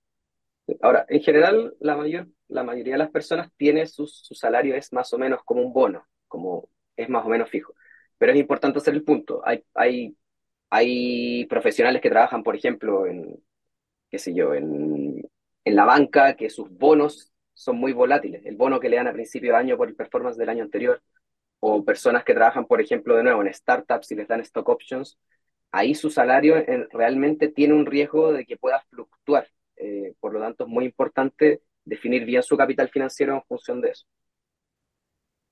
Ahora, 0.82 1.06
en 1.08 1.22
general, 1.22 1.76
la 1.80 1.96
mayor, 1.96 2.28
la 2.48 2.64
mayoría 2.64 2.96
de 2.96 3.00
las 3.00 3.12
personas 3.12 3.52
tiene 3.56 3.86
su, 3.86 4.08
su 4.08 4.34
salario 4.34 4.76
es 4.76 4.92
más 4.92 5.14
o 5.14 5.18
menos 5.18 5.42
como 5.46 5.62
un 5.62 5.72
bono, 5.72 6.08
como 6.28 6.70
es 6.96 7.08
más 7.08 7.26
o 7.26 7.30
menos 7.30 7.50
fijo. 7.50 7.74
Pero 8.18 8.32
es 8.32 8.38
importante 8.40 8.80
hacer 8.80 8.96
el 8.96 9.04
punto. 9.04 9.42
Hay, 9.46 9.64
hay, 9.76 10.18
hay 10.70 11.46
profesionales 11.46 12.02
que 12.02 12.10
trabajan, 12.10 12.44
por 12.44 12.56
ejemplo, 12.56 13.06
en, 13.06 13.42
qué 14.10 14.18
sé 14.18 14.34
yo, 14.34 14.56
en, 14.56 15.22
en 15.64 15.76
la 15.76 15.86
banca, 15.86 16.36
que 16.36 16.50
sus 16.50 16.70
bonos 16.70 17.32
son 17.54 17.78
muy 17.78 17.94
volátiles. 17.94 18.46
El 18.46 18.58
bono 18.58 18.80
que 18.80 18.90
le 18.90 18.98
dan 18.98 19.08
a 19.08 19.14
principio 19.14 19.52
de 19.52 19.58
año 19.58 19.78
por 19.78 19.88
el 19.88 19.96
performance 19.96 20.38
del 20.38 20.50
año 20.50 20.64
anterior, 20.64 21.02
o 21.68 21.84
personas 21.86 22.24
que 22.26 22.34
trabajan, 22.34 22.66
por 22.68 22.82
ejemplo, 22.82 23.16
de 23.16 23.24
nuevo 23.24 23.42
en 23.44 23.54
startups 23.54 24.12
y 24.12 24.16
les 24.16 24.28
dan 24.28 24.42
stock 24.42 24.68
options, 24.70 25.18
ahí 25.72 25.96
su 25.96 26.10
salario 26.10 26.58
en- 26.58 26.90
realmente 26.92 27.50
tiene 27.50 27.74
un 27.76 27.86
riesgo 27.86 28.32
de 28.34 28.46
que 28.46 28.58
pueda 28.58 28.82
fluctuar. 28.90 29.50
Eh, 29.78 30.14
por 30.20 30.34
lo 30.34 30.40
tanto, 30.42 30.64
es 30.66 30.70
muy 30.70 30.86
importante 30.86 31.62
definir 31.86 32.26
bien 32.26 32.44
su 32.44 32.58
capital 32.58 32.90
financiero 32.90 33.36
en 33.36 33.44
función 33.44 33.82
de 33.82 33.90
eso. 33.92 34.06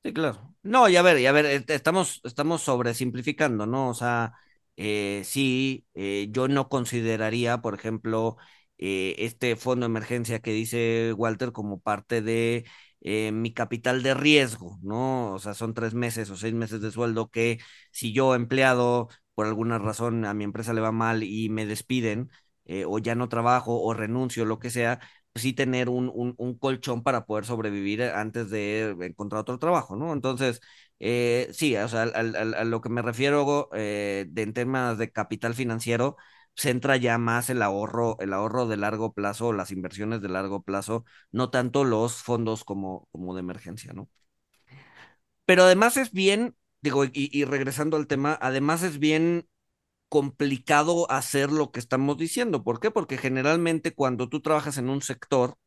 Sí, 0.04 0.12
claro. 0.14 0.54
No, 0.64 0.90
y 0.90 0.98
a 0.98 1.02
ver, 1.02 1.18
y 1.20 1.26
a 1.28 1.32
ver, 1.32 1.46
eh, 1.46 1.64
estamos, 1.70 2.20
estamos 2.26 2.62
sobresimplificando, 2.62 3.66
¿no? 3.66 3.90
O 3.90 3.94
sea, 3.94 4.34
eh, 4.76 5.22
sí, 5.24 5.86
eh, 5.94 6.28
yo 6.30 6.48
no 6.50 6.68
consideraría, 6.68 7.62
por 7.62 7.74
ejemplo, 7.74 8.36
eh, 8.78 9.16
este 9.20 9.56
fondo 9.56 9.86
de 9.86 9.92
emergencia 9.92 10.40
que 10.42 10.52
dice 10.52 11.14
Walter 11.14 11.54
como 11.54 11.80
parte 11.80 12.22
de 12.22 12.66
eh, 13.04 13.32
mi 13.32 13.54
capital 13.54 14.04
de 14.04 14.14
riesgo, 14.16 14.80
¿no? 14.82 15.34
O 15.34 15.40
sea, 15.40 15.54
son 15.54 15.74
tres 15.76 15.94
meses 15.94 16.30
o 16.32 16.38
seis 16.38 16.54
meses 16.56 16.82
de 16.82 16.92
sueldo 16.92 17.30
que 17.30 17.60
si 17.92 18.14
yo 18.14 18.36
empleado, 18.36 19.10
por 19.36 19.46
alguna 19.48 19.78
razón, 19.80 20.26
a 20.26 20.34
mi 20.34 20.44
empresa 20.46 20.74
le 20.74 20.82
va 20.82 20.92
mal 20.92 21.24
y 21.24 21.50
me 21.50 21.66
despiden, 21.68 22.30
eh, 22.66 22.86
o 22.88 23.00
ya 23.00 23.16
no 23.16 23.30
trabajo 23.30 23.82
o 23.82 23.94
renuncio, 23.94 24.46
lo 24.46 24.60
que 24.60 24.70
sea 24.72 25.00
sí 25.36 25.54
tener 25.54 25.90
un, 25.90 26.12
un, 26.38 26.58
colchón 26.58 27.04
para 27.04 27.26
poder 27.26 27.46
sobrevivir 27.46 28.04
antes 28.04 28.50
de 28.50 28.96
encontrar 29.02 29.42
otro 29.42 29.58
trabajo, 29.60 29.96
¿no? 29.96 30.14
Entonces, 30.14 30.62
eh, 31.00 31.50
sí, 31.52 31.76
o 31.76 31.88
sea, 31.88 32.04
a 32.04 32.64
lo 32.66 32.82
que 32.82 32.90
me 32.90 33.02
refiero 33.02 33.70
eh, 33.74 34.26
de, 34.30 34.42
en 34.44 34.54
temas 34.54 34.98
de 34.98 35.12
capital 35.12 35.54
financiero, 35.56 36.18
centra 36.56 36.98
ya 36.98 37.18
más 37.18 37.50
el 37.50 37.62
ahorro, 37.62 38.18
el 38.20 38.34
ahorro 38.34 38.68
de 38.68 38.78
largo 38.78 39.14
plazo, 39.14 39.54
las 39.54 39.72
inversiones 39.72 40.22
de 40.22 40.30
largo 40.30 40.64
plazo, 40.64 41.06
no 41.32 41.50
tanto 41.50 41.84
los 41.84 42.16
fondos 42.24 42.64
como, 42.64 43.08
como 43.12 43.34
de 43.36 43.42
emergencia, 43.42 43.94
¿no? 43.94 44.10
Pero 45.46 45.64
además 45.64 45.98
es 45.98 46.12
bien, 46.12 46.56
digo, 46.82 47.06
y, 47.06 47.12
y 47.14 47.46
regresando 47.46 47.98
al 47.98 48.08
tema, 48.08 48.38
además 48.42 48.84
es 48.84 49.00
bien 49.00 49.48
complicado 50.10 51.10
hacer 51.12 51.52
lo 51.52 51.72
que 51.72 51.80
estamos 51.80 52.18
diciendo. 52.18 52.64
¿Por 52.64 52.80
qué? 52.80 52.92
Porque 52.92 53.18
generalmente 53.18 53.94
cuando 53.96 54.30
tú 54.30 54.42
trabajas 54.42 54.78
en 54.78 54.90
un 54.90 55.02
sector, 55.02 55.58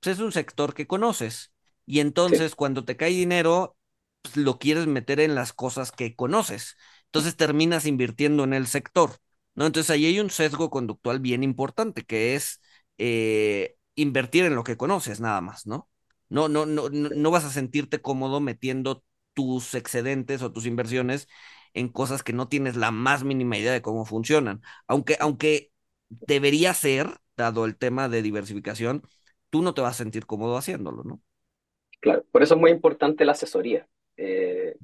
pues 0.00 0.16
es 0.18 0.22
un 0.24 0.32
sector 0.32 0.74
que 0.74 0.86
conoces. 0.86 1.52
Y 1.86 2.00
entonces 2.00 2.54
Sí. 2.54 2.56
cuando 2.56 2.84
te 2.84 2.96
cae 2.96 3.10
dinero, 3.12 3.76
pues 4.22 4.36
lo 4.36 4.58
quieres 4.58 4.86
meter 4.86 5.20
en 5.20 5.34
las 5.34 5.52
cosas 5.52 5.92
que 5.92 6.16
conoces. 6.16 6.76
Entonces 7.06 7.36
terminas 7.36 7.86
invirtiendo 7.86 8.44
en 8.44 8.54
el 8.54 8.66
sector, 8.66 9.18
¿no? 9.56 9.66
Entonces 9.66 9.90
ahí 9.90 10.06
hay 10.06 10.20
un 10.20 10.30
sesgo 10.30 10.70
conductual 10.70 11.20
bien 11.20 11.42
importante, 11.42 12.04
que 12.04 12.36
es 12.36 12.60
eh, 12.98 13.76
invertir 13.96 14.44
en 14.44 14.54
lo 14.54 14.64
que 14.64 14.76
conoces 14.76 15.20
nada 15.20 15.40
más, 15.40 15.66
¿no? 15.66 15.88
No, 16.28 16.48
no, 16.48 16.66
no, 16.66 16.88
no, 16.88 17.30
vas 17.30 17.44
a 17.44 17.50
sentirte 17.50 18.00
cómodo 18.00 18.40
metiendo 18.40 19.04
tus 19.32 19.74
excedentes 19.74 20.42
o 20.42 20.52
tus 20.52 20.66
inversiones 20.66 21.28
en 21.72 21.88
cosas 21.88 22.22
que 22.22 22.32
no 22.32 22.48
tienes 22.48 22.76
la 22.76 22.90
más 22.90 23.22
mínima 23.24 23.58
idea 23.58 23.72
de 23.72 23.82
cómo 23.82 24.04
funcionan. 24.04 24.60
Aunque, 24.88 25.16
aunque 25.20 25.70
debería 26.08 26.74
ser, 26.74 27.18
dado 27.36 27.64
el 27.64 27.76
tema 27.76 28.08
de 28.08 28.22
diversificación, 28.22 29.02
tú 29.50 29.62
no 29.62 29.74
te 29.74 29.82
vas 29.82 29.94
a 29.94 30.04
sentir 30.04 30.26
cómodo 30.26 30.56
haciéndolo, 30.56 31.04
¿no? 31.04 31.20
Claro, 32.00 32.24
por 32.32 32.42
eso 32.42 32.54
es 32.54 32.60
muy 32.60 32.70
importante 32.70 33.24
la 33.24 33.32
asesoría. 33.32 33.86
Eh, 34.16 34.76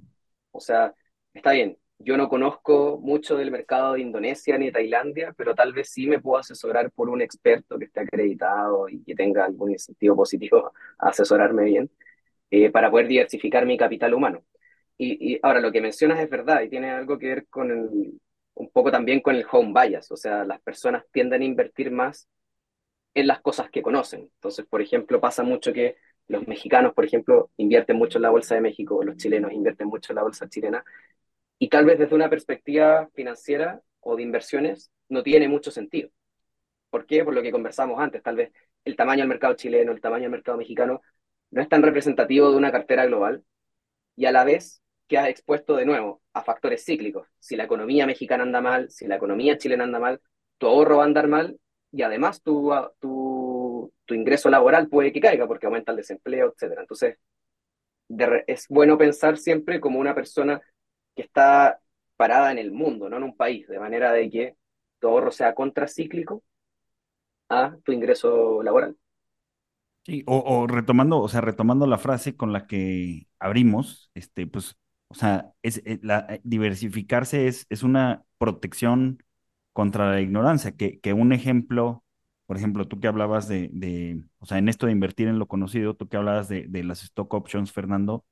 o 0.50 0.61
sea, 0.61 0.94
está 1.35 1.52
bien, 1.52 1.78
yo 2.05 2.17
no 2.17 2.29
conozco 2.29 2.99
mucho 3.03 3.37
del 3.37 3.51
mercado 3.51 3.95
de 3.95 4.01
Indonesia 4.01 4.59
ni 4.59 4.67
de 4.67 4.73
Tailandia, 4.73 5.33
pero 5.37 5.55
tal 5.55 5.73
vez 5.73 5.91
sí 5.91 6.07
me 6.07 6.21
puedo 6.21 6.38
asesorar 6.38 6.91
por 6.93 7.09
un 7.09 7.23
experto 7.23 7.79
que 7.79 7.87
esté 7.87 8.01
acreditado 8.01 8.88
y 8.88 9.03
que 9.05 9.15
tenga 9.15 9.45
algún 9.45 9.73
incentivo 9.73 10.17
positivo 10.17 10.73
a 10.99 11.09
asesorarme 11.11 11.65
bien, 11.65 11.91
eh, 12.51 12.71
para 12.71 12.91
poder 12.91 13.09
diversificar 13.09 13.67
mi 13.67 13.77
capital 13.79 14.15
humano. 14.15 14.45
Y, 14.99 15.35
y 15.35 15.41
ahora 15.43 15.61
lo 15.61 15.73
que 15.73 15.81
mencionas 15.81 16.21
es 16.21 16.31
verdad 16.31 16.62
y 16.62 16.71
tiene 16.71 16.91
algo 16.91 17.19
que 17.19 17.29
ver 17.29 17.49
con 17.49 17.71
el, 17.71 18.21
un 18.55 18.71
poco 18.71 18.91
también 18.93 19.21
con 19.21 19.35
el 19.37 19.47
home 19.51 19.73
bias, 19.75 20.11
o 20.12 20.17
sea, 20.17 20.45
las 20.45 20.61
personas 20.62 21.05
tienden 21.12 21.43
a 21.43 21.45
invertir 21.45 21.91
más 21.91 22.29
en 23.15 23.27
las 23.27 23.41
cosas 23.41 23.71
que 23.71 23.83
conocen. 23.83 24.23
Entonces, 24.23 24.67
por 24.67 24.81
ejemplo, 24.83 25.21
pasa 25.21 25.43
mucho 25.43 25.73
que 25.73 25.97
los 26.29 26.47
mexicanos, 26.49 26.95
por 26.95 27.05
ejemplo, 27.05 27.51
invierten 27.57 27.97
mucho 27.97 28.19
en 28.19 28.23
la 28.23 28.31
bolsa 28.31 28.55
de 28.55 28.61
México, 28.62 29.03
los 29.05 29.17
chilenos 29.17 29.53
invierten 29.53 29.88
mucho 29.88 30.12
en 30.12 30.17
la 30.17 30.23
bolsa 30.23 30.49
chilena, 30.49 30.85
y 31.62 31.68
tal 31.68 31.85
vez 31.85 31.96
desde 31.96 32.16
una 32.16 32.29
perspectiva 32.29 33.09
financiera 33.14 33.81
o 34.01 34.16
de 34.16 34.25
inversiones 34.25 34.90
no 35.09 35.22
tiene 35.22 35.46
mucho 35.46 35.70
sentido. 35.70 36.11
¿Por 36.90 37.07
qué? 37.07 37.22
Por 37.25 37.35
lo 37.35 37.40
que 37.40 37.53
conversamos 37.53 38.01
antes, 38.01 38.20
tal 38.20 38.35
vez 38.35 38.53
el 38.85 38.96
tamaño 38.96 39.20
del 39.20 39.29
mercado 39.29 39.55
chileno, 39.55 39.92
el 39.92 40.01
tamaño 40.01 40.22
del 40.25 40.33
mercado 40.33 40.59
mexicano, 40.59 41.03
no 41.53 41.62
es 41.62 41.68
tan 41.68 41.85
representativo 41.85 42.51
de 42.51 42.57
una 42.57 42.72
cartera 42.72 43.07
global 43.07 43.44
y 44.16 44.25
a 44.25 44.33
la 44.33 44.42
vez 44.42 44.83
quedas 45.07 45.29
expuesto 45.29 45.77
de 45.77 45.87
nuevo 45.87 46.20
a 46.33 46.42
factores 46.42 46.85
cíclicos. 46.85 47.29
Si 47.38 47.55
la 47.55 47.62
economía 47.62 48.07
mexicana 48.09 48.42
anda 48.42 48.61
mal, 48.61 48.90
si 48.90 49.07
la 49.07 49.14
economía 49.14 49.57
chilena 49.57 49.85
anda 49.85 50.01
mal, 50.01 50.20
tu 50.59 50.66
ahorro 50.66 50.96
va 50.96 51.05
a 51.05 51.07
andar 51.07 51.29
mal 51.29 51.61
y 51.92 52.03
además 52.03 52.42
tu, 52.42 52.72
tu, 52.98 53.92
tu 54.05 54.14
ingreso 54.14 54.51
laboral 54.51 54.88
puede 54.88 55.12
que 55.12 55.20
caiga 55.20 55.46
porque 55.46 55.66
aumenta 55.66 55.92
el 55.92 55.98
desempleo, 55.98 56.57
etc. 56.59 56.81
Entonces, 56.81 57.18
de, 58.09 58.42
es 58.48 58.66
bueno 58.66 58.98
pensar 58.98 59.38
siempre 59.38 59.79
como 59.79 60.01
una 60.01 60.12
persona 60.12 60.61
que 61.14 61.22
está 61.22 61.81
parada 62.16 62.53
en 62.53 62.59
el 62.59 62.72
mundo, 62.72 63.09
no 63.09 63.16
en 63.16 63.25
un 63.25 63.37
país, 63.37 63.66
de 63.68 63.81
manera 63.81 64.12
de 64.12 64.31
que 64.31 64.57
tu 64.98 65.09
ahorro 65.09 65.31
sea 65.31 65.55
contracíclico 65.55 66.42
a 67.48 67.77
tu 67.85 67.92
ingreso 67.92 68.62
laboral. 68.62 68.96
Sí, 70.05 70.25
o, 70.27 70.38
o 70.44 70.66
retomando, 70.66 71.20
o 71.20 71.29
sea, 71.29 71.40
retomando 71.40 71.87
la 71.87 71.98
frase 71.98 72.37
con 72.37 72.53
la 72.53 72.66
que 72.66 73.29
abrimos, 73.38 74.11
este, 74.14 74.48
pues, 74.48 74.77
o 75.07 75.14
sea, 75.14 75.53
es, 75.62 75.81
es 75.85 76.03
la, 76.03 76.27
eh, 76.29 76.40
diversificarse 76.42 77.46
es, 77.46 77.66
es 77.68 77.85
una 77.85 78.25
protección 78.38 79.22
contra 79.72 80.11
la 80.11 80.20
ignorancia, 80.20 80.72
que, 80.77 80.98
que 81.01 81.12
un 81.12 81.33
ejemplo, 81.33 82.05
por 82.46 82.57
ejemplo, 82.57 82.88
tú 82.88 82.98
que 83.01 83.07
hablabas 83.09 83.46
de, 83.48 84.25
o 84.40 84.46
sea, 84.46 84.59
en 84.59 84.68
esto 84.68 84.87
de 84.87 84.92
invertir 84.92 85.29
en 85.29 85.38
lo 85.38 85.46
conocido, 85.46 85.94
tú 85.94 86.09
que 86.09 86.16
hablabas 86.16 86.48
de, 86.48 86.68
las 86.85 87.05
stock 87.05 87.33
options, 87.35 87.72
Fernando, 87.72 88.25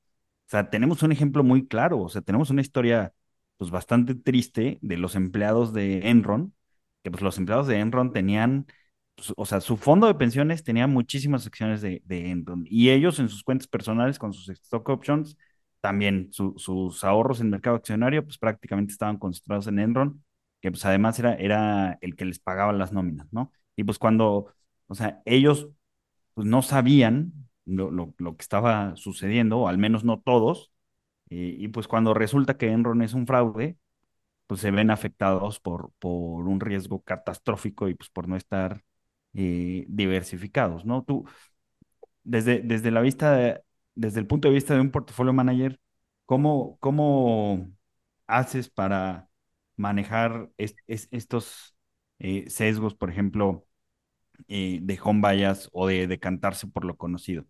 sea, 0.51 0.69
tenemos 0.69 1.03
un 1.03 1.11
ejemplo 1.11 1.43
muy 1.43 1.67
claro, 1.67 1.99
o 2.01 2.09
sea, 2.09 2.21
tenemos 2.21 2.49
una 2.49 2.61
historia, 2.61 3.13
pues, 3.57 3.71
bastante 3.71 4.15
triste 4.15 4.79
de 4.81 4.97
los 4.97 5.15
empleados 5.15 5.73
de 5.73 6.09
Enron, 6.09 6.53
que 7.03 7.11
pues 7.11 7.23
los 7.23 7.37
empleados 7.37 7.67
de 7.67 7.79
Enron 7.79 8.13
tenían 8.13 8.67
pues, 9.15 9.33
o 9.37 9.45
sea, 9.45 9.61
su 9.61 9.77
fondo 9.77 10.07
de 10.07 10.15
pensiones 10.15 10.63
tenía 10.63 10.87
muchísimas 10.87 11.45
acciones 11.47 11.81
de, 11.81 12.01
Enron 12.09 12.65
y 12.67 12.89
ellos 12.89 13.19
en 13.19 13.29
sus 13.29 13.43
cuentas 13.43 13.67
personales 13.67 14.19
con 14.19 14.33
sus 14.33 14.49
stock 14.49 14.87
options, 14.89 15.37
también 15.81 16.29
su, 16.31 16.53
sus 16.57 17.03
ahorros 17.03 17.41
en 17.41 17.49
mercado 17.49 17.75
accionario, 17.75 18.23
pues 18.23 18.37
prácticamente 18.37 18.93
estaban 18.93 19.17
concentrados 19.17 19.67
en 19.67 19.79
Enron, 19.79 20.23
que 20.61 20.71
pues 20.71 20.85
además 20.85 21.19
era, 21.19 21.35
era 21.35 21.97
el 22.01 22.15
que 22.15 22.25
les 22.25 22.39
pagaba 22.39 22.73
las 22.73 22.93
nóminas, 22.93 23.27
¿no? 23.31 23.51
Y 23.75 23.83
pues 23.83 23.97
cuando, 23.99 24.53
o 24.87 24.95
sea, 24.95 25.21
ellos 25.25 25.69
pues 26.33 26.47
no 26.47 26.61
sabían 26.61 27.33
lo, 27.65 27.91
lo, 27.91 28.13
lo 28.17 28.35
que 28.37 28.41
estaba 28.41 28.95
sucediendo, 28.95 29.59
o 29.59 29.67
al 29.67 29.77
menos 29.77 30.03
no 30.03 30.19
todos, 30.21 30.71
y, 31.29 31.63
y 31.63 31.67
pues 31.69 31.87
cuando 31.87 32.13
resulta 32.15 32.57
que 32.57 32.69
Enron 32.71 33.01
es 33.03 33.13
un 33.13 33.27
fraude, 33.27 33.77
pues 34.47 34.61
se 34.61 34.71
ven 34.71 34.91
afectados 34.91 35.59
por, 35.59 35.91
por 35.99 36.47
un 36.47 36.59
riesgo 36.61 37.01
catastrófico 37.03 37.89
y 37.89 37.95
pues 37.95 38.09
por 38.09 38.27
no 38.27 38.35
estar 38.37 38.83
eh, 39.33 39.85
diversificados, 39.89 40.85
¿no? 40.85 41.03
Tú, 41.03 41.25
desde, 42.23 42.61
desde 42.61 42.91
la 42.91 43.01
vista, 43.01 43.33
de- 43.33 43.61
desde 43.95 44.19
el 44.19 44.27
punto 44.27 44.47
de 44.47 44.53
vista 44.53 44.73
de 44.73 44.81
un 44.81 44.91
portafolio 44.91 45.33
manager, 45.33 45.79
¿cómo, 46.25 46.77
cómo 46.79 47.69
haces 48.27 48.69
para, 48.69 49.27
manejar 49.77 50.51
estos 50.57 51.75
eh, 52.19 52.49
sesgos, 52.49 52.93
por 52.95 53.09
ejemplo, 53.09 53.65
de 54.47 54.99
home 55.03 55.21
bias 55.21 55.69
o 55.73 55.87
de 55.87 56.07
decantarse 56.07 56.67
por 56.67 56.85
lo 56.85 56.97
conocido? 56.97 57.45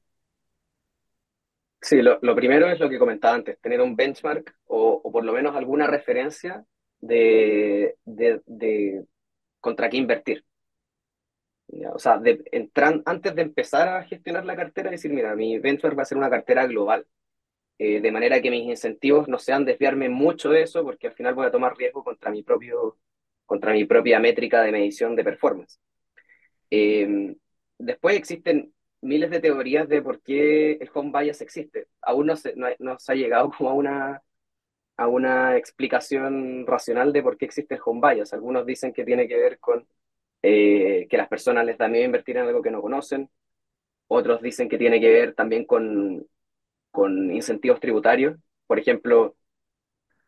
Sí, 1.81 2.01
lo, 2.01 2.19
primero 2.35 2.69
es 2.69 2.79
lo 2.79 2.89
que 2.89 2.99
comentaba 2.99 3.35
antes, 3.35 3.59
tener 3.59 3.81
un 3.81 3.95
benchmark 3.95 4.55
o, 4.65 5.01
por 5.11 5.25
lo 5.25 5.33
menos 5.33 5.55
alguna 5.55 5.87
referencia 5.87 6.63
de, 6.99 7.97
de, 8.05 9.03
contra 9.59 9.89
qué 9.89 9.97
invertir. 9.97 10.45
O 11.93 11.99
sea, 11.99 12.17
de, 12.17 12.43
entran, 12.51 13.01
antes 13.05 13.33
de 13.33 13.41
empezar 13.41 13.87
a 13.87 14.03
gestionar 14.03 14.45
la 14.45 14.55
cartera, 14.55 14.91
decir, 14.91 15.11
mira, 15.11 15.35
mi 15.35 15.57
benchmark 15.57 15.97
va 15.97 16.03
a 16.03 16.05
ser 16.05 16.17
una 16.17 16.29
cartera 16.29 16.67
global, 16.67 17.07
eh, 17.79 18.01
de 18.01 18.11
manera 18.11 18.41
que 18.41 18.51
mis 18.51 18.65
incentivos 18.67 19.27
no 19.27 19.39
sean 19.39 19.65
desviarme 19.65 20.09
mucho 20.09 20.49
de 20.51 20.63
eso, 20.63 20.83
porque 20.83 21.07
al 21.07 21.13
final 21.13 21.33
voy 21.35 21.47
a 21.47 21.51
tomar 21.51 21.75
riesgo 21.77 22.03
contra 22.03 22.31
mi, 22.31 22.43
propio, 22.43 22.97
contra 23.45 23.73
mi 23.73 23.85
propia 23.85 24.19
métrica 24.19 24.61
de 24.63 24.71
medición 24.71 25.15
de 25.15 25.23
performance. 25.23 25.79
Eh, 26.71 27.35
después 27.79 28.17
existen 28.17 28.73
miles 29.01 29.31
de 29.31 29.41
teorías 29.41 29.89
de 29.89 30.01
por 30.01 30.21
qué 30.21 30.73
el 30.73 30.89
home 30.93 31.11
bias 31.19 31.41
existe. 31.41 31.87
Aún 32.01 32.27
no 32.27 32.37
se, 32.37 32.55
no, 32.55 32.99
se 32.99 33.13
ha 33.13 33.15
llegado 33.15 33.51
como 33.57 33.71
a 33.71 33.73
una, 33.75 34.23
a 34.97 35.07
una 35.07 35.57
explicación 35.57 36.65
racional 36.67 37.13
de 37.13 37.23
por 37.23 37.37
qué 37.37 37.45
existe 37.45 37.75
el 37.75 37.81
home 37.85 38.01
bias. 38.15 38.33
Algunos 38.33 38.65
dicen 38.65 38.93
que 38.93 39.05
tiene 39.05 39.27
que 39.27 39.37
ver 39.37 39.59
con 39.59 39.87
eh, 40.43 41.07
que 41.09 41.17
las 41.17 41.29
personas 41.29 41.65
les 41.65 41.77
da 41.77 41.87
miedo 41.89 42.05
invertir 42.05 42.37
en 42.37 42.47
algo 42.47 42.61
que 42.61 42.71
no 42.71 42.81
conocen. 42.81 43.29
Otros 44.07 44.41
dicen 44.41 44.69
que 44.69 44.77
tiene 44.77 44.99
que 45.01 45.11
ver 45.11 45.35
también 45.35 45.65
con, 45.65 46.27
con 46.91 47.31
incentivos 47.33 47.79
tributarios. 47.79 48.37
Por 48.67 48.79
ejemplo, 48.79 49.35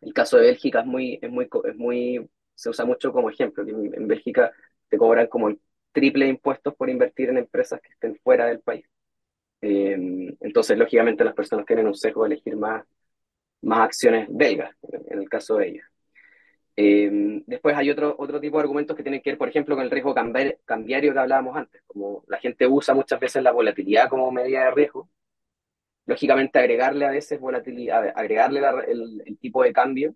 el 0.02 0.14
caso 0.14 0.38
de 0.38 0.44
Bélgica 0.48 0.82
es 0.82 0.86
muy, 0.86 1.20
es 1.22 1.30
muy, 1.32 1.50
muy, 1.76 2.30
se 2.56 2.70
usa 2.70 2.86
mucho 2.86 3.12
como 3.14 3.30
ejemplo, 3.30 3.64
en 3.68 4.08
Bélgica 4.08 4.52
te 4.90 4.98
cobran 4.98 5.28
como 5.28 5.50
el 5.50 5.60
triple 5.94 6.28
impuestos 6.28 6.76
por 6.76 6.90
invertir 6.90 7.30
en 7.30 7.38
empresas 7.38 7.80
que 7.82 7.90
estén 7.94 8.18
fuera 8.24 8.48
del 8.48 8.60
país. 8.60 8.86
Eh, 9.62 9.94
entonces, 10.42 10.78
lógicamente, 10.78 11.24
las 11.24 11.34
personas 11.36 11.66
tienen 11.66 11.88
un 11.88 11.96
sesgo 11.96 12.24
de 12.24 12.34
elegir 12.34 12.58
más, 12.58 12.86
más 13.62 13.82
acciones 13.82 14.28
belgas, 14.30 14.76
en 15.10 15.20
el 15.20 15.30
caso 15.30 15.58
de 15.58 15.70
ellas. 15.70 15.88
Eh, 16.76 17.44
después 17.46 17.76
hay 17.78 17.90
otro, 17.92 18.16
otro 18.18 18.40
tipo 18.42 18.58
de 18.58 18.62
argumentos 18.64 18.98
que 18.98 19.04
tienen 19.04 19.22
que 19.22 19.32
ver, 19.32 19.38
por 19.38 19.50
ejemplo, 19.50 19.76
con 19.76 19.86
el 19.86 19.92
riesgo 19.92 20.16
cambiario 20.66 21.14
que 21.14 21.20
hablábamos 21.20 21.56
antes. 21.56 21.82
Como 21.88 22.24
la 22.28 22.40
gente 22.40 22.68
usa 22.68 22.94
muchas 22.96 23.20
veces 23.20 23.44
la 23.44 23.52
volatilidad 23.52 24.10
como 24.10 24.32
medida 24.32 24.66
de 24.66 24.72
riesgo, 24.72 25.10
lógicamente 26.06 26.60
agregarle 26.60 27.06
a 27.06 27.12
veces 27.12 27.40
volatilidad, 27.40 28.12
agregarle 28.16 28.62
el, 28.88 29.24
el, 29.26 29.38
tipo 29.38 29.64
de 29.64 29.74
cambio, 29.74 30.16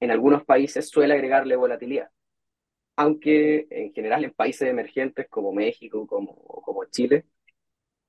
en 0.00 0.10
algunos 0.10 0.44
países 0.44 0.88
suele 0.88 1.14
agregarle 1.14 1.56
volatilidad 1.56 2.10
aunque 2.96 3.66
en 3.70 3.92
general 3.92 4.24
en 4.24 4.32
países 4.32 4.68
emergentes 4.68 5.28
como 5.28 5.52
México 5.52 6.06
como, 6.06 6.34
como 6.62 6.84
Chile, 6.86 7.26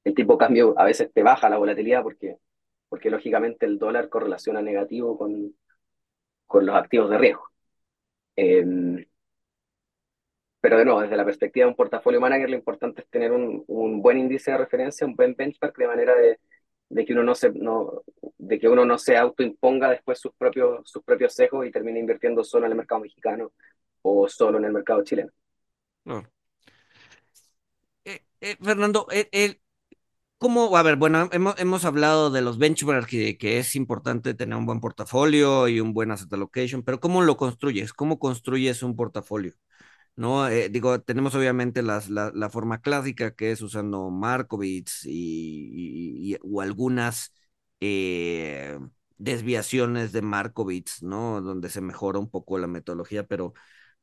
el 0.04 0.16
tipo 0.16 0.34
de 0.34 0.40
cambio 0.40 0.76
a 0.78 0.86
veces 0.86 1.12
te 1.14 1.24
baja 1.24 1.50
la 1.50 1.58
volatilidad 1.58 2.04
porque, 2.04 2.38
porque 2.90 3.10
lógicamente 3.10 3.66
el 3.66 3.80
dólar 3.80 4.10
correlaciona 4.10 4.62
negativo 4.62 5.18
con, 5.18 5.56
con 6.48 6.66
los 6.66 6.76
activos 6.76 7.10
de 7.10 7.18
riesgo. 7.18 7.50
Em, 8.36 9.06
pero 10.62 10.78
de 10.80 10.86
nuevo, 10.86 11.02
desde 11.02 11.16
la 11.18 11.26
perspectiva 11.26 11.66
de 11.66 11.70
un 11.70 11.76
portafolio 11.76 12.20
manager, 12.20 12.50
lo 12.50 12.56
importante 12.56 13.02
es 13.02 13.08
tener 13.10 13.32
un, 13.32 13.64
un 13.68 14.02
buen 14.02 14.18
índice 14.18 14.52
de 14.52 14.58
referencia, 14.58 15.06
un 15.06 15.16
buen 15.16 15.36
benchmark, 15.36 15.78
de 15.78 15.88
manera 15.88 16.16
de, 16.16 17.06
que 17.06 17.14
uno 17.14 17.24
no 17.24 17.36
se, 17.36 17.52
no, 17.52 18.04
de 18.38 18.60
que 18.60 18.68
uno 18.68 18.84
no 18.84 18.98
se 18.98 19.16
autoimponga 19.16 19.92
después 19.92 20.20
sus 20.20 20.34
propios, 20.34 20.90
sus 20.90 21.04
propios 21.04 21.34
sesgos 21.36 21.68
y 21.68 21.72
termine 21.72 22.00
invirtiendo 22.00 22.44
solo 22.44 22.66
en 22.66 22.72
el 22.72 22.78
mercado 22.78 23.02
mexicano 23.02 23.52
o 24.06 24.30
solo 24.30 24.58
en 24.58 24.66
el 24.66 24.72
mercado 24.72 25.04
chileno. 25.04 25.32
Eh, 28.06 28.22
eh, 28.42 28.58
Fernando, 28.62 29.08
eh, 29.12 29.60
¿cómo? 30.38 30.78
A 30.78 30.84
ver, 30.84 30.96
bueno, 30.98 31.30
hemos, 31.32 31.60
hemos 31.60 31.86
hablado 31.86 32.30
de 32.30 32.42
los 32.42 32.58
benchmarks 32.60 33.08
que, 33.10 33.38
que, 33.38 33.58
es 33.60 33.76
importante 33.76 34.34
tener 34.36 34.58
un 34.58 34.66
buen 34.66 34.80
portafolio 34.80 35.68
y 35.68 35.80
un 35.80 35.94
buen 35.94 36.12
asset 36.12 36.32
allocation, 36.34 36.84
pero 36.84 37.00
¿cómo 37.00 37.22
lo 37.24 37.38
construyes? 37.38 37.94
¿Cómo 37.94 38.20
construyes 38.20 38.84
un 38.84 38.96
portafolio? 38.96 39.54
¿no? 40.16 40.48
digo, 40.48 41.02
tenemos 41.02 41.36
obviamente 41.36 41.82
las, 41.82 42.10
la, 42.10 42.32
la, 42.34 42.50
forma 42.50 42.82
clásica 42.82 43.36
que 43.36 43.52
es 43.52 43.62
usando 43.62 44.10
Markowitz 44.12 45.06
y, 45.06 46.38
o 46.42 46.62
algunas 46.62 47.34
desviaciones 49.18 50.12
de 50.12 50.22
Markowitz, 50.22 51.02
¿no? 51.04 51.42
Donde 51.42 51.70
se 51.70 51.82
mejora 51.82 52.20
un 52.20 52.30
poco 52.30 52.58
la 52.58 52.68
metodología, 52.68 53.26
pero 53.28 53.54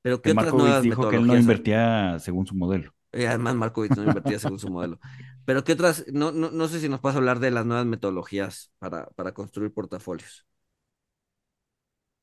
pero 0.03 0.20
¿qué 0.20 0.32
otras 0.32 0.53
nuevas 0.53 0.82
dijo 0.82 1.09
que 1.09 1.16
él 1.16 1.26
no 1.26 1.36
invertía 1.36 2.18
según 2.18 2.46
su 2.46 2.55
modelo. 2.55 2.92
Eh, 3.12 3.26
además, 3.26 3.55
Markovich 3.55 3.96
no 3.96 4.05
invertía 4.05 4.38
según 4.38 4.59
su 4.59 4.68
modelo. 4.68 4.98
Pero 5.44 5.64
¿qué 5.64 5.72
otras? 5.72 6.05
No, 6.12 6.32
no, 6.32 6.50
no 6.50 6.68
sé 6.68 6.80
si 6.80 6.88
nos 6.88 7.00
puedes 7.00 7.16
hablar 7.16 7.38
de 7.40 7.50
las 7.50 7.66
nuevas 7.66 7.86
metodologías 7.86 8.72
para, 8.78 9.07
para 9.11 9.32
construir 9.32 9.72
portafolios. 9.72 10.46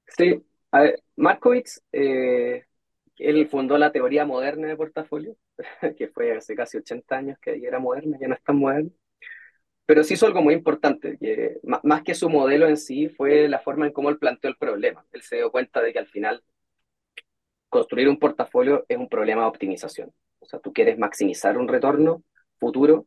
Sí, 0.07 0.43
a 0.71 0.81
ver, 0.81 1.03
Markovich, 1.15 1.79
eh, 1.91 2.65
él 3.17 3.47
fundó 3.47 3.77
la 3.77 3.91
teoría 3.91 4.25
moderna 4.25 4.67
de 4.67 4.75
portafolio, 4.75 5.35
que 5.97 6.07
fue 6.07 6.35
hace 6.35 6.55
casi 6.55 6.77
80 6.77 7.15
años 7.15 7.37
que 7.39 7.55
era 7.63 7.79
moderna, 7.79 8.17
ya 8.19 8.27
no 8.27 8.33
es 8.33 8.43
tan 8.43 8.57
moderna. 8.57 8.89
Pero 9.85 10.03
sí 10.03 10.13
hizo 10.13 10.27
algo 10.27 10.41
muy 10.41 10.53
importante, 10.53 11.17
que 11.19 11.59
más 11.63 12.03
que 12.03 12.13
su 12.13 12.29
modelo 12.29 12.67
en 12.67 12.77
sí, 12.77 13.09
fue 13.09 13.47
la 13.47 13.59
forma 13.59 13.87
en 13.87 13.93
cómo 13.93 14.09
él 14.09 14.19
planteó 14.19 14.49
el 14.49 14.57
problema. 14.57 15.03
Él 15.11 15.23
se 15.23 15.37
dio 15.37 15.51
cuenta 15.51 15.81
de 15.81 15.91
que 15.93 15.99
al 15.99 16.07
final 16.07 16.43
construir 17.69 18.09
un 18.09 18.19
portafolio 18.19 18.85
es 18.87 18.97
un 18.97 19.09
problema 19.09 19.43
de 19.43 19.47
optimización. 19.47 20.13
O 20.39 20.45
sea, 20.45 20.59
tú 20.59 20.73
quieres 20.73 20.97
maximizar 20.97 21.57
un 21.57 21.67
retorno 21.67 22.23
futuro 22.57 23.05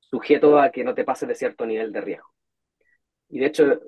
sujeto 0.00 0.58
a 0.58 0.70
que 0.70 0.84
no 0.84 0.94
te 0.94 1.04
pases 1.04 1.28
de 1.28 1.34
cierto 1.34 1.66
nivel 1.66 1.92
de 1.92 2.00
riesgo. 2.00 2.28
Y 3.28 3.38
de 3.38 3.46
hecho, 3.46 3.80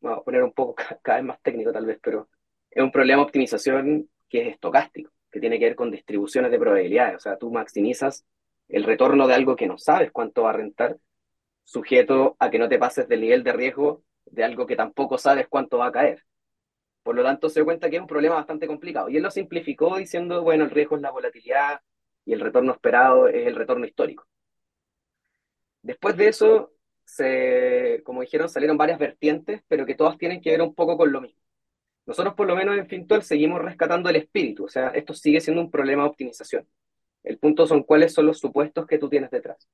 vamos 0.00 0.20
a 0.20 0.24
poner 0.24 0.42
un 0.42 0.52
poco 0.52 0.74
cada 1.02 1.18
vez 1.18 1.26
más 1.26 1.40
técnico 1.42 1.72
tal 1.72 1.86
vez, 1.86 1.98
pero 2.02 2.28
es 2.70 2.82
un 2.82 2.90
problema 2.90 3.22
de 3.22 3.26
optimización 3.26 4.08
que 4.28 4.42
es 4.42 4.54
estocástico, 4.54 5.10
que 5.30 5.40
tiene 5.40 5.58
que 5.58 5.66
ver 5.66 5.76
con 5.76 5.90
distribuciones 5.90 6.50
de 6.50 6.58
probabilidades. 6.58 7.16
O 7.16 7.20
sea, 7.20 7.38
tú 7.38 7.50
maximizas 7.50 8.24
el 8.68 8.84
retorno 8.84 9.26
de 9.26 9.34
algo 9.34 9.56
que 9.56 9.66
no 9.66 9.78
sabes 9.78 10.10
cuánto 10.12 10.42
va 10.42 10.50
a 10.50 10.54
rentar, 10.54 10.98
sujeto 11.64 12.36
a 12.38 12.50
que 12.50 12.58
no 12.58 12.68
te 12.68 12.78
pases 12.78 13.08
del 13.08 13.20
nivel 13.20 13.44
de 13.44 13.52
riesgo 13.52 14.02
de 14.30 14.44
algo 14.44 14.66
que 14.66 14.76
tampoco 14.76 15.18
sabes 15.18 15.48
cuánto 15.48 15.78
va 15.78 15.86
a 15.86 15.92
caer. 15.92 16.24
Por 17.08 17.16
lo 17.16 17.22
tanto, 17.22 17.48
se 17.48 17.64
cuenta 17.64 17.88
que 17.88 17.96
es 17.96 18.02
un 18.02 18.06
problema 18.06 18.34
bastante 18.34 18.66
complicado. 18.66 19.08
Y 19.08 19.16
él 19.16 19.22
lo 19.22 19.30
simplificó 19.30 19.96
diciendo, 19.96 20.42
bueno, 20.42 20.64
el 20.64 20.70
riesgo 20.70 20.96
es 20.96 21.00
la 21.00 21.10
volatilidad 21.10 21.80
y 22.26 22.34
el 22.34 22.40
retorno 22.40 22.72
esperado 22.72 23.28
es 23.28 23.46
el 23.46 23.56
retorno 23.56 23.86
histórico. 23.86 24.26
Después 25.80 26.18
de 26.18 26.28
eso, 26.28 26.74
se, 27.06 28.02
como 28.04 28.20
dijeron, 28.20 28.50
salieron 28.50 28.76
varias 28.76 28.98
vertientes, 28.98 29.62
pero 29.68 29.86
que 29.86 29.94
todas 29.94 30.18
tienen 30.18 30.42
que 30.42 30.50
ver 30.50 30.60
un 30.60 30.74
poco 30.74 30.98
con 30.98 31.10
lo 31.10 31.22
mismo. 31.22 31.40
Nosotros, 32.04 32.34
por 32.34 32.46
lo 32.46 32.54
menos 32.54 32.76
en 32.76 32.86
Fintual, 32.86 33.22
seguimos 33.22 33.62
rescatando 33.62 34.10
el 34.10 34.16
espíritu, 34.16 34.66
o 34.66 34.68
sea, 34.68 34.88
esto 34.88 35.14
sigue 35.14 35.40
siendo 35.40 35.62
un 35.62 35.70
problema 35.70 36.02
de 36.02 36.10
optimización. 36.10 36.68
El 37.22 37.38
punto 37.38 37.66
son 37.66 37.84
cuáles 37.84 38.12
son 38.12 38.26
los 38.26 38.38
supuestos 38.38 38.86
que 38.86 38.98
tú 38.98 39.08
tienes 39.08 39.30
detrás. 39.30 39.66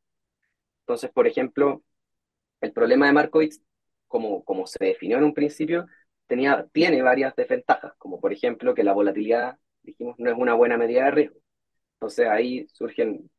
Entonces, 0.83 1.11
por 1.11 1.27
ejemplo, 1.27 1.83
el 2.61 2.73
problema 2.73 3.07
de 3.09 3.13
Markowitz, 3.13 3.61
como, 4.07 4.45
como 4.45 4.69
se 4.69 4.85
definió 4.85 5.19
en 5.19 5.25
un 5.25 5.35
principio, 5.35 5.87
tenía, 6.27 6.67
tiene 6.73 7.03
varias 7.03 7.35
desventajas, 7.37 7.95
como 7.99 8.21
por 8.21 8.33
ejemplo 8.33 8.75
que 8.75 8.85
la 8.85 8.93
volatilidad, 8.93 9.59
dijimos, 9.83 10.17
no 10.19 10.31
es 10.31 10.37
una 10.39 10.55
buena 10.55 10.77
medida 10.79 11.05
de 11.07 11.11
riesgo. 11.13 11.39
Entonces 11.97 12.29
ahí 12.29 12.67
surgen 12.73 13.31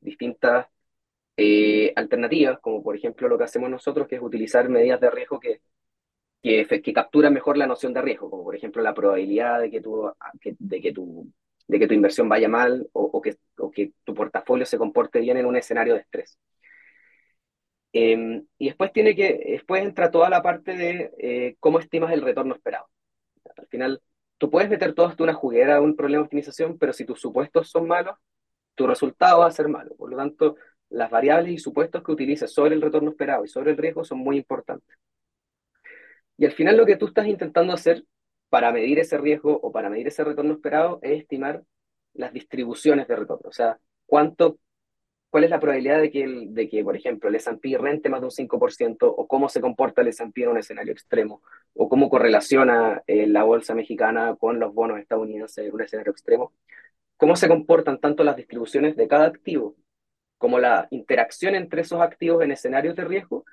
distintas 0.00 0.66
eh, 1.36 1.92
alternativas, 1.96 2.60
como 2.60 2.82
por 2.82 2.96
ejemplo 2.96 3.28
lo 3.28 3.38
que 3.38 3.44
hacemos 3.44 3.70
nosotros, 3.70 4.08
que 4.08 4.16
es 4.16 4.22
utilizar 4.22 4.68
medidas 4.68 5.00
de 5.00 5.10
riesgo 5.10 5.40
que, 5.40 5.60
que, 6.42 6.66
que 6.82 6.92
capturan 6.92 7.32
mejor 7.34 7.56
la 7.56 7.66
noción 7.66 7.92
de 7.94 8.02
riesgo, 8.02 8.30
como 8.30 8.44
por 8.44 8.56
ejemplo 8.56 8.82
la 8.82 8.94
probabilidad 8.94 9.60
de 9.60 9.70
que 9.70 9.80
tu, 9.80 10.10
de 10.58 10.80
que 10.80 10.92
tu, 10.92 11.32
de 11.66 11.78
que 11.78 11.86
tu 11.88 11.94
inversión 11.94 12.28
vaya 12.28 12.48
mal 12.48 12.88
o, 12.92 13.20
que, 13.22 13.36
o 13.58 13.70
que 13.70 13.92
tu 14.04 14.14
portafolio 14.14 14.66
se 14.66 14.78
comporte 14.78 15.20
bien 15.20 15.36
en 15.38 15.46
un 15.46 15.56
escenario 15.56 15.94
de 15.94 16.00
estrés. 16.00 16.38
Em, 17.96 18.44
y 18.58 18.66
después 18.66 18.92
tiene 18.92 19.14
que, 19.14 19.40
después 19.52 19.82
entra 19.84 20.10
toda 20.10 20.28
la 20.28 20.42
parte 20.42 20.76
de 20.76 21.12
eh, 21.16 21.56
cómo 21.60 21.78
estimas 21.78 22.12
el 22.12 22.22
retorno 22.22 22.52
esperado. 22.52 22.88
Al 23.56 23.68
final, 23.68 24.02
tú 24.36 24.50
puedes 24.50 24.68
meter 24.68 24.94
todo 24.94 25.08
esto 25.08 25.22
una 25.22 25.32
juguera, 25.32 25.80
un 25.80 25.94
problema 25.94 26.22
de 26.22 26.24
optimización, 26.24 26.76
pero 26.76 26.92
si 26.92 27.04
tus 27.04 27.20
supuestos 27.20 27.70
son 27.70 27.86
malos, 27.86 28.16
tu 28.74 28.88
resultado 28.88 29.40
va 29.40 29.46
a 29.46 29.52
ser 29.52 29.68
malo. 29.68 29.94
Por 29.94 30.10
lo 30.10 30.16
tanto, 30.16 30.56
las 30.90 31.08
variables 31.08 31.52
y 31.52 31.58
supuestos 31.58 32.02
que 32.02 32.10
utilices 32.10 32.52
sobre 32.52 32.74
el 32.74 32.82
retorno 32.82 33.10
esperado 33.10 33.44
y 33.44 33.48
sobre 33.48 33.70
el 33.70 33.76
riesgo 33.76 34.04
son 34.04 34.18
muy 34.18 34.38
importantes. 34.38 34.98
Y 36.36 36.46
al 36.46 36.52
final 36.52 36.76
lo 36.76 36.86
que 36.86 36.96
tú 36.96 37.06
estás 37.06 37.28
intentando 37.28 37.72
hacer 37.72 38.04
para 38.48 38.72
medir 38.72 38.98
ese 38.98 39.18
riesgo 39.18 39.56
o 39.62 39.70
para 39.70 39.88
medir 39.88 40.08
ese 40.08 40.24
retorno 40.24 40.54
esperado 40.54 40.98
es 41.02 41.20
estimar 41.20 41.62
las 42.12 42.32
distribuciones 42.32 43.06
de 43.06 43.16
retorno, 43.16 43.48
o 43.48 43.52
sea, 43.52 43.78
cuánto 44.06 44.58
cuál 45.34 45.42
es 45.42 45.50
la 45.50 45.58
probabilidad 45.58 46.00
de 46.00 46.12
que, 46.12 46.46
de 46.48 46.68
que 46.68 46.84
por 46.84 46.94
ejemplo, 46.94 47.28
el 47.28 47.34
S&P 47.34 47.76
rente 47.76 48.08
más 48.08 48.20
de 48.20 48.26
un 48.26 48.30
5% 48.30 49.12
o 49.16 49.26
cómo 49.26 49.48
se 49.48 49.60
comporta 49.60 50.00
el 50.00 50.06
S&P 50.06 50.44
en 50.44 50.50
un 50.50 50.58
escenario 50.58 50.92
extremo 50.92 51.42
o 51.74 51.88
cómo 51.88 52.08
correlaciona 52.08 53.02
eh, 53.08 53.26
la 53.26 53.42
bolsa 53.42 53.74
mexicana 53.74 54.36
con 54.36 54.60
los 54.60 54.72
bonos 54.72 55.00
estadounidenses 55.00 55.66
en 55.66 55.74
un 55.74 55.82
escenario 55.82 56.12
extremo, 56.12 56.52
cómo 57.16 57.34
se 57.34 57.48
comportan 57.48 57.98
tanto 57.98 58.22
las 58.22 58.36
distribuciones 58.36 58.94
de 58.94 59.08
cada 59.08 59.26
activo 59.26 59.74
como 60.38 60.60
la 60.60 60.86
interacción 60.92 61.56
entre 61.56 61.80
esos 61.82 62.00
activos 62.00 62.44
en 62.44 62.52
escenarios 62.52 62.94
de 62.94 63.04
riesgo, 63.04 63.44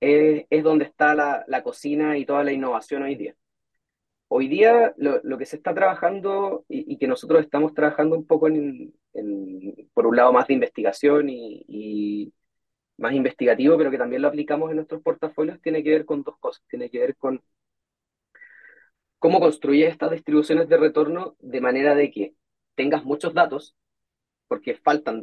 eh, 0.00 0.46
es 0.48 0.62
donde 0.62 0.84
está 0.84 1.12
la, 1.16 1.44
la, 1.48 1.64
cocina 1.64 2.16
y 2.18 2.24
toda 2.24 2.44
la 2.44 2.52
innovación 2.52 3.02
hoy 3.02 3.16
día. 3.16 3.34
Hoy 4.28 4.48
día 4.48 4.92
lo, 4.96 5.20
lo 5.22 5.38
que 5.38 5.46
se 5.46 5.56
está 5.56 5.74
trabajando 5.74 6.64
y, 6.68 6.98
que 6.98 7.06
nosotros 7.06 7.42
estamos 7.42 7.74
trabajando 7.74 8.16
un 8.16 8.26
poco 8.26 8.48
en, 8.48 8.92
por 9.94 10.06
un 10.06 10.16
lado 10.16 10.32
más 10.32 10.46
de 10.48 10.54
investigación 10.54 11.28
y, 11.28 12.32
más 12.98 13.12
investigativo, 13.12 13.76
pero 13.76 13.90
que 13.90 13.98
también 13.98 14.22
lo 14.22 14.28
aplicamos 14.28 14.70
en 14.70 14.76
nuestros 14.76 15.02
portafolios, 15.02 15.60
tiene 15.60 15.82
que 15.84 15.90
ver 15.90 16.06
con 16.06 16.22
dos 16.22 16.36
cosas. 16.38 16.64
Tiene 16.68 16.90
que 16.90 16.98
ver 16.98 17.16
con 17.16 17.42
cómo 19.18 19.40
construir 19.40 19.86
estas 19.86 20.10
distribuciones 20.10 20.68
de 20.68 20.76
retorno 20.76 21.36
de 21.40 21.60
manera 21.60 21.94
de 21.94 22.10
que 22.10 22.34
tengas 22.74 23.04
muchos 23.04 23.34
datos, 23.34 23.74
porque 24.48 24.74
faltan, 24.76 25.20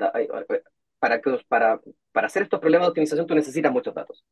para, 1.00 1.22
para, 1.48 1.82
para 2.12 2.28
hacer 2.28 2.44
estos 2.44 2.60
problemas 2.60 2.88
de 2.88 2.90
optimización 2.92 3.28
tú 3.28 3.36
necesitas 3.36 3.72
muchos 3.72 3.94
datos. 3.94 4.26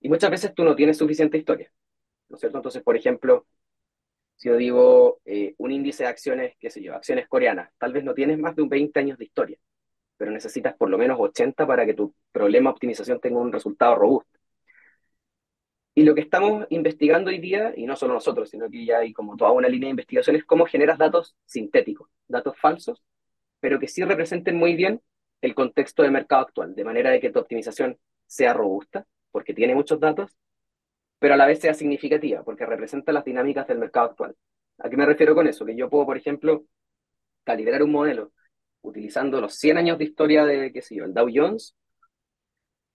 Y 0.00 0.08
muchas 0.08 0.30
veces 0.30 0.54
tú 0.54 0.64
no 0.64 0.76
tienes 0.76 0.98
suficiente 0.98 1.38
historia, 1.38 1.72
¿no 2.28 2.36
es 2.36 2.40
cierto? 2.40 2.58
Entonces, 2.58 2.82
por 2.82 2.96
ejemplo, 2.96 3.46
si 4.36 4.48
yo 4.48 4.56
digo 4.56 5.20
eh, 5.24 5.54
un 5.58 5.72
índice 5.72 6.04
de 6.04 6.10
acciones, 6.10 6.54
qué 6.58 6.70
sé 6.70 6.82
yo, 6.82 6.94
acciones 6.94 7.28
coreanas, 7.28 7.70
tal 7.78 7.92
vez 7.92 8.04
no 8.04 8.14
tienes 8.14 8.38
más 8.38 8.54
de 8.56 8.62
un 8.62 8.68
20 8.68 8.98
años 9.00 9.18
de 9.18 9.24
historia, 9.24 9.58
pero 10.16 10.30
necesitas 10.30 10.74
por 10.76 10.90
lo 10.90 10.98
menos 10.98 11.18
80 11.20 11.66
para 11.66 11.86
que 11.86 11.94
tu 11.94 12.14
problema 12.32 12.70
de 12.70 12.74
optimización 12.74 13.20
tenga 13.20 13.40
un 13.40 13.52
resultado 13.52 13.96
robusto. 13.96 14.38
Y 15.94 16.04
lo 16.04 16.14
que 16.14 16.20
estamos 16.20 16.66
investigando 16.68 17.30
hoy 17.30 17.38
día, 17.38 17.72
y 17.74 17.86
no 17.86 17.96
solo 17.96 18.12
nosotros, 18.14 18.50
sino 18.50 18.68
que 18.68 18.84
ya 18.84 18.98
hay 18.98 19.14
como 19.14 19.34
toda 19.36 19.52
una 19.52 19.68
línea 19.68 19.86
de 19.86 19.92
investigación, 19.92 20.36
es 20.36 20.44
cómo 20.44 20.66
generas 20.66 20.98
datos 20.98 21.34
sintéticos, 21.46 22.10
datos 22.28 22.54
falsos, 22.58 23.02
pero 23.60 23.78
que 23.80 23.88
sí 23.88 24.04
representen 24.04 24.56
muy 24.56 24.74
bien 24.76 25.00
el 25.40 25.54
contexto 25.54 26.02
de 26.02 26.10
mercado 26.10 26.42
actual, 26.42 26.74
de 26.74 26.84
manera 26.84 27.10
de 27.10 27.20
que 27.20 27.30
tu 27.30 27.38
optimización 27.38 27.98
sea 28.26 28.52
robusta, 28.52 29.06
porque 29.30 29.54
tiene 29.54 29.74
muchos 29.74 29.98
datos, 29.98 30.36
pero 31.18 31.34
a 31.34 31.36
la 31.36 31.46
vez 31.46 31.60
sea 31.60 31.74
significativa, 31.74 32.42
porque 32.44 32.66
representa 32.66 33.12
las 33.12 33.24
dinámicas 33.24 33.66
del 33.66 33.78
mercado 33.78 34.10
actual. 34.10 34.36
¿A 34.78 34.90
qué 34.90 34.96
me 34.96 35.06
refiero 35.06 35.34
con 35.34 35.46
eso? 35.46 35.64
Que 35.64 35.76
yo 35.76 35.88
puedo, 35.88 36.06
por 36.06 36.16
ejemplo, 36.16 36.66
calibrar 37.44 37.82
un 37.82 37.92
modelo 37.92 38.32
utilizando 38.82 39.40
los 39.40 39.54
100 39.54 39.78
años 39.78 39.98
de 39.98 40.04
historia 40.04 40.44
de, 40.44 40.72
qué 40.72 40.82
sé 40.82 40.96
el 40.96 41.14
Dow 41.14 41.28
Jones, 41.32 41.74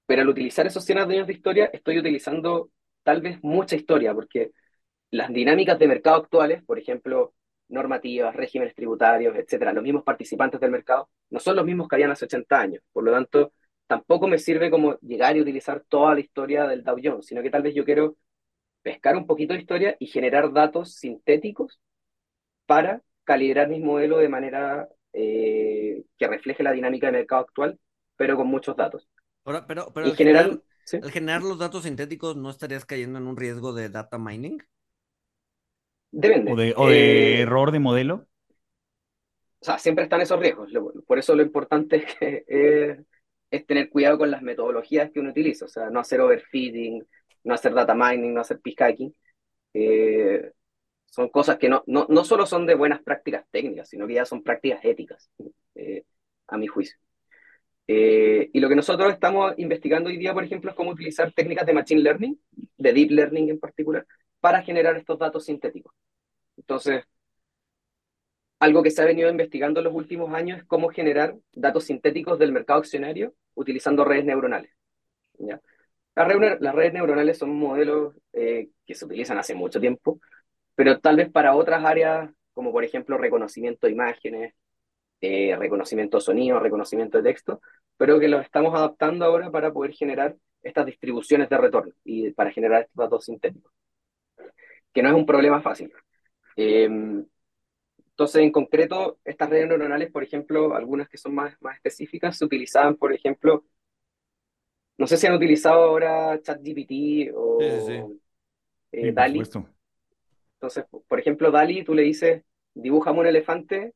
pero 0.06 0.22
al 0.22 0.30
utilizar 0.30 0.68
esos 0.68 0.84
100 0.86 1.00
años 1.00 1.28
de 1.28 1.34
historia 1.34 1.70
estoy 1.74 2.00
utilizando 2.00 2.70
tal 3.04 3.22
vez 3.22 3.40
mucha 3.44 3.76
historia, 3.76 4.14
porque 4.14 4.52
las 5.12 5.32
dinámicas 5.34 5.80
de 5.80 5.88
mercado 5.88 6.18
actuales, 6.18 6.64
por 6.64 6.80
ejemplo, 6.80 7.34
normativas, 7.70 8.36
regímenes 8.36 8.76
tributarios, 8.76 9.36
etcétera, 9.36 9.74
los 9.74 9.84
mismos 9.84 10.04
participantes 10.04 10.60
del 10.60 10.72
mercado, 10.72 11.10
no 11.30 11.40
son 11.40 11.56
los 11.56 11.66
mismos 11.66 11.88
que 11.88 11.96
habían 11.96 12.12
hace 12.12 12.26
80 12.26 12.60
años. 12.60 12.84
Por 12.92 13.04
lo 13.04 13.12
tanto, 13.12 13.54
tampoco 13.92 14.26
me 14.26 14.38
sirve 14.38 14.72
como 14.72 14.98
llegar 15.00 15.36
y 15.36 15.42
utilizar 15.42 15.84
toda 15.90 16.14
la 16.14 16.22
historia 16.22 16.66
del 16.66 16.82
Dow 16.82 16.96
Jones, 17.04 17.26
sino 17.26 17.42
que 17.42 17.50
tal 17.50 17.62
vez 17.62 17.76
yo 17.76 17.84
quiero 17.84 18.16
pescar 18.82 19.18
un 19.18 19.28
poquito 19.28 19.54
de 19.54 19.60
historia 19.60 19.98
y 20.00 20.08
generar 20.08 20.54
datos 20.54 20.96
sintéticos 20.96 21.82
para 22.66 23.02
calibrar 23.26 23.68
mis 23.68 23.82
modelos 23.84 24.22
de 24.22 24.30
manera 24.30 24.88
eh, 25.12 26.06
que 26.18 26.26
refleje 26.26 26.64
la 26.64 26.72
dinámica 26.72 27.08
de 27.08 27.12
mercado 27.12 27.42
actual, 27.42 27.78
pero 28.16 28.38
con 28.38 28.48
muchos 28.48 28.78
datos. 28.78 29.10
Ahora, 29.44 29.68
pero, 29.68 29.92
pero 29.94 30.08
en 30.08 30.16
general, 30.16 30.64
¿Sí? 30.86 30.96
Al 30.96 31.12
generar 31.12 31.42
los 31.42 31.60
datos 31.60 31.84
sintéticos, 31.84 32.38
¿no 32.38 32.50
estarías 32.50 32.86
cayendo 32.86 33.20
en 33.20 33.28
un 33.28 33.36
riesgo 33.36 33.74
de 33.74 33.90
data 33.90 34.18
mining? 34.18 34.60
Depende. 36.12 36.54
¿O 36.54 36.56
de, 36.56 36.74
o 36.78 36.88
de 36.88 37.40
eh, 37.40 37.42
error 37.42 37.74
de 37.74 37.80
modelo? 37.80 38.26
O 39.60 39.66
sea, 39.66 39.78
siempre 39.78 40.06
están 40.06 40.22
esos 40.22 40.40
riesgos. 40.40 40.72
Por 41.06 41.20
eso 41.20 41.36
lo 41.36 41.44
importante 41.44 41.98
es, 42.08 42.16
que, 42.16 42.46
es, 42.48 42.98
es, 43.52 43.66
tener 43.68 43.90
cuidado 43.90 44.18
con 44.18 44.32
las 44.32 44.42
metodologías 44.42 45.12
que 45.12 45.20
uno 45.20 45.32
utiliza. 45.32 45.66
O 45.66 45.68
sea, 45.68 45.90
no 45.90 46.00
hacer 46.00 46.22
overfitting, 46.22 47.06
no 47.44 47.54
hacer 47.54 47.74
data 47.74 47.94
mining, 47.94 48.34
no 48.34 48.42
hacer 48.42 48.60
hacking. 48.78 49.14
Eh, 49.74 50.52
son 51.06 51.30
cosas 51.30 51.58
que 51.58 51.70
no, 51.70 51.84
no, 51.88 52.08
no 52.10 52.24
solo 52.24 52.46
son 52.46 52.66
de 52.66 52.76
buenas 52.76 53.02
prácticas 53.02 53.46
técnicas, 53.52 53.90
sino 53.90 54.08
que 54.08 54.16
ya 54.16 54.26
son 54.26 54.44
prácticas 54.44 54.84
éticas, 54.84 55.30
eh, 55.76 56.06
a 56.48 56.58
mi 56.58 56.68
juicio. 56.68 56.98
Eh, 57.88 58.50
y 58.54 58.60
lo 58.62 58.70
que 58.70 58.76
nosotros 58.76 59.12
estamos 59.12 59.54
investigando 59.58 60.10
hoy 60.10 60.18
día, 60.18 60.34
por 60.34 60.44
ejemplo, 60.44 60.70
es 60.70 60.76
cómo 60.78 60.92
utilizar 60.92 61.34
técnicas 61.34 61.66
de 61.66 61.74
Machine 61.74 62.02
Learning, 62.02 62.40
de 62.78 62.94
Deep 62.94 63.12
Learning 63.12 63.50
en 63.50 63.60
particular, 63.60 64.06
para 64.40 64.62
generar 64.64 64.96
estos 64.96 65.20
datos 65.20 65.46
sintéticos. 65.46 65.94
Entonces, 66.58 67.04
algo 68.62 68.84
que 68.84 68.92
se 68.92 69.02
ha 69.02 69.06
venido 69.06 69.30
investigando 69.30 69.80
en 69.80 69.86
los 69.86 69.96
últimos 69.96 70.32
años 70.36 70.60
es 70.60 70.66
cómo 70.66 70.90
generar 70.90 71.36
datos 71.52 71.86
sintéticos 71.86 72.38
del 72.38 72.52
mercado 72.52 72.80
accionario 72.80 73.34
utilizando 73.56 74.06
redes 74.06 74.24
neuronales. 74.24 74.72
¿ya? 75.40 75.60
Las, 76.14 76.28
redes, 76.28 76.62
las 76.62 76.76
redes 76.76 76.94
neuronales 76.94 77.40
son 77.40 77.56
modelos 77.56 78.16
eh, 78.34 78.70
que 78.86 78.94
se 78.94 79.06
utilizan 79.06 79.40
hace 79.40 79.56
mucho 79.56 79.80
tiempo, 79.80 80.20
pero 80.76 81.00
tal 81.00 81.16
vez 81.16 81.32
para 81.32 81.56
otras 81.56 81.84
áreas, 81.84 82.30
como 82.54 82.72
por 82.72 82.84
ejemplo 82.84 83.18
reconocimiento 83.18 83.88
de 83.88 83.94
imágenes, 83.94 84.54
eh, 85.22 85.56
reconocimiento 85.58 86.18
de 86.18 86.22
sonido, 86.22 86.60
reconocimiento 86.60 87.18
de 87.18 87.24
texto, 87.24 87.62
pero 87.98 88.20
que 88.20 88.28
los 88.28 88.46
estamos 88.46 88.76
adaptando 88.76 89.26
ahora 89.26 89.50
para 89.50 89.74
poder 89.74 89.94
generar 89.94 90.36
estas 90.62 90.86
distribuciones 90.86 91.50
de 91.50 91.58
retorno 91.58 91.94
y 92.04 92.30
para 92.30 92.52
generar 92.52 92.84
estos 92.84 92.96
datos 92.96 93.26
sintéticos, 93.26 93.74
que 94.94 95.02
no 95.02 95.10
es 95.10 95.16
un 95.16 95.26
problema 95.26 95.62
fácil. 95.64 95.92
Eh, 96.56 97.24
entonces, 98.12 98.44
en 98.44 98.52
concreto, 98.52 99.20
estas 99.26 99.50
redes 99.50 99.68
neuronales, 99.68 100.12
por 100.12 100.24
ejemplo, 100.24 100.76
algunas 100.76 101.10
que 101.10 101.18
son 101.18 101.34
más, 101.36 101.56
más 101.62 101.76
específicas, 101.78 102.38
se 102.38 102.46
utilizaban, 102.46 102.96
por 102.96 103.14
ejemplo, 103.14 103.66
no 104.98 105.08
sé 105.08 105.18
si 105.18 105.28
han 105.28 105.34
utilizado 105.34 105.84
ahora 105.84 106.40
ChatGPT 106.42 107.32
o 107.36 107.60
sí, 107.60 107.70
sí, 107.70 107.86
sí. 107.88 108.22
Eh, 108.92 109.12
DALI. 109.14 109.44
Entonces, 110.56 110.86
por 111.08 111.20
ejemplo, 111.20 111.52
DALI, 111.52 111.84
tú 111.84 111.94
le 111.94 112.04
dices, 112.04 112.44
dibújame 112.74 113.20
un 113.20 113.28
elefante 113.28 113.94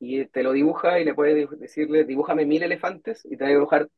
y 0.00 0.26
te 0.26 0.42
lo 0.42 0.52
dibuja 0.52 1.00
y 1.00 1.04
le 1.04 1.14
puedes 1.14 1.48
decirle, 1.58 2.04
dibújame 2.04 2.46
mil 2.46 2.62
elefantes 2.62 3.24
y 3.24 3.36
te 3.36 3.44
va 3.44 3.50
a 3.50 3.52
dibujar 3.54 3.88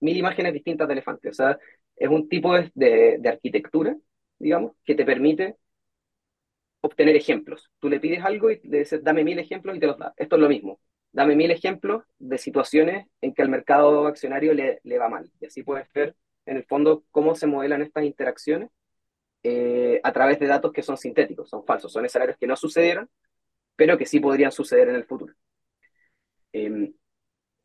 mil 0.00 0.16
imágenes 0.16 0.54
distintas 0.54 0.88
de 0.88 0.94
elefantes. 0.94 1.32
O 1.32 1.34
sea, 1.34 1.58
es 1.96 2.08
un 2.08 2.28
tipo 2.28 2.54
de, 2.54 2.70
de, 2.74 3.18
de 3.20 3.28
arquitectura, 3.28 3.96
digamos, 4.38 4.72
que 4.84 4.94
te 4.94 5.04
permite 5.04 5.56
obtener 6.80 7.16
ejemplos. 7.16 7.70
Tú 7.78 7.88
le 7.88 8.00
pides 8.00 8.24
algo 8.24 8.50
y 8.50 8.60
le 8.64 8.80
dices, 8.80 9.02
dame 9.04 9.24
mil 9.24 9.38
ejemplos 9.38 9.76
y 9.76 9.80
te 9.80 9.86
los 9.86 9.98
da. 9.98 10.14
Esto 10.16 10.36
es 10.36 10.42
lo 10.42 10.48
mismo. 10.48 10.80
Dame 11.12 11.36
mil 11.36 11.50
ejemplos 11.50 12.04
de 12.18 12.38
situaciones 12.38 13.06
en 13.20 13.34
que 13.34 13.42
al 13.42 13.48
mercado 13.48 14.06
accionario 14.06 14.54
le, 14.54 14.80
le 14.84 14.98
va 14.98 15.08
mal. 15.08 15.30
Y 15.40 15.46
así 15.46 15.62
puedes 15.62 15.92
ver, 15.92 16.16
en 16.46 16.56
el 16.56 16.64
fondo, 16.64 17.04
cómo 17.10 17.34
se 17.34 17.46
modelan 17.46 17.82
estas 17.82 18.04
interacciones 18.04 18.70
eh, 19.42 20.00
a 20.02 20.12
través 20.12 20.38
de 20.38 20.46
datos 20.46 20.72
que 20.72 20.82
son 20.82 20.96
sintéticos, 20.96 21.48
son 21.48 21.64
falsos, 21.64 21.92
son 21.92 22.04
escenarios 22.04 22.36
que 22.38 22.46
no 22.46 22.56
sucedieron, 22.56 23.08
pero 23.76 23.98
que 23.98 24.06
sí 24.06 24.20
podrían 24.20 24.52
suceder 24.52 24.88
en 24.88 24.96
el 24.96 25.04
futuro. 25.04 25.34
Eh, 26.52 26.92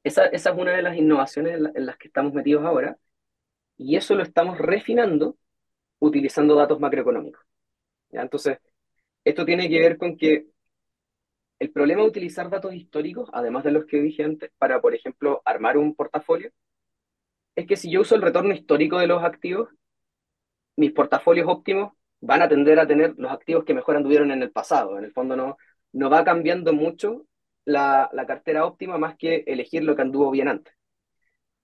esa, 0.03 0.28
esa, 0.28 0.51
es 0.51 0.57
una 0.57 0.72
de 0.76 0.82
las 0.84 0.97
innovaciones 0.97 1.55
en, 1.55 1.63
la, 1.63 1.72
en, 1.76 1.86
las 1.86 1.97
que 1.97 2.07
estamos 2.07 2.34
metidos 2.34 2.66
ahora, 2.66 2.97
y 3.78 3.95
eso 3.97 4.16
lo 4.16 4.24
estamos 4.24 4.57
refinando 4.57 5.38
utilizando 5.99 6.55
datos 6.55 6.80
macroeconómicos. 6.80 7.43
Entonces, 8.11 8.59
esto 9.26 9.46
tiene 9.46 9.70
que 9.70 9.80
ver 9.80 9.98
con 9.98 10.18
que 10.18 10.48
el 11.60 11.72
problema 11.72 12.02
de 12.02 12.08
utilizar 12.10 12.50
datos 12.50 12.74
históricos, 12.74 13.30
además 13.34 13.64
de 13.64 13.72
los 13.72 13.86
que 13.86 14.00
dije 14.00 14.24
antes, 14.24 14.52
para, 14.58 14.82
por 14.82 14.94
ejemplo, 14.94 15.42
armar 15.46 15.78
un 15.78 15.96
portafolio, 15.96 16.52
es 17.56 17.66
que 17.68 17.78
si 17.78 17.90
yo 17.92 18.02
uso 18.02 18.16
el 18.16 18.22
retorno 18.22 18.54
histórico 18.54 19.00
de 19.00 19.08
los 19.08 19.24
activos, 19.24 19.70
mis 20.76 20.92
portafolios 20.92 21.48
óptimos 21.48 21.94
van 22.22 22.42
a 22.42 22.50
tender 22.50 22.80
a 22.80 22.88
tener 22.88 23.16
los 23.18 23.32
activos 23.32 23.64
que 23.66 23.74
mejor 23.74 23.96
anduvieron 23.98 24.32
en 24.32 24.44
el 24.44 24.52
pasado. 24.52 24.98
En 24.98 25.06
el 25.06 25.14
fondo 25.14 25.36
no, 25.36 25.58
no 25.94 26.10
va 26.10 26.24
cambiando 26.26 26.74
mucho 26.74 27.26
la, 27.66 28.10
la, 28.14 28.26
cartera 28.26 28.66
óptima 28.66 28.98
más 28.98 29.16
que 29.18 29.44
elegir 29.48 29.84
lo 29.84 29.96
que 29.96 30.02
anduvo 30.02 30.32
bien 30.32 30.48
antes. 30.50 30.74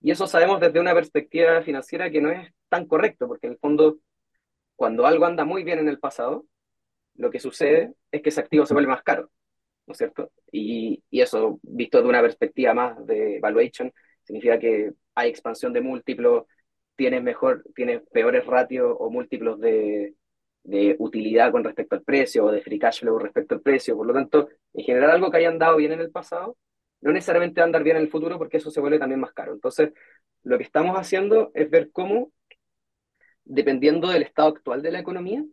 Y 0.00 0.10
eso 0.10 0.26
sabemos 0.26 0.60
desde 0.60 0.80
una 0.80 0.94
perspectiva 0.94 1.62
financiera 1.62 2.10
que 2.10 2.20
no 2.20 2.30
es 2.30 2.52
tan 2.68 2.86
correcto, 2.86 3.28
porque 3.28 3.46
en 3.46 3.54
el 3.54 3.58
fondo, 3.58 3.98
cuando 4.76 5.06
algo 5.06 5.26
anda 5.26 5.44
muy 5.44 5.64
bien 5.64 5.78
en 5.78 5.88
el 5.88 5.98
pasado, 6.00 6.46
lo 7.16 7.30
que 7.30 7.40
sucede 7.40 7.94
es 8.10 8.22
que 8.22 8.30
ese 8.30 8.40
activo 8.40 8.66
se 8.66 8.74
vuelve 8.74 8.90
más 8.90 9.02
caro, 9.02 9.30
¿no 9.86 9.92
es 9.92 9.98
cierto? 9.98 10.32
Y, 10.50 11.02
y 11.10 11.20
eso, 11.20 11.60
visto 11.62 12.02
de 12.02 12.08
una 12.08 12.22
perspectiva 12.22 12.74
más 12.74 13.04
de 13.06 13.38
valuation, 13.40 13.92
significa 14.24 14.58
que 14.58 14.92
hay 15.14 15.30
expansión 15.30 15.72
de 15.72 15.80
múltiplos, 15.80 16.44
tienes 16.96 17.22
mejor, 17.22 17.64
tienes 17.74 18.02
peores 18.12 18.46
ratios 18.46 18.94
o 18.98 19.10
múltiplos 19.10 19.60
de, 19.60 20.14
de 20.64 20.96
utilidad 20.98 21.50
con 21.52 21.64
respecto 21.64 21.96
al 21.96 22.02
precio 22.02 22.44
o 22.44 22.52
de 22.52 22.60
free 22.62 22.78
cash 22.78 23.00
flow 23.00 23.18
respecto 23.18 23.54
al 23.54 23.62
precio. 23.62 23.96
Por 23.96 24.06
lo 24.06 24.14
tanto, 24.14 24.48
en 24.74 24.84
general 24.84 25.10
algo 25.10 25.30
que 25.30 25.38
haya 25.38 25.48
andado 25.48 25.76
bien 25.76 25.92
en 25.92 26.00
el 26.00 26.10
pasado, 26.10 26.56
no 27.00 27.12
necesariamente 27.12 27.60
va 27.60 27.64
a 27.64 27.66
andar 27.66 27.82
bien 27.82 27.96
en 27.96 28.02
el 28.02 28.10
futuro 28.10 28.38
porque 28.38 28.58
eso 28.58 28.70
se 28.70 28.80
vuelve 28.80 28.98
también 28.98 29.20
más 29.20 29.32
caro. 29.32 29.52
Entonces, 29.52 29.92
lo 30.44 30.58
que 30.58 30.64
estamos 30.64 30.96
haciendo 30.96 31.50
es 31.54 31.68
ver 31.70 31.90
cómo, 31.92 32.32
dependiendo 33.44 34.08
del 34.08 34.22
estado 34.22 34.48
actual 34.48 34.82
de 34.82 34.92
la 34.92 35.00
economía, 35.00 35.44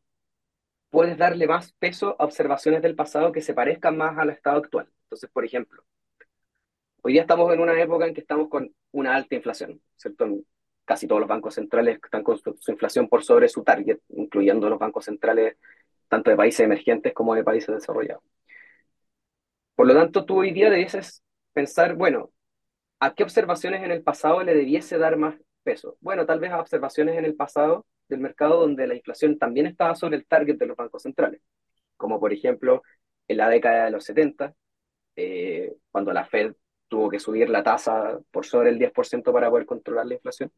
puedes 0.89 1.17
darle 1.17 1.47
más 1.47 1.71
peso 1.73 2.15
a 2.19 2.25
observaciones 2.25 2.81
del 2.81 2.95
pasado 2.95 3.31
que 3.31 3.41
se 3.41 3.53
parezcan 3.53 3.97
más 3.97 4.17
al 4.17 4.29
estado 4.29 4.57
actual. 4.57 4.89
Entonces, 5.03 5.29
por 5.29 5.45
ejemplo, 5.45 5.83
hoy 7.01 7.13
día 7.13 7.21
estamos 7.21 7.51
en 7.53 7.59
una 7.59 7.79
época 7.79 8.07
en 8.07 8.13
que 8.13 8.21
estamos 8.21 8.49
con 8.49 8.73
una 8.91 9.15
alta 9.15 9.35
inflación, 9.35 9.81
¿cierto? 9.95 10.27
Casi 10.85 11.07
todos 11.07 11.21
los 11.21 11.29
bancos 11.29 11.55
centrales 11.55 11.99
están 12.03 12.23
con 12.23 12.37
su, 12.37 12.55
inflación 12.67 13.07
por 13.07 13.23
sobre 13.23 13.49
su 13.49 13.63
target, 13.63 13.99
incluyendo 14.09 14.69
los 14.69 14.79
bancos 14.79 15.05
centrales 15.05 15.57
tanto 16.07 16.31
de 16.31 16.37
países 16.37 16.61
emergentes 16.61 17.13
como 17.13 17.35
de 17.35 17.43
países 17.43 17.73
desarrollados. 17.75 18.23
Por 19.75 19.87
lo 19.87 19.93
tanto, 19.93 20.25
tú 20.25 20.39
hoy 20.39 20.51
día 20.51 20.69
debieses 20.69 21.23
pensar, 21.53 21.95
bueno, 21.95 22.31
¿a 22.99 23.13
qué 23.13 23.23
observaciones 23.23 23.83
en 23.83 23.91
el 23.91 24.03
pasado 24.03 24.43
le 24.43 24.53
debiese 24.55 24.97
dar 24.97 25.17
más 25.17 25.35
peso? 25.63 25.97
Bueno, 26.01 26.25
tal 26.25 26.39
vez 26.39 26.51
a 26.51 26.59
observaciones 26.59 27.17
en 27.17 27.25
el 27.25 27.35
pasado 27.35 27.85
del 28.09 28.19
mercado 28.19 28.61
donde 28.61 28.87
la 28.87 28.95
inflación 28.95 29.37
también 29.37 29.67
estaba 29.67 29.95
sobre 29.95 30.17
el 30.17 30.25
target 30.25 30.57
de 30.57 30.65
los 30.67 30.77
bancos 30.77 31.03
centrales, 31.03 31.41
como 31.97 32.19
por 32.19 32.33
ejemplo 32.33 32.83
en 33.27 33.37
la 33.37 33.49
década 33.49 33.85
de 33.85 33.91
los 33.91 34.03
70, 34.05 34.53
eh, 35.15 35.75
cuando 35.91 36.13
la 36.13 36.25
Fed 36.25 36.55
tuvo 36.87 37.09
que 37.09 37.19
subir 37.19 37.49
la 37.49 37.63
tasa 37.63 38.19
por 38.31 38.45
sobre 38.45 38.69
el 38.71 38.79
10% 38.79 39.31
para 39.33 39.49
poder 39.49 39.65
controlar 39.65 40.07
la 40.07 40.15
inflación. 40.15 40.51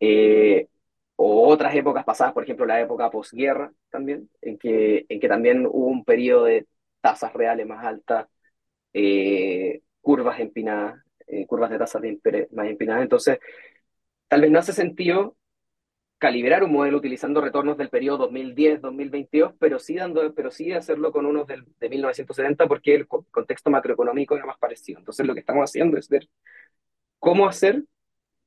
Eh, 0.00 0.68
o 1.16 1.48
otras 1.48 1.74
épocas 1.74 2.04
pasadas, 2.04 2.32
por 2.32 2.44
ejemplo 2.44 2.66
la 2.66 2.80
época 2.80 3.10
posguerra 3.10 3.72
también, 3.90 4.30
en 4.40 4.58
que, 4.58 5.06
en 5.08 5.20
que 5.20 5.28
también 5.28 5.66
hubo 5.66 5.86
un 5.86 6.04
periodo 6.04 6.44
de 6.44 6.66
tasas 7.00 7.32
reales 7.34 7.66
más 7.66 7.84
altas, 7.84 8.26
eh, 8.92 9.82
curvas 10.00 10.40
empinadas, 10.40 11.02
eh, 11.26 11.46
curvas 11.46 11.70
de 11.70 11.78
tasas 11.78 12.02
de 12.02 12.48
más 12.52 12.66
empinadas. 12.68 13.02
Entonces, 13.04 13.38
tal 14.28 14.40
vez 14.42 14.50
no 14.50 14.58
hace 14.58 14.72
sentido 14.72 15.36
calibrar 16.22 16.62
un 16.62 16.70
modelo 16.70 16.98
utilizando 16.98 17.40
retornos 17.40 17.76
del 17.76 17.88
periodo 17.88 18.30
2010-2022, 18.30 19.56
pero 19.58 19.80
sí 19.80 19.96
pero 20.36 20.52
sí 20.52 20.72
hacerlo 20.72 21.10
con 21.10 21.26
unos 21.26 21.48
del, 21.48 21.64
de 21.80 21.88
1970 21.88 22.68
porque 22.68 22.94
el 22.94 23.08
contexto 23.08 23.70
macroeconómico 23.70 24.36
era 24.36 24.46
más 24.46 24.56
parecido. 24.56 25.00
Entonces, 25.00 25.26
lo 25.26 25.34
que 25.34 25.40
estamos 25.40 25.64
haciendo 25.64 25.98
es 25.98 26.08
ver 26.08 26.28
cómo 27.18 27.48
hacer 27.48 27.82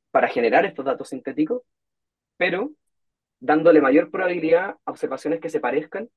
para 0.10 0.30
generar 0.30 0.66
estos 0.66 0.86
datos 0.86 1.10
sintéticos 1.10 1.64
pero 2.38 2.72
dándole 3.42 3.82
mayor 3.82 4.10
probabilidad 4.10 4.78
a 4.86 4.92
observaciones 4.92 5.42
que 5.42 5.50
se 5.50 5.60
parezcan 5.60 6.10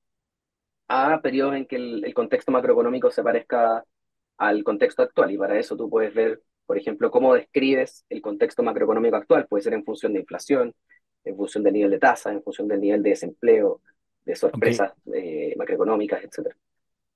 a 0.86 1.20
periodos 1.22 1.56
en 1.56 1.66
que 1.66 1.76
el, 1.76 2.04
el, 2.04 2.14
contexto 2.14 2.52
macroeconómico 2.52 3.10
se 3.10 3.22
parezca 3.24 3.84
al 4.38 4.64
contexto 4.64 5.02
actual. 5.02 5.32
Y 5.32 5.38
para 5.38 5.58
eso 5.58 5.76
tú 5.76 5.90
puedes 5.90 6.14
ver, 6.14 6.42
por 6.66 6.78
ejemplo, 6.78 7.10
cómo 7.10 7.34
describes 7.34 8.06
el 8.10 8.22
contexto 8.22 8.62
macroeconómico 8.62 9.16
actual. 9.16 9.46
Puede 9.48 9.64
ser 9.64 9.74
en 9.74 9.84
función 9.84 10.12
de 10.14 10.20
inflación, 10.20 10.74
en 11.28 11.36
función 11.36 11.62
del 11.62 11.74
nivel 11.74 11.90
de 11.90 11.98
tasa, 11.98 12.32
en 12.32 12.42
función 12.42 12.68
del 12.68 12.80
nivel 12.80 13.02
de 13.02 13.10
desempleo, 13.10 13.80
de 14.24 14.36
sorpresas 14.36 14.92
okay. 15.04 15.50
eh, 15.50 15.54
macroeconómicas, 15.56 16.22
etc. 16.24 16.54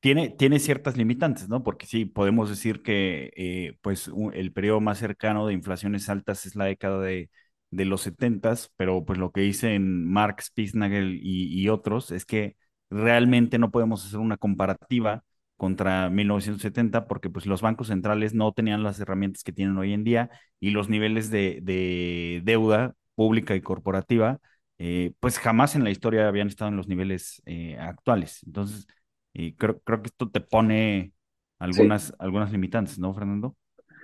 Tiene, 0.00 0.30
tiene 0.30 0.58
ciertas 0.58 0.96
limitantes, 0.96 1.48
¿no? 1.48 1.62
Porque 1.62 1.86
sí, 1.86 2.04
podemos 2.04 2.50
decir 2.50 2.82
que 2.82 3.32
eh, 3.36 3.78
pues, 3.82 4.08
un, 4.08 4.34
el 4.34 4.52
periodo 4.52 4.80
más 4.80 4.98
cercano 4.98 5.46
de 5.46 5.54
inflaciones 5.54 6.08
altas 6.08 6.46
es 6.46 6.56
la 6.56 6.64
década 6.64 7.00
de 7.00 7.30
de 7.72 7.86
los 7.86 8.02
70 8.02 8.54
pero 8.76 9.04
pues 9.04 9.18
lo 9.18 9.32
que 9.32 9.40
dicen 9.40 10.06
Mark 10.06 10.42
Spitznagel 10.42 11.18
y, 11.22 11.60
y, 11.60 11.68
otros 11.70 12.12
es 12.12 12.24
que 12.26 12.56
realmente 12.90 13.58
no 13.58 13.70
podemos 13.72 14.06
hacer 14.06 14.20
una 14.20 14.36
comparativa 14.36 15.24
contra 15.56 16.10
1970 16.10 17.08
porque 17.08 17.30
pues 17.30 17.46
los 17.46 17.62
bancos 17.62 17.88
centrales 17.88 18.34
no 18.34 18.52
tenían 18.52 18.82
las 18.82 19.00
herramientas 19.00 19.42
que 19.42 19.52
tienen 19.52 19.78
hoy 19.78 19.92
en 19.94 20.04
día 20.04 20.30
y 20.60 20.70
los 20.70 20.88
niveles 20.88 21.30
de, 21.30 21.60
de 21.62 22.42
deuda 22.44 22.94
pública 23.14 23.54
y 23.54 23.60
corporativa 23.60 24.40
eh, 24.84 25.12
pues 25.20 25.38
jamás 25.38 25.76
en 25.76 25.84
la 25.84 25.90
historia 25.90 26.26
habían 26.26 26.48
estado 26.48 26.70
en 26.70 26.76
los 26.76 26.88
niveles 26.88 27.40
eh, 27.46 27.76
actuales. 27.78 28.42
Entonces, 28.44 28.88
eh, 29.32 29.54
creo, 29.56 29.78
creo 29.78 30.02
que 30.02 30.08
esto 30.08 30.28
te 30.28 30.40
pone 30.40 31.12
algunas, 31.60 32.06
sí. 32.06 32.12
algunas 32.18 32.50
limitantes, 32.50 32.98
¿no, 32.98 33.14
Fernando? 33.14 33.56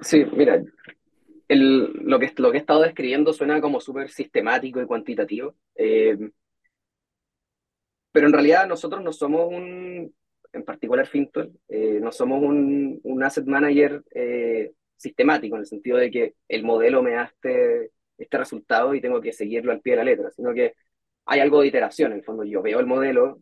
Sí, 0.02 0.24
mira, 0.36 0.62
el, 1.48 1.92
lo, 2.04 2.20
que, 2.20 2.32
lo 2.36 2.52
que 2.52 2.58
he 2.58 2.60
estado 2.60 2.82
describiendo 2.82 3.32
suena 3.32 3.60
como 3.60 3.80
súper 3.80 4.08
sistemático 4.08 4.80
y 4.80 4.86
cuantitativo, 4.86 5.56
eh, 5.74 6.16
pero 8.12 8.28
en 8.28 8.32
realidad 8.32 8.68
nosotros 8.68 9.02
no 9.02 9.12
somos 9.12 9.48
un, 9.48 10.14
en 10.52 10.64
particular 10.64 11.08
Fintual, 11.08 11.50
eh, 11.68 11.98
no 12.00 12.12
somos 12.12 12.40
un, 12.40 13.00
un 13.02 13.22
asset 13.24 13.46
manager 13.46 14.04
sistemático, 14.96 15.56
en 15.56 15.60
el 15.62 15.66
sentido 15.66 15.96
de 15.96 16.10
que 16.12 16.34
el 16.48 16.62
modelo 16.62 17.02
me 17.02 17.12
da 17.12 17.32
este, 18.18 18.38
resultado 18.38 18.94
y 18.94 19.00
tengo 19.00 19.20
que 19.20 19.32
seguirlo 19.32 19.72
al 19.72 19.80
pie 19.80 19.92
de 19.92 19.96
la 19.98 20.04
letra, 20.04 20.30
sino 20.30 20.52
que 20.52 20.74
hay 21.26 21.40
algo 21.40 21.60
de 21.60 21.68
iteración, 21.68 22.12
en 22.12 22.18
el 22.18 22.24
fondo 22.24 22.44
yo 22.44 22.62
veo 22.62 22.80
el 22.80 22.86
modelo, 22.86 23.40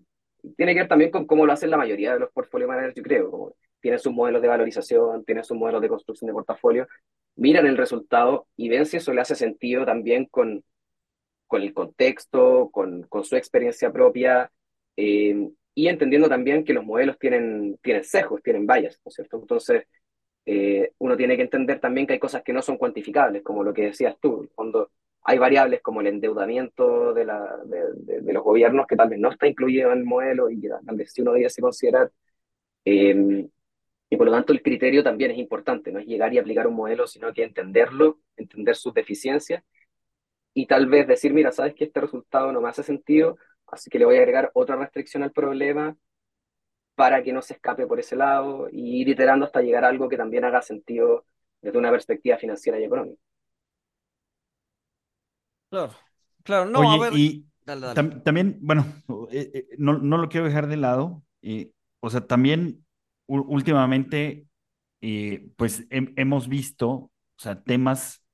tiene 0.56 0.74
que 0.74 0.80
ver 0.80 0.88
también 0.88 1.10
con 1.10 1.26
cómo 1.26 1.46
lo 1.46 1.52
hacen 1.52 1.70
la 1.70 1.76
mayoría 1.76 2.12
de 2.14 2.20
los 2.20 2.32
portfolio 2.32 2.68
managers, 2.68 2.94
yo 2.94 3.02
creo, 3.02 3.30
como 3.30 3.56
tienen 3.80 4.00
sus 4.00 4.12
modelos 4.12 4.42
de 4.42 4.48
valorización, 4.48 5.24
tienen 5.24 5.44
sus 5.44 5.56
modelos 5.56 5.82
de 5.82 5.88
construcción 5.88 6.26
de 6.26 6.34
portafolio, 6.34 6.88
miran 7.36 7.66
el 7.66 7.76
resultado 7.76 8.46
y 8.56 8.68
ven 8.68 8.86
si 8.86 8.96
eso 8.96 9.12
le 9.12 9.20
hace 9.20 9.34
sentido 9.34 9.84
también 9.84 10.26
con, 10.26 10.64
con 11.46 11.62
el 11.62 11.72
contexto, 11.72 12.70
con, 12.70 13.02
con 13.04 13.24
su 13.24 13.36
experiencia 13.36 13.92
propia, 13.92 14.50
eh, 14.96 15.48
y 15.74 15.88
entendiendo 15.88 16.28
también 16.28 16.64
que 16.64 16.72
los 16.72 16.84
modelos 16.84 17.18
tienen, 17.18 17.78
tienen 17.82 18.02
sesgos, 18.02 18.42
tienen 18.42 18.66
vallas, 18.66 18.98
¿no 19.04 19.10
es 19.10 19.14
cierto? 19.14 19.38
Entonces, 19.38 19.84
eh, 20.46 20.92
uno 20.98 21.16
tiene 21.16 21.36
que 21.36 21.42
entender 21.42 21.80
también 21.80 22.06
que 22.06 22.14
hay 22.14 22.18
cosas 22.18 22.42
que 22.42 22.52
no 22.52 22.62
son 22.62 22.78
cuantificables, 22.78 23.42
como 23.42 23.64
lo 23.64 23.74
que 23.74 23.86
decías 23.86 24.16
tú, 24.20 24.48
fondo 24.54 24.90
hay 25.28 25.38
variables 25.38 25.82
como 25.82 26.00
el 26.00 26.06
endeudamiento 26.06 27.12
de, 27.12 27.24
la, 27.24 27.58
de, 27.64 28.32
los 28.32 28.44
gobiernos 28.44 28.86
que 28.86 28.94
tal 28.94 29.08
vez 29.08 29.18
no 29.18 29.30
está 29.32 29.48
incluido 29.48 29.90
en 29.90 29.98
el 29.98 30.04
modelo 30.04 30.48
y 30.48 30.60
que 30.60 30.68
tal 30.68 30.96
vez 30.96 31.12
si 31.12 31.20
uno 31.20 31.32
debe 31.32 31.48
considerar. 31.60 32.12
Eh, 32.84 33.48
y 34.08 34.16
por 34.16 34.26
lo 34.26 34.32
tanto 34.32 34.52
el 34.52 34.62
criterio 34.62 35.02
también 35.02 35.32
es 35.32 35.38
importante, 35.38 35.90
no 35.90 35.98
es 35.98 36.06
llegar 36.06 36.32
y 36.32 36.38
aplicar 36.38 36.68
un 36.68 36.76
modelo, 36.76 37.08
sino 37.08 37.32
que 37.32 37.42
entenderlo, 37.42 38.20
entender 38.36 38.76
sus 38.76 38.94
deficiencias 38.94 39.64
y 40.54 40.66
tal 40.66 40.86
vez 40.86 41.08
decir, 41.08 41.34
mira, 41.34 41.52
sabes 41.52 41.74
que 41.74 41.84
este 41.84 42.00
resultado 42.00 42.52
no 42.52 42.60
me 42.60 42.68
hace 42.68 42.84
sentido, 42.84 43.36
así 43.66 43.90
que 43.90 43.98
le 43.98 44.04
voy 44.04 44.16
a 44.16 44.20
agregar 44.20 44.50
otra 44.54 44.76
restricción 44.76 45.22
al 45.24 45.32
problema 45.32 45.96
para 46.96 47.22
que 47.24 47.32
no 47.34 47.42
se 47.42 47.54
escape 47.54 47.86
por 47.88 48.00
ese 48.00 48.16
lado 48.16 48.68
y 48.72 49.02
ir 49.02 49.08
iterando 49.10 49.46
hasta 49.46 49.62
llegar 49.62 49.84
a 49.86 49.90
algo 49.90 50.08
que 50.10 50.18
también 50.18 50.44
haga 50.46 50.62
sentido 50.62 51.26
desde 51.62 51.78
una 51.78 51.92
perspectiva 51.92 52.38
financiera 52.38 52.80
y 52.80 52.84
económica. 52.84 53.22
Claro, 55.70 55.94
claro, 56.44 56.66
no, 56.70 56.80
Oye, 56.80 56.92
a 56.92 56.98
ver. 56.98 57.22
y 57.22 57.46
Dale, 57.64 57.86
dale. 57.86 58.02
tam- 58.02 58.22
también, 58.22 58.58
bueno, 58.62 58.86
eh, 59.30 59.50
eh, 59.54 59.66
no, 59.78 59.98
no 59.98 60.18
lo 60.18 60.28
quiero 60.28 60.46
dejar 60.46 60.68
de 60.68 60.76
lado, 60.76 61.24
eh, 61.42 61.72
o 62.00 62.10
sea, 62.10 62.26
también 62.26 62.86
últimamente, 63.26 64.48
eh, 65.02 65.50
pues 65.56 65.88
hem- 65.90 66.12
hemos 66.16 66.48
visto, 66.48 66.88
o 66.90 67.10
sea, 67.38 67.62
temas 67.64 68.24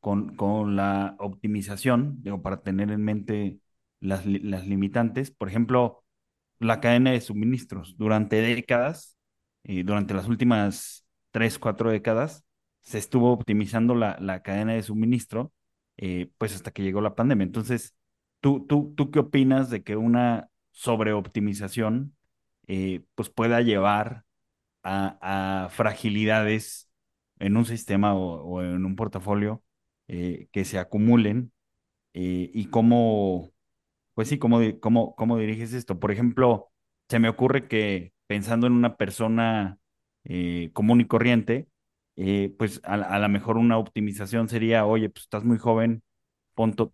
con, 0.00 0.36
con 0.36 0.76
la 0.76 1.16
optimización, 1.20 2.22
digo, 2.22 2.42
para 2.42 2.62
tener 2.62 2.92
en 2.92 3.04
mente 3.04 3.60
las, 4.00 4.26
li- 4.26 4.40
las 4.40 4.66
limitantes, 4.68 5.30
por 5.32 5.48
ejemplo, 5.50 6.04
la 6.58 6.80
cadena 6.80 7.12
de 7.12 7.20
suministros. 7.20 7.96
Durante 7.98 8.40
décadas, 8.40 9.16
eh, 9.64 9.82
durante 9.84 10.14
las 10.14 10.28
últimas 10.28 11.06
tres, 11.30 11.58
cuatro 11.58 11.90
décadas, 11.90 12.44
se 12.82 12.98
estuvo 12.98 13.32
optimizando 13.32 13.94
la, 13.94 14.16
la 14.20 14.42
cadena 14.42 14.74
de 14.74 14.82
suministro, 14.82 15.52
eh, 15.96 16.30
pues 16.38 16.54
hasta 16.54 16.70
que 16.70 16.82
llegó 16.82 17.00
la 17.00 17.14
pandemia. 17.14 17.44
Entonces, 17.44 17.96
¿tú, 18.40 18.66
tú, 18.66 18.94
tú 18.96 19.10
qué 19.10 19.18
opinas 19.18 19.70
de 19.70 19.82
que 19.82 19.96
una 19.96 20.50
sobreoptimización 20.70 22.16
eh, 22.68 23.02
pues 23.14 23.30
pueda 23.30 23.60
llevar 23.60 24.24
a, 24.82 25.68
fragilidades 25.70 26.88
en 27.40 27.56
un 27.56 27.64
sistema 27.64 28.14
o, 28.14 28.42
o 28.44 28.62
en 28.62 28.84
un 28.84 28.94
portafolio 28.96 29.64
eh, 30.08 30.48
que 30.52 30.64
se 30.64 30.78
acumulen 30.78 31.52
y 32.18 32.66
cómo, 32.70 33.52
pues 34.16 34.28
sí, 34.30 34.38
cómo, 34.40 34.60
cómo, 34.80 35.16
cómo 35.16 35.38
diriges 35.38 35.74
esto. 35.74 36.00
Por 36.00 36.12
ejemplo, 36.12 36.70
se 37.10 37.20
me 37.20 37.30
ocurre 37.30 37.68
que 37.68 38.14
pensando 38.28 38.68
en 38.68 38.74
una 38.74 38.96
persona 38.98 39.78
eh, 40.24 40.70
común 40.74 41.02
y 41.02 41.06
corriente, 41.08 41.68
eh, 42.16 42.54
pues 42.58 42.82
a, 42.84 42.94
a 42.96 43.20
lo 43.20 43.30
mejor 43.30 43.58
una 43.58 43.78
optimización 43.78 44.48
sería, 44.50 44.86
oye, 44.86 45.10
pues 45.10 45.24
estás 45.24 45.44
muy 45.44 45.58
joven, 45.58 46.02
pon 46.54 46.74
tu, 46.74 46.92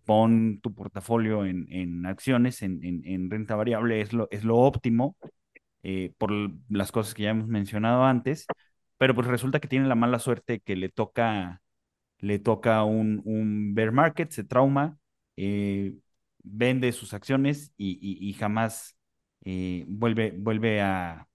tu 0.61 0.75
portafolio 0.75 1.45
en, 1.45 1.67
en 1.71 2.05
acciones, 2.07 2.61
en, 2.63 2.83
en, 2.85 3.03
en 3.05 3.29
renta 3.31 3.55
variable, 3.57 4.01
es 4.01 4.13
lo, 4.13 4.29
es 4.31 4.45
lo 4.45 4.57
óptimo 4.59 5.17
eh, 5.83 6.13
por 6.17 6.31
las 6.69 6.91
cosas 6.91 7.13
que 7.13 7.23
ya 7.23 7.31
hemos 7.31 7.47
mencionado 7.47 8.03
antes, 8.05 8.45
pero 8.97 9.15
pues 9.15 9.27
resulta 9.27 9.59
que 9.59 9.67
tiene 9.67 9.87
la 9.87 9.95
mala 9.95 10.19
suerte 10.19 10.59
que 10.61 10.75
le 10.75 10.89
toca, 10.89 11.61
le 12.19 12.39
toca 12.39 12.83
un, 12.85 13.21
un 13.25 13.75
bear 13.75 13.91
market, 13.93 14.31
se 14.31 14.43
trauma, 14.45 14.97
eh, 15.37 15.95
vende 16.43 16.91
sus 16.91 17.13
acciones 17.13 17.73
y, 17.77 17.93
y- 18.01 18.29
y 18.29 18.33
jamás 18.33 18.97
eh, 19.45 19.85
vuelve, 19.87 20.31
vuelve 20.37 20.81
a 20.81 21.27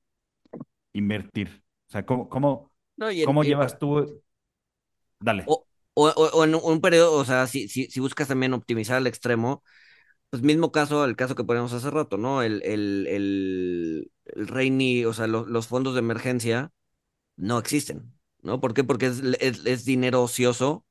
invertir. 0.92 1.64
O 1.88 1.92
sea, 1.92 2.04
¿cómo, 2.06 2.28
cómo, 2.28 2.72
No, 2.96 3.08
cómo 3.22 3.44
llevas 3.44 3.78
tú? 3.78 4.22
Dale. 5.20 5.44
o, 5.44 5.66
o, 5.94 6.08
o- 6.08 6.44
en 6.44 6.54
un 6.54 6.80
periodo, 6.80 7.12
o 7.14 7.24
sea, 7.24 7.46
si, 7.46 7.68
si, 7.68 7.86
si 7.90 8.00
buscas 8.00 8.28
también 8.28 8.52
optimizar 8.54 8.96
al 8.96 9.06
extremo, 9.06 9.62
pues 10.30 10.42
mismo 10.42 10.72
caso, 10.72 11.04
el 11.04 11.16
caso 11.16 11.34
que 11.36 11.44
ponemos 11.44 11.72
hace 11.72 11.90
rato, 11.90 12.18
¿no? 12.18 12.42
El, 12.42 12.62
el, 12.64 13.06
el, 13.08 14.12
el 14.26 14.48
Rainy, 14.48 15.04
o 15.06 15.12
sea, 15.14 15.26
lo- 15.26 15.46
los 15.46 15.68
fondos 15.68 15.94
de 15.94 16.00
emergencia 16.00 16.72
no 17.36 17.58
existen, 17.58 18.14
¿no? 18.42 18.60
¿Por 18.60 18.74
qué? 18.74 18.84
Porque 18.84 19.06
es, 19.08 19.20
es, 19.40 19.66
es 19.66 19.84
dinero 19.84 20.22
ocioso 20.24 20.86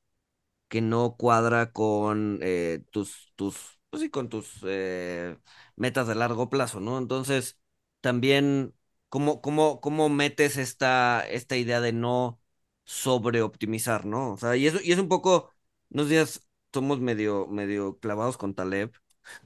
que 0.68 0.80
no 0.82 1.16
cuadra 1.18 1.72
con 1.72 2.40
eh, 2.42 2.84
tus, 2.92 3.32
tus, 3.36 3.77
pues 3.90 4.02
sí, 4.02 4.10
con 4.10 4.28
tus 4.28 4.58
eh, 4.66 5.38
metas 5.76 6.06
de 6.08 6.14
largo 6.14 6.50
plazo, 6.50 6.80
¿no? 6.80 6.98
Entonces, 6.98 7.58
también, 8.00 8.74
¿cómo, 9.08 9.40
cómo, 9.40 9.80
cómo 9.80 10.08
metes 10.08 10.56
esta, 10.56 11.26
esta 11.28 11.56
idea 11.56 11.80
de 11.80 11.92
no 11.92 12.40
sobreoptimizar, 12.84 14.04
¿no? 14.06 14.32
O 14.34 14.36
sea, 14.36 14.56
y 14.56 14.66
es, 14.66 14.84
y 14.84 14.92
es 14.92 14.98
un 14.98 15.08
poco, 15.08 15.52
unos 15.90 16.08
días 16.08 16.46
somos 16.72 17.00
medio, 17.00 17.46
medio 17.46 17.98
clavados 17.98 18.36
con 18.36 18.54
Taleb, 18.54 18.92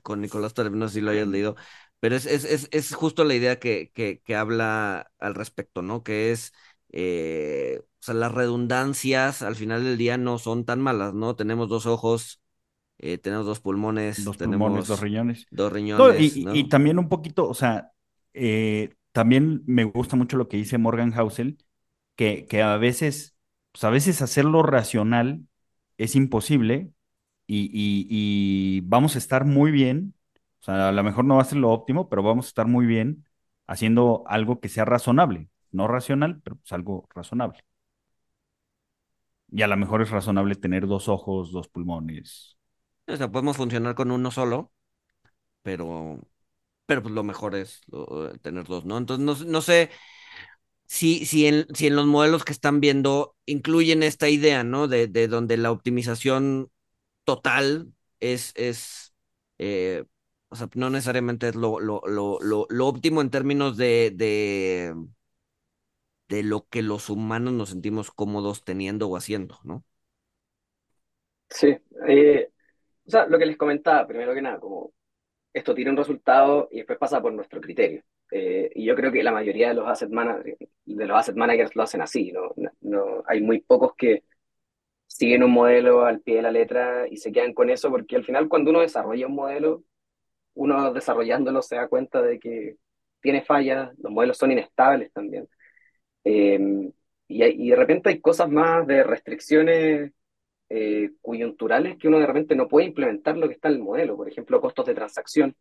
con 0.03 0.21
Nicolás 0.21 0.55
Taleb, 0.55 0.75
no 0.75 0.89
sé 0.89 0.95
si 0.95 1.01
lo 1.01 1.11
hayas 1.13 1.29
leído, 1.29 1.57
pero 2.01 2.17
es, 2.17 2.27
es, 2.27 2.45
es, 2.45 2.69
es 2.73 2.95
justo 2.95 3.25
la 3.25 3.35
idea 3.35 3.59
que, 3.61 3.91
que, 3.93 4.35
habla 4.37 5.11
al 5.19 5.35
respecto, 5.35 5.83
¿no? 5.83 6.03
Que 6.03 6.33
es 6.33 6.53
eh, 6.93 7.81
o 7.83 7.87
sea, 8.05 8.15
las 8.15 8.33
redundancias 8.33 9.43
al 9.43 9.57
final 9.57 9.85
del 9.85 9.99
día 9.99 10.17
no 10.19 10.39
son 10.39 10.65
tan 10.65 10.81
malas, 10.81 11.15
¿no? 11.15 11.37
Tenemos 11.37 11.69
dos 11.69 11.87
ojos, 11.87 12.41
eh, 13.03 13.19
tenemos 13.19 13.47
dos 13.47 13.61
pulmones, 13.61 14.17
Dos 14.17 14.39
pulmones, 14.39 14.87
dos 14.87 15.01
riñones. 15.01 15.47
dos 15.51 15.73
riñones, 15.73 16.39
y- 16.43 16.43
¿no? 16.43 16.57
y 16.61 16.69
también 16.69 16.99
un 16.99 17.09
poquito, 17.09 17.49
o 17.49 17.55
sea, 17.55 17.93
eh, 18.35 18.95
también 19.13 19.63
me 19.67 19.85
gusta 19.85 20.17
mucho 20.17 20.37
lo 20.37 20.49
que 20.49 20.57
dice 20.57 20.79
Morgan 20.79 21.13
Housel, 21.13 21.59
que, 22.17 22.47
que 22.49 22.63
a 22.63 22.77
veces, 22.79 23.37
pues 23.73 23.85
a 23.85 23.91
veces 23.91 24.23
hacerlo 24.23 24.63
racional 24.63 25.43
es 25.99 26.17
imposible 26.17 26.93
y, 27.47 27.67
y- 27.73 28.07
y 28.11 28.81
vamos 28.83 29.17
a 29.17 29.19
estar 29.19 29.45
muy 29.47 29.71
bien, 29.73 30.15
o 30.63 30.65
sea, 30.65 30.89
a 30.91 30.93
lo 30.93 31.03
mejor 31.05 31.25
no 31.25 31.37
va 31.37 31.43
a 31.43 31.45
ser 31.47 31.59
lo 31.59 31.71
óptimo, 31.73 32.09
pero 32.09 32.23
vamos 32.23 32.47
a 32.47 32.49
estar 32.51 32.67
muy 32.69 32.87
bien 32.87 33.27
haciendo 33.67 34.25
algo 34.27 34.61
que 34.61 34.69
sea 34.69 34.85
razonable, 34.87 35.49
no 35.73 35.89
racional, 35.89 36.41
pero 36.45 36.57
pues 36.57 36.73
algo 36.73 37.09
razonable. 37.15 37.61
Y 39.53 39.63
a 39.63 39.67
lo 39.69 39.77
mejor 39.77 40.03
es 40.03 40.11
razonable 40.11 40.57
tener 40.57 40.87
dos 40.89 41.09
ojos, 41.09 41.53
dos 41.53 41.69
pulmones. 41.69 42.57
O 43.13 43.17
sea, 43.17 43.31
podemos 43.31 43.57
funcionar 43.57 43.95
con 43.95 44.11
uno 44.11 44.31
solo, 44.31 44.73
pero, 45.63 46.21
pero 46.87 47.03
pues 47.03 47.15
lo 47.15 47.25
mejor 47.25 47.55
es 47.57 47.83
tener 48.43 48.67
dos, 48.67 48.85
¿no? 48.87 48.99
Entonces, 48.99 49.25
no, 49.47 49.53
no 49.53 49.63
sé 49.63 49.91
si, 50.87 51.27
si, 51.27 51.47
en, 51.47 51.67
si 51.75 51.87
en 51.89 51.97
los 51.97 52.07
modelos 52.07 52.45
que 52.45 52.53
están 52.53 52.81
viendo 52.81 53.37
incluyen 53.47 54.03
esta 54.03 54.29
idea, 54.29 54.65
¿no? 54.65 54.89
De, 54.89 55.07
de 55.09 55.29
donde 55.29 55.57
la 55.57 55.73
optimización 55.73 56.71
total 57.25 57.93
es, 58.21 58.53
es 58.57 59.15
eh, 59.59 60.05
o 60.51 60.57
sea, 60.57 60.69
no 60.75 60.91
necesariamente 60.91 61.49
es 61.51 61.55
lo, 61.57 61.81
lo, 61.81 62.03
lo, 62.07 62.39
lo, 62.41 62.67
lo 62.71 62.87
óptimo 62.89 63.21
en 63.23 63.31
términos 63.31 63.77
de, 63.79 64.13
de, 64.15 64.95
de 66.29 66.43
lo 66.43 66.67
que 66.69 66.83
los 66.83 67.11
humanos 67.11 67.53
nos 67.53 67.69
sentimos 67.71 68.11
cómodos 68.11 68.65
teniendo 68.65 69.09
o 69.09 69.17
haciendo, 69.17 69.61
¿no? 69.63 69.85
Sí, 71.51 71.77
eh, 72.09 72.52
o 73.07 73.11
sea, 73.11 73.27
lo 73.27 73.39
que 73.39 73.47
les 73.47 73.57
comentaba, 73.57 74.07
primero 74.07 74.35
que 74.35 74.43
nada, 74.43 74.59
como 74.61 74.93
esto 75.53 75.75
tiene 75.75 75.91
un 75.93 75.99
resultado 75.99 76.69
y 76.73 76.79
después 76.79 76.99
pasa 76.99 77.23
por 77.23 77.33
nuestro 77.35 77.61
criterio. 77.61 78.03
Eh, 78.33 78.71
y 78.75 78.85
yo 78.87 78.97
creo 78.97 79.13
que 79.13 79.23
la 79.23 79.33
mayoría 79.33 79.69
de 79.71 79.75
los 79.75 79.89
asset 79.89 80.11
managers, 80.11 80.59
de 80.85 81.07
los 81.07 81.19
asset 81.19 81.37
managers 81.37 81.77
lo 81.77 81.83
hacen 81.85 82.03
así, 82.03 82.33
¿no? 82.33 82.53
No, 82.57 82.71
no- 82.83 83.25
hay 83.27 83.41
muy 83.43 83.61
pocos 83.61 83.95
que 83.97 84.25
siguen 85.07 85.43
un 85.45 85.53
modelo 85.53 86.05
al 86.05 86.21
pie 86.21 86.37
de 86.37 86.43
la 86.43 86.51
letra 86.51 87.07
y 87.09 87.17
se 87.19 87.33
quedan 87.33 87.53
con 87.55 87.71
eso, 87.71 87.91
porque 87.91 88.17
al 88.17 88.25
final 88.25 88.49
cuando 88.49 88.71
uno 88.71 88.81
desarrolla 88.81 89.27
un 89.27 89.35
modelo, 89.35 89.85
uno 90.55 90.93
desarrollándolo 90.93 91.63
se 91.63 91.77
da 91.77 91.89
cuenta 91.89 92.23
de 92.23 92.39
que 92.41 92.77
tiene 93.21 93.43
fallas, 93.43 93.93
los 93.99 94.13
modelos 94.13 94.39
son 94.39 94.53
inestables 94.53 95.13
también. 95.13 95.49
Eh, 96.25 96.59
y, 97.29 97.45
y 97.45 97.71
de 97.71 97.77
repente 97.77 98.11
hay 98.11 98.21
cosas 98.21 98.49
más 98.51 98.87
de 98.87 99.03
restricciones 99.05 100.13
eh, 100.75 101.11
que 101.99 102.09
uno 102.09 102.19
de 102.19 102.27
repente 102.27 102.55
no 102.57 102.69
puede 102.69 102.87
implementar 102.87 103.37
lo 103.37 103.49
que 103.49 103.55
está 103.55 103.69
en 103.69 103.75
el 103.75 103.81
modelo. 103.83 104.17
Por 104.17 104.29
ejemplo, 104.29 104.61
costos 104.61 104.87
de 104.87 104.95
transacción, 104.95 105.55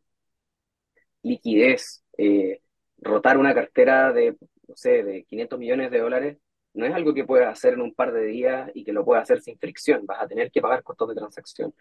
liquidez, 1.23 2.03
eh, 2.17 2.61
rotar 2.97 3.37
una 3.37 3.53
cartera 3.53 4.11
de, 4.13 4.37
no 4.67 4.75
sé, 4.75 5.03
de 5.03 5.23
500 5.25 5.59
millones 5.59 5.91
de 5.91 5.99
dólares, 5.99 6.37
no 6.73 6.85
es 6.85 6.93
algo 6.93 7.13
que 7.13 7.25
puedas 7.25 7.51
hacer 7.51 7.73
en 7.73 7.81
un 7.81 7.93
par 7.93 8.13
de 8.13 8.25
días 8.25 8.71
y 8.73 8.83
que 8.85 8.93
lo 8.93 9.03
puedas 9.05 9.23
hacer 9.23 9.41
sin 9.41 9.57
fricción. 9.59 10.05
Vas 10.05 10.21
a 10.21 10.27
tener 10.27 10.51
que 10.51 10.61
pagar 10.61 10.83
costos 10.83 11.09
de 11.09 11.15
transacción. 11.15 11.73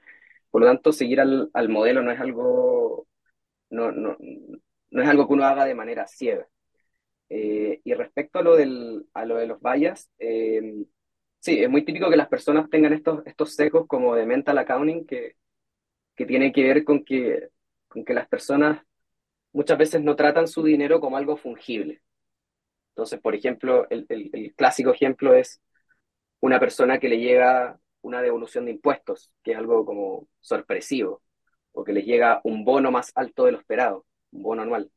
Por 0.51 0.63
lo 0.63 0.67
tanto, 0.69 0.93
seguir 0.93 1.21
al, 1.21 1.51
al 1.55 1.69
modelo 1.69 2.03
no 2.03 2.11
es 2.13 2.21
algo, 2.21 3.07
no, 3.71 3.93
no, 3.93 4.17
no 4.91 5.03
es 5.03 5.09
algo 5.09 5.27
que 5.29 5.35
uno 5.35 5.45
haga 5.45 5.65
de 5.65 5.75
manera 5.75 6.07
ciega. 6.09 6.49
Eh, 7.29 7.81
y 7.85 7.95
respecto 7.95 8.41
a 8.41 8.43
lo, 8.43 8.57
del, 8.57 9.07
a 9.15 9.25
lo 9.25 9.37
de 9.37 9.47
los 9.47 9.61
eh, 10.19 10.85
sí, 11.41 11.63
es 11.63 11.71
muy 11.71 11.85
típico 11.85 12.11
que 12.11 12.17
las 12.17 12.29
personas 12.29 12.71
tengan 12.71 12.93
estos, 12.93 13.23
estos 13.27 13.55
secos 13.55 13.87
como 13.87 14.15
de 14.15 14.27
mental 14.27 14.59
accounting 14.59 15.07
que, 15.07 15.37
que 16.17 16.27
tiene 16.27 16.53
que 16.53 16.65
ver 16.65 16.85
con 16.85 17.05
que, 17.05 17.51
con 17.89 18.05
que 18.05 18.15
las 18.15 18.29
personas 18.29 18.83
muchas 19.53 19.79
veces 19.79 20.03
no 20.03 20.17
tratan 20.17 20.49
su 20.49 20.65
dinero 20.65 21.01
como 21.01 21.17
algo 21.17 21.37
fungible. 21.37 22.03
Entonces, 22.91 23.21
por 23.21 23.35
ejemplo, 23.35 23.89
el, 23.91 24.07
el, 24.09 24.31
el 24.33 24.55
clásico 24.55 24.93
ejemplo 24.93 25.35
es 25.35 25.61
una 26.41 26.61
persona 26.61 26.99
que 26.99 27.09
le 27.09 27.19
llega 27.19 27.79
una 28.03 28.23
devolución 28.23 28.65
de 28.67 28.73
impuestos, 28.73 29.33
que 29.43 29.53
es 29.53 29.59
algo 29.59 29.85
como 29.85 30.29
sorpresivo, 30.41 31.23
o 31.73 31.85
que 31.85 31.93
les 31.93 32.05
llega 32.07 32.41
un 32.45 32.65
bono 32.65 32.91
más 32.91 33.13
alto 33.15 33.45
de 33.45 33.53
lo 33.53 33.59
esperado, 33.61 34.07
un 34.33 34.43
bono 34.43 34.63
anual. 34.63 34.91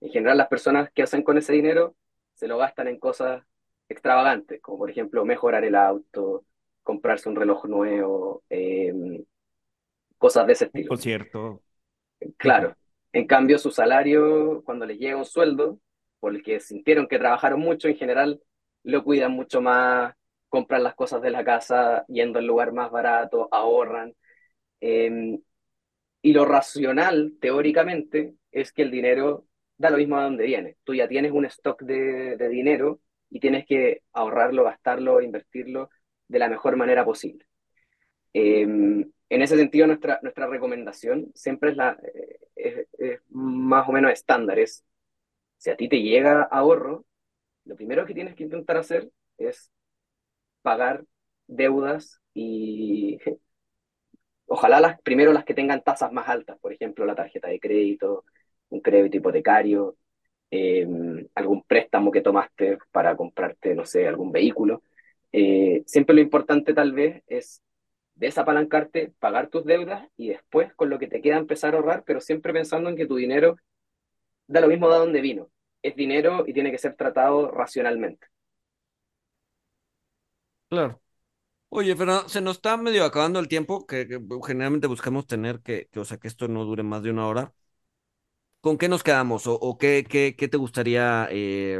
En 0.00 0.10
general, 0.10 0.38
las 0.38 0.48
personas 0.48 0.90
que 0.92 1.02
hacen 1.02 1.22
con 1.22 1.38
ese 1.38 1.52
dinero 1.52 1.96
se 2.34 2.48
lo 2.48 2.58
gastan 2.58 2.88
en 2.88 2.98
cosas 2.98 3.44
extravagantes, 3.88 4.60
como 4.62 4.78
por 4.78 4.90
ejemplo 4.90 5.24
mejorar 5.24 5.64
el 5.64 5.74
auto, 5.76 6.44
comprarse 6.82 7.28
un 7.28 7.36
reloj 7.36 7.66
nuevo, 7.66 8.44
eh, 8.50 8.92
cosas 10.18 10.46
de 10.46 10.52
ese 10.52 10.64
Un 10.72 10.82
estilo. 10.82 10.86
concierto. 10.86 11.62
Claro. 12.36 12.76
En 13.12 13.26
cambio, 13.26 13.58
su 13.58 13.70
salario, 13.70 14.62
cuando 14.64 14.86
les 14.86 14.98
llega 14.98 15.16
un 15.16 15.24
sueldo, 15.24 15.80
por 16.20 16.34
el 16.34 16.42
que 16.42 16.60
sintieron 16.60 17.06
que 17.06 17.18
trabajaron 17.18 17.60
mucho, 17.60 17.88
en 17.88 17.96
general 17.96 18.40
lo 18.82 19.04
cuidan 19.04 19.32
mucho 19.32 19.60
más, 19.60 20.14
compran 20.48 20.82
las 20.82 20.94
cosas 20.94 21.22
de 21.22 21.30
la 21.30 21.44
casa 21.44 22.04
yendo 22.08 22.38
al 22.38 22.46
lugar 22.46 22.72
más 22.72 22.90
barato, 22.90 23.48
ahorran. 23.52 24.14
Eh, 24.80 25.38
y 26.22 26.32
lo 26.32 26.44
racional, 26.44 27.34
teóricamente, 27.40 28.34
es 28.52 28.72
que 28.72 28.82
el 28.82 28.90
dinero 28.90 29.46
da 29.76 29.90
lo 29.90 29.98
mismo 29.98 30.16
a 30.18 30.24
dónde 30.24 30.44
viene. 30.46 30.76
Tú 30.84 30.94
ya 30.94 31.08
tienes 31.08 31.32
un 31.32 31.46
stock 31.46 31.82
de, 31.82 32.36
de 32.36 32.48
dinero 32.48 33.00
y 33.30 33.40
tienes 33.40 33.66
que 33.66 34.02
ahorrarlo, 34.12 34.64
gastarlo, 34.64 35.20
invertirlo 35.20 35.90
de 36.28 36.38
la 36.38 36.48
mejor 36.48 36.76
manera 36.76 37.04
posible. 37.04 37.46
Eh, 38.34 38.62
en 39.30 39.42
ese 39.42 39.56
sentido, 39.56 39.86
nuestra, 39.86 40.20
nuestra 40.22 40.46
recomendación 40.46 41.30
siempre 41.34 41.70
es, 41.70 41.76
la, 41.76 41.98
eh, 42.56 42.86
es 42.98 43.20
más 43.30 43.88
o 43.88 43.92
menos 43.92 44.12
estándar. 44.12 44.58
Es, 44.58 44.84
si 45.58 45.70
a 45.70 45.76
ti 45.76 45.88
te 45.88 46.02
llega 46.02 46.42
ahorro, 46.42 47.04
lo 47.64 47.76
primero 47.76 48.06
que 48.06 48.14
tienes 48.14 48.34
que 48.34 48.44
intentar 48.44 48.76
hacer 48.78 49.10
es 49.38 49.70
pagar 50.62 51.04
deudas 51.46 52.20
y 52.34 53.18
ojalá 54.46 54.80
las, 54.80 55.00
primero 55.02 55.32
las 55.32 55.44
que 55.44 55.54
tengan 55.54 55.82
tasas 55.82 56.12
más 56.12 56.28
altas, 56.28 56.58
por 56.60 56.72
ejemplo, 56.72 57.04
la 57.04 57.14
tarjeta 57.14 57.48
de 57.48 57.60
crédito, 57.60 58.24
un 58.70 58.80
crédito 58.80 59.18
hipotecario, 59.18 59.96
eh, 60.50 60.86
algún 61.34 61.62
préstamo 61.64 62.10
que 62.12 62.20
tomaste 62.22 62.78
para 62.92 63.16
comprarte, 63.16 63.74
no 63.74 63.84
sé, 63.86 64.06
algún 64.08 64.32
vehículo. 64.32 64.82
Eh, 65.32 65.82
siempre 65.86 66.14
lo 66.14 66.20
importante 66.22 66.74
tal 66.74 66.92
vez 66.92 67.22
es 67.26 67.62
desapalancarte, 68.14 69.12
pagar 69.20 69.48
tus 69.48 69.64
deudas 69.64 70.08
y 70.16 70.28
después 70.30 70.74
con 70.74 70.90
lo 70.90 70.98
que 70.98 71.08
te 71.08 71.20
queda 71.22 71.36
empezar 71.38 71.74
a 71.74 71.78
ahorrar, 71.78 72.04
pero 72.06 72.20
siempre 72.20 72.52
pensando 72.52 72.90
en 72.90 72.96
que 72.96 73.06
tu 73.06 73.16
dinero 73.16 73.56
da 74.48 74.60
lo 74.60 74.68
mismo 74.68 74.90
de 74.90 74.98
dónde 74.98 75.20
vino. 75.20 75.50
Es 75.82 75.96
dinero 75.96 76.44
y 76.46 76.52
tiene 76.54 76.70
que 76.72 76.78
ser 76.78 76.96
tratado 76.96 77.50
racionalmente. 77.50 78.26
Claro. 80.68 81.00
Oye, 81.70 81.96
Fernando, 81.96 82.28
se 82.28 82.40
nos 82.42 82.56
está 82.58 82.76
medio 82.76 83.04
acabando 83.04 83.40
el 83.40 83.48
tiempo, 83.48 83.86
que, 83.86 84.08
que 84.08 84.20
generalmente 84.46 84.86
buscamos 84.88 85.26
tener 85.26 85.60
que, 85.62 85.88
que, 85.92 86.00
o 86.00 86.04
sea, 86.06 86.18
que 86.18 86.28
esto 86.28 86.48
no 86.48 86.64
dure 86.64 86.82
más 86.84 87.02
de 87.02 87.10
una 87.10 87.26
hora. 87.28 87.54
¿Con 88.68 88.76
qué 88.76 88.88
nos 88.90 89.02
quedamos? 89.02 89.44
¿O, 89.46 89.78
qué, 89.78 90.04
te 90.36 90.56
gustaría, 90.58 91.26
eh, 91.30 91.78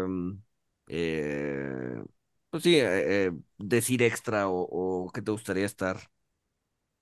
eh, 0.88 2.02
pues 2.48 2.62
sí, 2.62 2.76
eh, 2.76 3.26
eh, 3.26 3.32
decir 3.58 4.02
extra 4.02 4.48
o, 4.48 5.10
qué 5.12 5.20
te 5.20 5.30
gustaría 5.30 5.66
estar, 5.66 5.98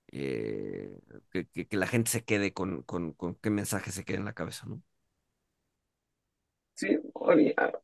que, 0.09 1.69
la 1.71 1.87
gente 1.87 2.11
se 2.11 2.25
quede 2.25 2.53
con, 2.53 2.85
qué 3.43 3.51
mensaje 3.51 3.91
se 3.93 4.05
quede 4.05 4.19
en 4.19 4.25
la 4.25 4.35
cabeza, 4.35 4.67
¿no? 4.67 4.83
Sí, 6.75 6.89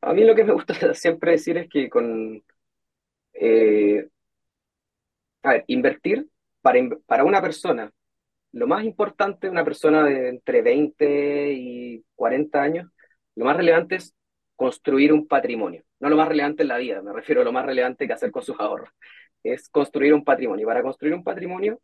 a 0.02 0.12
mí, 0.12 0.24
lo 0.24 0.34
que 0.34 0.44
me 0.44 0.52
gusta 0.52 0.74
siempre 0.94 1.32
decir 1.32 1.56
es 1.58 1.68
que 1.68 1.88
con, 1.88 2.42
a 5.42 5.50
ver, 5.50 5.64
invertir 5.68 6.28
para, 6.62 6.78
in- 6.78 7.02
para 7.06 7.24
una 7.24 7.40
persona 7.42 7.92
lo 8.52 8.66
más 8.66 8.84
importante 8.84 9.46
de 9.46 9.50
una 9.50 9.64
persona 9.64 10.04
de 10.04 10.28
entre 10.28 10.62
20 10.62 11.52
y 11.52 12.04
40 12.14 12.62
años, 12.62 12.90
lo 13.34 13.44
más 13.46 13.56
relevante 13.56 13.96
es 13.96 14.14
construir 14.56 15.12
un 15.12 15.26
patrimonio. 15.26 15.82
No 16.00 16.08
lo 16.10 16.16
más 16.16 16.28
relevante 16.28 16.62
en 16.62 16.68
la 16.68 16.78
vida, 16.78 17.02
me 17.02 17.12
refiero 17.12 17.40
a 17.42 17.44
lo 17.44 17.52
más 17.52 17.66
relevante 17.66 18.06
que 18.06 18.12
hacer 18.12 18.30
con 18.30 18.42
sus 18.42 18.58
ahorros. 18.60 18.90
Es 19.42 19.68
construir 19.70 20.14
un 20.14 20.24
patrimonio. 20.24 20.64
Y 20.64 20.66
para 20.66 20.82
construir 20.82 21.14
un 21.14 21.24
patrimonio, 21.24 21.80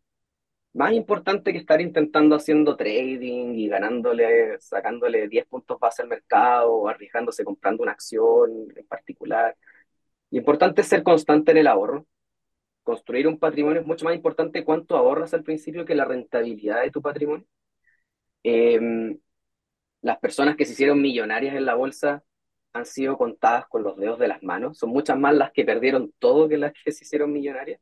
más 0.74 0.92
importante 0.92 1.52
que 1.52 1.58
estar 1.58 1.80
intentando 1.80 2.36
haciendo 2.36 2.76
trading 2.76 3.54
y 3.54 3.68
ganándole, 3.68 4.60
sacándole 4.60 5.28
10 5.28 5.46
puntos 5.46 5.78
base 5.80 6.02
al 6.02 6.08
mercado 6.08 6.72
o 6.72 6.88
arriesgándose 6.88 7.44
comprando 7.44 7.82
una 7.82 7.92
acción 7.92 8.68
en 8.76 8.86
particular. 8.86 9.56
Importante 10.30 10.82
es 10.82 10.88
ser 10.88 11.02
constante 11.02 11.52
en 11.52 11.58
el 11.58 11.66
ahorro. 11.66 12.06
Construir 12.88 13.28
un 13.28 13.38
patrimonio 13.38 13.82
es 13.82 13.86
mucho 13.86 14.06
más 14.06 14.14
importante 14.14 14.64
cuánto 14.64 14.96
ahorras 14.96 15.34
al 15.34 15.44
principio 15.44 15.84
que 15.84 15.94
la 15.94 16.06
rentabilidad 16.06 16.80
de 16.82 16.90
tu 16.90 17.02
patrimonio. 17.02 17.46
Em, 18.42 19.18
las 20.02 20.18
personas 20.18 20.56
que 20.56 20.64
se 20.64 20.72
hicieron 20.72 21.02
millonarias 21.02 21.54
en 21.56 21.66
la 21.66 21.74
bolsa 21.74 22.24
han 22.72 22.86
sido 22.86 23.18
contadas 23.18 23.66
con 23.68 23.82
los 23.82 23.98
dedos 23.98 24.18
de 24.18 24.28
las 24.28 24.42
manos. 24.42 24.78
Son 24.78 24.90
muchas 24.90 25.18
más 25.18 25.34
las 25.34 25.52
que 25.52 25.66
perdieron 25.66 26.14
todo 26.18 26.48
que 26.48 26.56
las 26.58 26.72
que 26.72 26.92
se 26.92 27.04
hicieron 27.04 27.32
millonarias. 27.32 27.80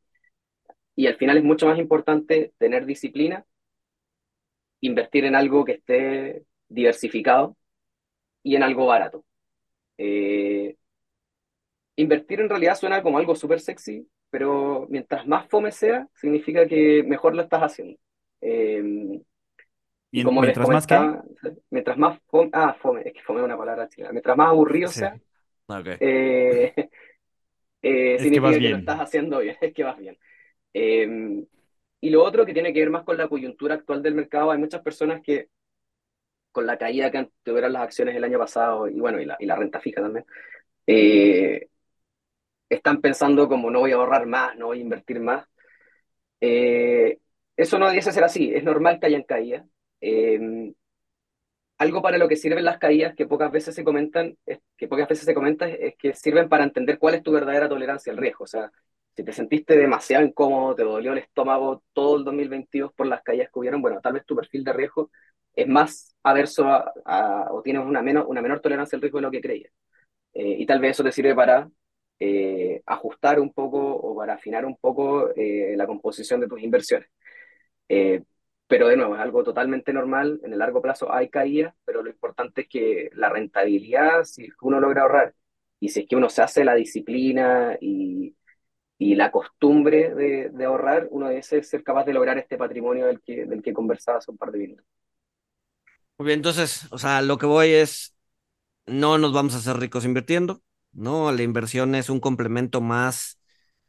Y 0.95 1.07
al 1.07 1.15
final 1.15 1.37
es 1.37 1.43
mucho 1.45 1.67
más 1.67 1.79
importante 1.79 2.53
tener 2.57 2.85
disciplina, 2.85 3.45
invertir 4.81 5.23
en 5.25 5.35
algo 5.35 5.63
que 5.65 5.73
esté 5.73 6.45
diversificado 6.67 7.55
y 8.43 8.55
en 8.57 8.63
algo 8.63 8.87
barato. 8.87 9.25
Eh, 9.97 10.77
invertir 11.95 12.41
en 12.41 12.49
realidad 12.49 12.75
suena 12.77 13.01
como 13.01 13.17
algo 13.19 13.35
súper 13.35 13.61
sexy, 13.61 14.07
pero 14.29 14.87
mientras 14.89 15.27
más 15.27 15.47
fome 15.49 15.71
sea, 15.71 16.07
significa 16.15 16.67
que 16.67 17.03
mejor 17.03 17.35
lo 17.35 17.41
estás 17.43 17.61
haciendo. 17.63 17.97
Eh, 18.41 19.21
¿Y 20.11 20.23
como 20.23 20.41
les 20.43 20.55
mientras 20.55 20.69
más 20.69 20.87
mientras 21.69 21.97
más 21.97 22.19
fome, 22.27 22.49
ah, 22.53 22.75
fome, 22.79 23.01
es 23.05 23.13
que 23.13 23.21
fome 23.21 23.39
es 23.39 23.45
una 23.45 23.57
palabra 23.57 23.87
chilena, 23.89 24.11
mientras 24.11 24.37
más 24.37 24.49
aburrido 24.49 24.91
Sí. 24.91 25.01
sea, 25.01 25.17
Ok. 25.67 25.87
eh, 25.99 26.73
eh, 27.81 28.17
Es 28.17 28.31
que 28.31 28.39
vas 28.39 28.51
significa 28.51 28.59
que 28.61 28.69
lo 28.69 28.77
estás 28.77 28.99
haciendo 28.99 29.39
bien, 29.39 29.57
es 29.61 29.73
que 29.73 29.83
vas 29.83 29.97
bien. 29.97 30.17
Eh, 30.73 31.45
y 32.01 32.09
lo 32.11 32.23
otro 32.23 32.45
que 32.45 32.53
tiene 32.53 32.73
que 32.73 32.79
ver 32.81 32.89
más 32.91 33.03
con 33.03 33.17
la 33.17 33.27
coyuntura 33.27 33.75
actual 33.75 34.03
del 34.03 34.15
mercado, 34.15 34.51
hay 34.51 34.59
muchas 34.59 34.81
personas 34.81 35.21
que 35.23 35.49
con 36.51 36.65
la 36.65 36.77
caída 36.77 37.11
que 37.11 37.29
tuvieron 37.43 37.73
las 37.73 37.83
acciones 37.83 38.15
el 38.15 38.23
año 38.23 38.39
pasado 38.39 38.87
y 38.87 38.99
bueno, 38.99 39.21
y 39.21 39.25
la, 39.25 39.37
y 39.39 39.45
la 39.45 39.55
renta 39.55 39.79
fija 39.79 40.01
también, 40.01 40.25
eh, 40.87 41.69
están 42.69 43.01
pensando 43.01 43.47
como 43.47 43.71
no 43.71 43.79
voy 43.79 43.91
a 43.91 43.95
ahorrar 43.95 44.25
más, 44.27 44.55
no 44.57 44.67
voy 44.67 44.79
a 44.79 44.81
invertir 44.81 45.19
más. 45.19 45.47
Eh, 46.41 47.19
eso 47.57 47.79
no 47.79 47.87
debiese 47.87 48.11
ser 48.11 48.23
así, 48.23 48.53
es 48.55 48.63
normal 48.63 48.99
que 48.99 49.07
hayan 49.07 49.23
caídas. 49.23 49.65
Eh, 50.01 50.73
algo 51.77 52.01
para 52.01 52.17
lo 52.17 52.27
que 52.27 52.35
sirven 52.35 52.65
las 52.65 52.79
caídas 52.79 53.15
que 53.15 53.27
pocas 53.27 53.51
veces 53.51 53.75
se 53.75 53.83
comentan, 53.83 54.37
es, 54.45 54.59
que 54.77 54.87
pocas 54.87 55.07
veces 55.07 55.25
se 55.25 55.33
comenta 55.33 55.67
es, 55.69 55.95
que 55.97 56.13
sirven 56.13 56.49
para 56.49 56.63
entender 56.63 56.97
cuál 56.99 57.15
es 57.15 57.23
tu 57.23 57.31
verdadera 57.31 57.69
tolerancia 57.69 58.11
al 58.11 58.17
riesgo. 58.17 58.45
O 58.45 58.47
sea, 58.47 58.71
si 59.15 59.23
te 59.23 59.31
sentiste 59.33 59.77
demasiado 59.77 60.25
incómodo, 60.25 60.75
te 60.75 60.83
dolió 60.83 61.11
el 61.13 61.19
estómago 61.19 61.83
todo 61.93 62.17
el 62.17 62.23
2022 62.23 62.93
por 62.93 63.07
las 63.07 63.21
caídas 63.23 63.49
que 63.51 63.59
hubieron, 63.59 63.81
bueno, 63.81 63.99
tal 64.01 64.13
vez 64.13 64.25
tu 64.25 64.35
perfil 64.35 64.63
de 64.63 64.73
riesgo 64.73 65.11
es 65.53 65.67
más 65.67 66.15
averso 66.23 66.65
a- 67.05 67.47
o 67.51 67.61
tienes 67.63 67.83
una, 67.85 68.01
menos, 68.01 68.25
una 68.27 68.41
menor 68.41 68.59
tolerancia 68.59 68.95
al 68.95 69.01
riesgo 69.01 69.17
de 69.19 69.21
lo 69.23 69.31
que 69.31 69.41
creías. 69.41 69.71
Eh, 70.33 70.57
y 70.59 70.65
tal 70.65 70.79
vez 70.79 70.91
eso 70.91 71.03
te 71.03 71.11
sirve 71.11 71.35
para 71.35 71.69
eh, 72.19 72.81
ajustar 72.85 73.39
un 73.39 73.53
poco 73.53 73.79
o 73.79 74.15
para 74.15 74.33
afinar 74.33 74.65
un 74.65 74.77
poco 74.77 75.29
eh, 75.35 75.75
la 75.77 75.85
composición 75.85 76.39
de 76.39 76.47
tus 76.47 76.61
inversiones. 76.61 77.09
Eh, 77.89 78.23
pero 78.67 78.87
de 78.87 78.97
nuevo, 78.97 79.15
es 79.15 79.21
algo 79.21 79.43
totalmente 79.43 79.93
normal. 79.93 80.41
En 80.43 80.51
el 80.53 80.59
largo 80.59 80.81
plazo 80.81 81.11
hay 81.13 81.29
caídas, 81.29 81.73
pero 81.85 82.03
lo 82.03 82.09
importante 82.09 82.61
es 82.61 82.67
que 82.67 83.09
la 83.13 83.29
rentabilidad, 83.29 84.23
si 84.23 84.49
uno 84.61 84.79
logra 84.79 85.03
ahorrar 85.03 85.33
y 85.79 85.89
si 85.89 86.01
es 86.01 86.07
que 86.07 86.15
uno 86.15 86.29
se 86.29 86.41
hace 86.41 86.65
la 86.65 86.75
disciplina 86.75 87.77
y, 87.79 88.35
la 88.99 89.31
costumbre 89.31 90.13
de, 90.13 90.65
ahorrar, 90.65 91.07
uno 91.11 91.29
debe 91.29 91.43
ser 91.43 91.83
capaz 91.83 92.03
de 92.05 92.13
lograr 92.13 92.37
este 92.37 92.57
patrimonio 92.57 93.05
del 93.07 93.21
que, 93.21 93.45
del 93.45 93.63
conversaba 93.73 94.17
hace 94.17 94.31
un 94.31 94.37
par 94.37 94.51
de 94.51 94.57
minutos. 94.59 94.85
Muy 96.17 96.27
bien, 96.27 96.39
entonces, 96.39 96.87
o 96.91 96.97
sea, 96.97 97.21
lo 97.21 97.37
que 97.37 97.45
voy 97.45 97.69
es, 97.69 98.17
no 98.87 99.17
nos 99.17 99.33
vamos 99.33 99.53
a 99.53 99.57
hacer 99.57 99.77
ricos 99.77 100.03
invirtiendo, 100.03 100.61
¿no? 100.97 101.31
La 101.31 101.43
inversión 101.43 101.95
es 101.95 102.09
un 102.11 102.19
complemento 102.21 102.81
más 102.81 103.39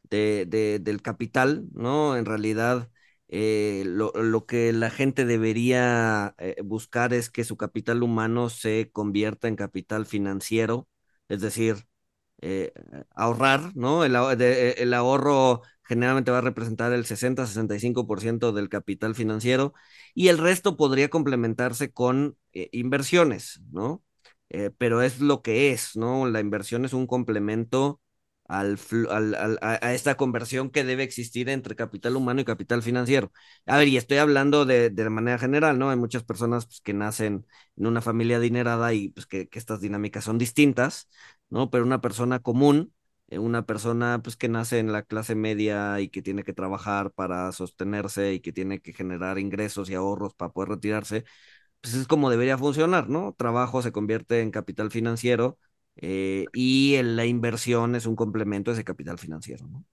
de, 0.03 0.45
de- 0.47 0.79
del 0.79 1.01
capital, 1.01 1.65
¿no? 1.73 2.17
En 2.17 2.25
realidad, 2.25 2.89
eh, 3.29 3.83
lo, 3.85 4.11
lo 4.13 4.45
que 4.45 4.73
la 4.73 4.89
gente 4.91 5.25
debería 5.25 6.35
eh, 6.39 6.57
buscar 6.63 7.13
es 7.13 7.29
que 7.29 7.43
su 7.43 7.57
capital 7.57 8.03
humano 8.03 8.49
se 8.49 8.89
convierta 8.91 9.47
en 9.47 9.55
capital 9.57 10.05
financiero, 10.05 10.87
es 11.29 11.41
decir, 11.41 11.87
eh, 12.41 12.71
ahorrar, 13.15 13.75
¿no? 13.75 14.05
El, 14.05 14.15
el 14.15 14.93
ahorro 14.93 15.61
generalmente 15.83 16.31
va 16.31 16.37
a 16.39 16.41
representar 16.41 16.93
el 16.93 17.05
60-65% 17.05 18.51
del 18.53 18.69
capital 18.69 19.15
financiero 19.15 19.73
y 20.13 20.27
el 20.29 20.37
resto 20.37 20.77
podría 20.77 21.09
complementarse 21.09 21.91
con 21.91 22.37
inversiones, 22.53 23.61
¿no? 23.71 24.03
Eh, 24.49 24.71
pero 24.77 25.01
es 25.01 25.19
lo 25.21 25.41
que 25.41 25.71
es, 25.71 25.95
¿no? 25.95 26.27
La 26.27 26.39
inversión 26.39 26.85
es 26.85 26.93
un 26.93 27.05
complemento 27.07 28.01
al, 28.47 28.79
a 29.61 29.93
esta 29.93 30.15
conversión 30.17 30.71
que 30.71 30.83
debe 30.83 31.03
existir 31.03 31.49
entre 31.49 31.75
capital 31.75 32.15
humano 32.15 32.41
y 32.41 32.45
capital 32.45 32.81
financiero. 32.81 33.31
A 33.67 33.77
ver, 33.77 33.87
y 33.87 33.97
estoy 33.97 34.17
hablando 34.17 34.65
de, 34.65 34.89
de 34.89 35.09
manera 35.11 35.37
general, 35.37 35.77
¿no? 35.77 35.89
Hay 35.91 35.97
muchas 35.97 36.23
personas 36.23 36.65
pues, 36.65 36.81
que 36.81 36.93
nacen 36.93 37.45
en 37.77 37.85
una 37.87 38.01
familia 38.01 38.37
adinerada 38.37 38.91
y 38.93 39.09
pues 39.09 39.27
que, 39.27 39.47
que 39.47 39.59
estas 39.59 39.81
dinámicas 39.81 40.23
son 40.23 40.39
distintas, 40.39 41.07
¿no? 41.49 41.69
Pero 41.69 41.83
una 41.83 42.01
persona 42.01 42.39
común, 42.39 42.91
eh, 43.27 43.37
una 43.39 43.65
persona 43.67 44.19
pues 44.23 44.35
que 44.35 44.49
nace 44.49 44.79
en 44.79 44.91
la 44.91 45.03
clase 45.03 45.35
media 45.35 45.99
y 45.99 46.09
que 46.09 46.21
tiene 46.23 46.43
que 46.43 46.53
trabajar 46.53 47.11
para 47.11 47.51
sostenerse 47.51 48.33
y 48.33 48.39
que 48.39 48.51
tiene 48.51 48.79
que 48.81 48.93
generar 48.93 49.37
ingresos 49.39 49.89
y 49.91 49.95
ahorros 49.95 50.33
para 50.33 50.51
poder 50.51 50.69
retirarse, 50.69 51.23
pues 51.81 51.93
es 51.95 52.07
como 52.07 52.29
debería 52.29 52.57
funcionar, 52.57 53.09
¿no? 53.09 53.33
Trabajo 53.37 53.81
se 53.81 53.91
convierte 53.91 54.41
en 54.41 54.51
capital 54.51 54.91
financiero 54.91 55.57
eh, 55.95 56.49
y 56.53 57.01
la 57.03 57.25
inversión 57.25 57.95
es 57.95 58.05
un 58.05 58.15
complemento 58.15 58.71
a 58.71 58.73
ese 58.73 58.83
capital 58.83 59.17
financiero, 59.19 59.67
¿no? 59.67 59.85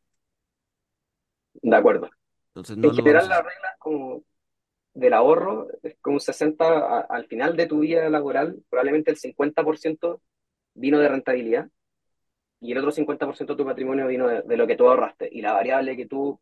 De 1.55 1.77
acuerdo. 1.77 2.11
Entonces 2.55 2.77
no 2.79 2.91
En 2.91 2.95
general, 2.95 3.27
a 3.27 3.29
la 3.29 3.43
regla 3.43 3.71
es 3.75 3.79
como 3.81 4.25
del 4.95 5.15
ahorro 5.15 5.69
es 5.83 5.97
como 6.03 6.17
un 6.17 6.21
60, 6.21 6.67
a- 6.67 7.01
al 7.03 7.27
final 7.27 7.57
de 7.57 7.67
tu 7.67 7.81
vida 7.81 8.09
laboral, 8.11 8.63
probablemente 8.71 9.11
el 9.13 9.19
50% 9.19 10.23
vino 10.75 10.99
de 11.01 11.09
rentabilidad 11.09 11.71
y 12.61 12.73
el 12.73 12.79
otro 12.79 12.93
50% 12.93 13.55
de 13.55 13.59
tu 13.59 13.67
patrimonio 13.67 14.07
vino 14.09 14.29
de, 14.29 14.43
de 14.43 14.57
lo 14.59 14.67
que 14.67 14.77
tú 14.77 14.89
ahorraste. 14.89 15.29
Y 15.33 15.43
la 15.43 15.55
variable 15.55 15.97
que 15.97 16.07
tú 16.07 16.41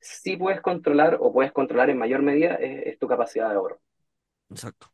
sí 0.00 0.36
puedes 0.36 0.60
controlar 0.62 1.18
o 1.20 1.32
puedes 1.32 1.52
controlar 1.52 1.90
en 1.90 1.98
mayor 1.98 2.22
medida 2.22 2.56
es, 2.56 2.86
es 2.86 2.98
tu 3.00 3.08
capacidad 3.08 3.48
de 3.50 3.56
ahorro. 3.56 3.80
Exacto, 4.50 4.92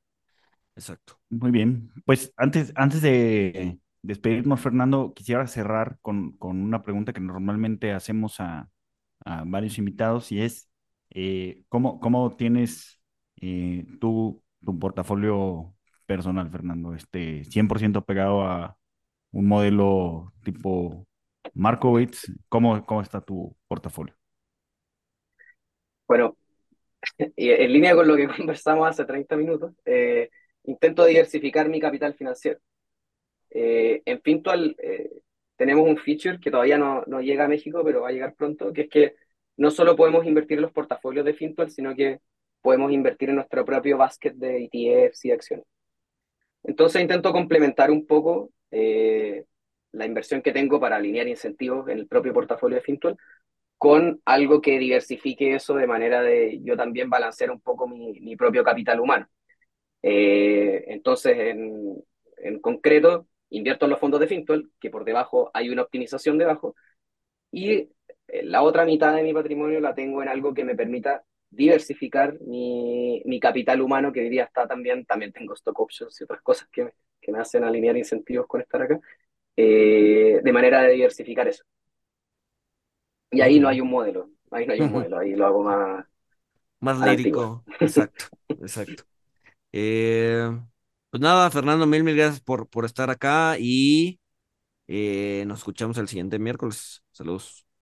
exacto. 0.76 1.18
Muy 1.30 1.50
bien. 1.52 1.92
Pues 2.06 2.32
antes, 2.36 2.72
antes 2.76 3.02
de 3.02 3.80
despedirnos, 4.02 4.60
Fernando, 4.60 5.14
quisiera 5.14 5.46
cerrar 5.48 5.98
con, 6.02 6.32
con 6.38 6.62
una 6.62 6.82
pregunta 6.82 7.12
que 7.12 7.20
normalmente 7.20 7.92
hacemos 7.92 8.40
a, 8.40 8.70
a 9.24 9.44
varios 9.46 9.78
invitados 9.78 10.32
y 10.32 10.42
es, 10.42 10.70
eh, 11.10 11.64
¿cómo, 11.68 12.00
cómo 12.00 12.36
tienes 12.36 13.00
eh, 13.40 13.86
tú 14.00 14.42
tu 14.64 14.78
portafolio 14.78 15.74
personal, 16.06 16.50
Fernando? 16.50 16.94
Este, 16.94 17.44
100% 17.44 18.04
pegado 18.04 18.42
a 18.44 18.78
un 19.32 19.46
modelo 19.48 20.32
tipo 20.44 21.06
Markowitz. 21.54 22.32
¿Cómo, 22.48 22.84
cómo 22.86 23.02
está 23.02 23.20
tu 23.22 23.56
portafolio? 23.68 24.14
Bueno, 26.06 26.36
en 27.18 27.72
línea 27.72 27.94
con 27.94 28.08
lo 28.08 28.16
que 28.16 28.28
conversamos 28.36 28.88
hace 28.88 29.04
30 29.04 29.36
minutos, 29.36 29.72
eh, 29.84 30.30
intento 30.64 31.04
diversificar 31.04 31.68
mi 31.68 31.80
capital 31.80 32.14
financiero. 32.14 32.60
Eh, 33.50 34.02
en 34.04 34.20
Fintual 34.22 34.74
eh, 34.82 35.10
tenemos 35.56 35.88
un 35.88 35.96
feature 35.96 36.40
que 36.40 36.50
todavía 36.50 36.78
no, 36.78 37.04
no 37.06 37.20
llega 37.20 37.44
a 37.44 37.48
México, 37.48 37.82
pero 37.84 38.02
va 38.02 38.08
a 38.08 38.12
llegar 38.12 38.34
pronto, 38.34 38.72
que 38.72 38.82
es 38.82 38.88
que 38.88 39.14
no 39.56 39.70
solo 39.70 39.96
podemos 39.96 40.26
invertir 40.26 40.58
en 40.58 40.62
los 40.62 40.72
portafolios 40.72 41.24
de 41.24 41.34
Fintual, 41.34 41.70
sino 41.70 41.94
que 41.94 42.20
podemos 42.60 42.90
invertir 42.92 43.28
en 43.28 43.36
nuestro 43.36 43.64
propio 43.64 43.98
basket 43.98 44.32
de 44.34 44.68
ETFs 44.72 45.24
y 45.26 45.30
acciones. 45.32 45.66
Entonces 46.64 47.02
intento 47.02 47.32
complementar 47.32 47.90
un 47.90 48.06
poco 48.06 48.50
eh, 48.70 49.44
la 49.92 50.06
inversión 50.06 50.42
que 50.42 50.52
tengo 50.52 50.80
para 50.80 50.96
alinear 50.96 51.28
incentivos 51.28 51.88
en 51.88 51.98
el 51.98 52.08
propio 52.08 52.32
portafolio 52.32 52.76
de 52.76 52.82
Fintual 52.82 53.16
con 53.84 54.20
algo 54.24 54.60
que 54.62 54.78
diversifique 54.78 55.54
eso 55.54 55.74
de 55.74 55.86
manera 55.86 56.22
de 56.22 56.60
yo 56.62 56.76
también 56.76 57.10
balancear 57.10 57.50
un 57.50 57.60
poco 57.60 57.86
mi, 57.88 58.18
mi 58.20 58.34
propio 58.36 58.64
capital 58.64 59.00
humano. 59.00 59.28
Eh, 60.02 60.84
entonces, 60.88 61.36
en, 61.38 61.96
en 62.38 62.60
concreto, 62.60 63.28
invierto 63.50 63.86
en 63.86 63.90
los 63.92 64.00
fondos 64.00 64.20
de 64.20 64.28
Fintual, 64.28 64.70
que 64.80 64.90
por 64.90 65.04
debajo 65.04 65.50
hay 65.54 65.70
una 65.70 65.82
optimización 65.82 66.38
debajo, 66.38 66.76
y 67.52 67.72
eh, 67.74 67.90
la 68.44 68.62
otra 68.62 68.84
mitad 68.86 69.14
de 69.16 69.22
mi 69.24 69.32
patrimonio 69.34 69.80
la 69.80 69.94
tengo 69.94 70.22
en 70.22 70.28
algo 70.28 70.54
que 70.54 70.64
me 70.64 70.74
permita 70.76 71.24
diversificar 71.50 72.38
mi, 72.42 73.22
mi 73.26 73.40
capital 73.40 73.80
humano, 73.82 74.12
que 74.12 74.22
diría 74.22 74.44
está 74.44 74.66
también, 74.68 75.04
también 75.06 75.32
tengo 75.32 75.54
stock 75.54 75.78
options 75.80 76.20
y 76.20 76.24
otras 76.24 76.42
cosas 76.42 76.68
que, 76.72 76.92
que 77.20 77.32
me 77.32 77.40
hacen 77.40 77.64
alinear 77.64 77.96
incentivos 77.96 78.46
con 78.48 78.60
estar 78.62 78.82
acá, 78.82 79.00
eh, 79.56 80.40
de 80.42 80.52
manera 80.52 80.82
de 80.82 80.92
diversificar 80.94 81.48
eso. 81.48 81.64
Y 83.34 83.40
ahí 83.40 83.60
no 83.60 83.68
hay 83.68 83.80
un 83.80 83.90
modelo, 83.90 84.30
ahí 84.50 84.66
no 84.66 84.72
hay 84.72 84.80
un 84.80 84.92
modelo, 84.92 85.18
ahí 85.18 85.34
lo 85.34 85.46
hago 85.46 85.62
más... 85.62 86.06
Más 86.80 86.98
lírico, 87.00 87.64
exacto, 87.80 88.26
exacto. 88.48 89.04
Eh, 89.72 90.50
pues 91.10 91.20
nada, 91.20 91.50
Fernando, 91.50 91.86
mil, 91.86 92.04
mil 92.04 92.16
gracias 92.16 92.40
por, 92.40 92.68
por 92.68 92.84
estar 92.84 93.10
acá 93.10 93.56
y 93.58 94.20
eh, 94.86 95.44
nos 95.46 95.60
escuchamos 95.60 95.96
el 95.98 96.08
siguiente 96.08 96.38
miércoles. 96.38 97.02
Saludos. 97.10 97.64